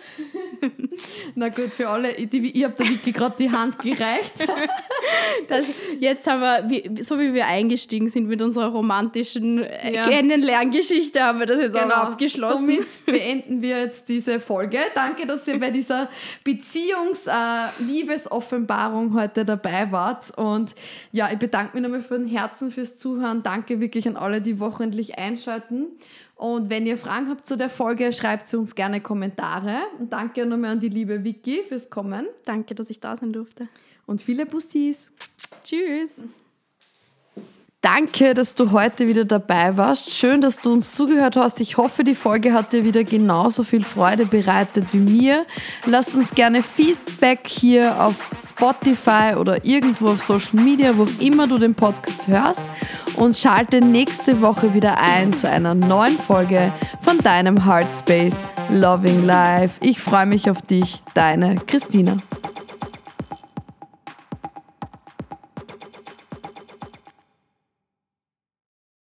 Na 1.34 1.48
gut, 1.48 1.72
für 1.72 1.88
alle, 1.88 2.12
die, 2.14 2.50
ich 2.50 2.64
habe 2.64 2.74
der 2.74 2.88
Vicky 2.88 3.12
gerade 3.12 3.36
die 3.38 3.50
Hand 3.50 3.78
gereicht. 3.78 4.34
Das, 5.48 5.66
jetzt 5.98 6.24
haben 6.26 6.70
wir, 6.70 7.02
so 7.02 7.18
wie 7.18 7.32
wir 7.34 7.46
eingestiegen 7.46 8.08
sind 8.08 8.28
mit 8.28 8.40
unserer 8.40 8.68
romantischen 8.68 9.62
äh, 9.62 9.94
ja. 9.94 10.08
Kennenlerngeschichte, 10.08 11.20
haben 11.22 11.40
wir 11.40 11.46
das 11.46 11.60
jetzt 11.60 11.74
genau. 11.74 11.94
auch 11.94 12.04
abgeschlossen. 12.04 12.66
Somit 12.66 13.04
beenden 13.06 13.62
wir 13.62 13.80
jetzt 13.80 14.08
diese 14.08 14.38
Folge. 14.40 14.78
Danke, 14.94 15.26
dass 15.26 15.46
ihr 15.48 15.58
bei 15.58 15.70
dieser 15.70 16.08
Beziehungs-Liebesoffenbarung 16.44 19.16
äh, 19.16 19.20
heute 19.20 19.44
dabei 19.44 19.90
wart. 19.90 20.30
Und 20.38 20.76
ja, 21.10 21.30
ich 21.32 21.38
bedanke 21.38 21.74
mich 21.74 21.82
nochmal 21.82 22.02
von 22.02 22.26
Herzen 22.26 22.70
fürs 22.70 22.96
Zuhören. 22.96 23.42
Danke 23.42 23.80
wirklich 23.80 24.06
an 24.06 24.16
alle, 24.16 24.40
die 24.40 24.60
wochentlich 24.60 25.18
einschalten. 25.18 25.88
Und 26.42 26.70
wenn 26.70 26.86
ihr 26.86 26.98
Fragen 26.98 27.28
habt 27.28 27.46
zu 27.46 27.56
der 27.56 27.70
Folge, 27.70 28.12
schreibt 28.12 28.48
sie 28.48 28.56
uns 28.56 28.74
gerne 28.74 29.00
Kommentare. 29.00 29.76
Und 30.00 30.12
danke 30.12 30.44
nochmal 30.44 30.72
an 30.72 30.80
die 30.80 30.88
liebe 30.88 31.22
Vicky 31.22 31.62
fürs 31.68 31.88
Kommen. 31.88 32.26
Danke, 32.44 32.74
dass 32.74 32.90
ich 32.90 32.98
da 32.98 33.14
sein 33.14 33.32
durfte. 33.32 33.68
Und 34.06 34.20
viele 34.20 34.44
Bussis. 34.44 35.12
Tschüss. 35.62 36.16
Danke, 37.82 38.32
dass 38.32 38.54
du 38.54 38.70
heute 38.70 39.08
wieder 39.08 39.24
dabei 39.24 39.76
warst. 39.76 40.08
Schön, 40.08 40.40
dass 40.40 40.60
du 40.60 40.72
uns 40.72 40.94
zugehört 40.94 41.34
hast. 41.34 41.60
Ich 41.60 41.78
hoffe, 41.78 42.04
die 42.04 42.14
Folge 42.14 42.52
hat 42.52 42.72
dir 42.72 42.84
wieder 42.84 43.02
genauso 43.02 43.64
viel 43.64 43.82
Freude 43.82 44.24
bereitet 44.24 44.92
wie 44.92 44.98
mir. 44.98 45.46
Lass 45.86 46.14
uns 46.14 46.30
gerne 46.30 46.62
Feedback 46.62 47.40
hier 47.48 48.00
auf 48.00 48.14
Spotify 48.48 49.34
oder 49.36 49.64
irgendwo 49.64 50.10
auf 50.10 50.22
Social 50.22 50.62
Media, 50.62 50.96
wo 50.96 51.08
immer 51.18 51.48
du 51.48 51.58
den 51.58 51.74
Podcast 51.74 52.28
hörst. 52.28 52.60
Und 53.16 53.36
schalte 53.36 53.80
nächste 53.80 54.40
Woche 54.40 54.74
wieder 54.74 54.98
ein 55.00 55.32
zu 55.32 55.50
einer 55.50 55.74
neuen 55.74 56.16
Folge 56.16 56.72
von 57.00 57.18
deinem 57.18 57.66
Heartspace 57.66 58.44
Loving 58.70 59.26
Life. 59.26 59.74
Ich 59.80 60.00
freue 60.00 60.26
mich 60.26 60.48
auf 60.48 60.62
dich, 60.62 61.02
deine 61.14 61.56
Christina. 61.56 62.18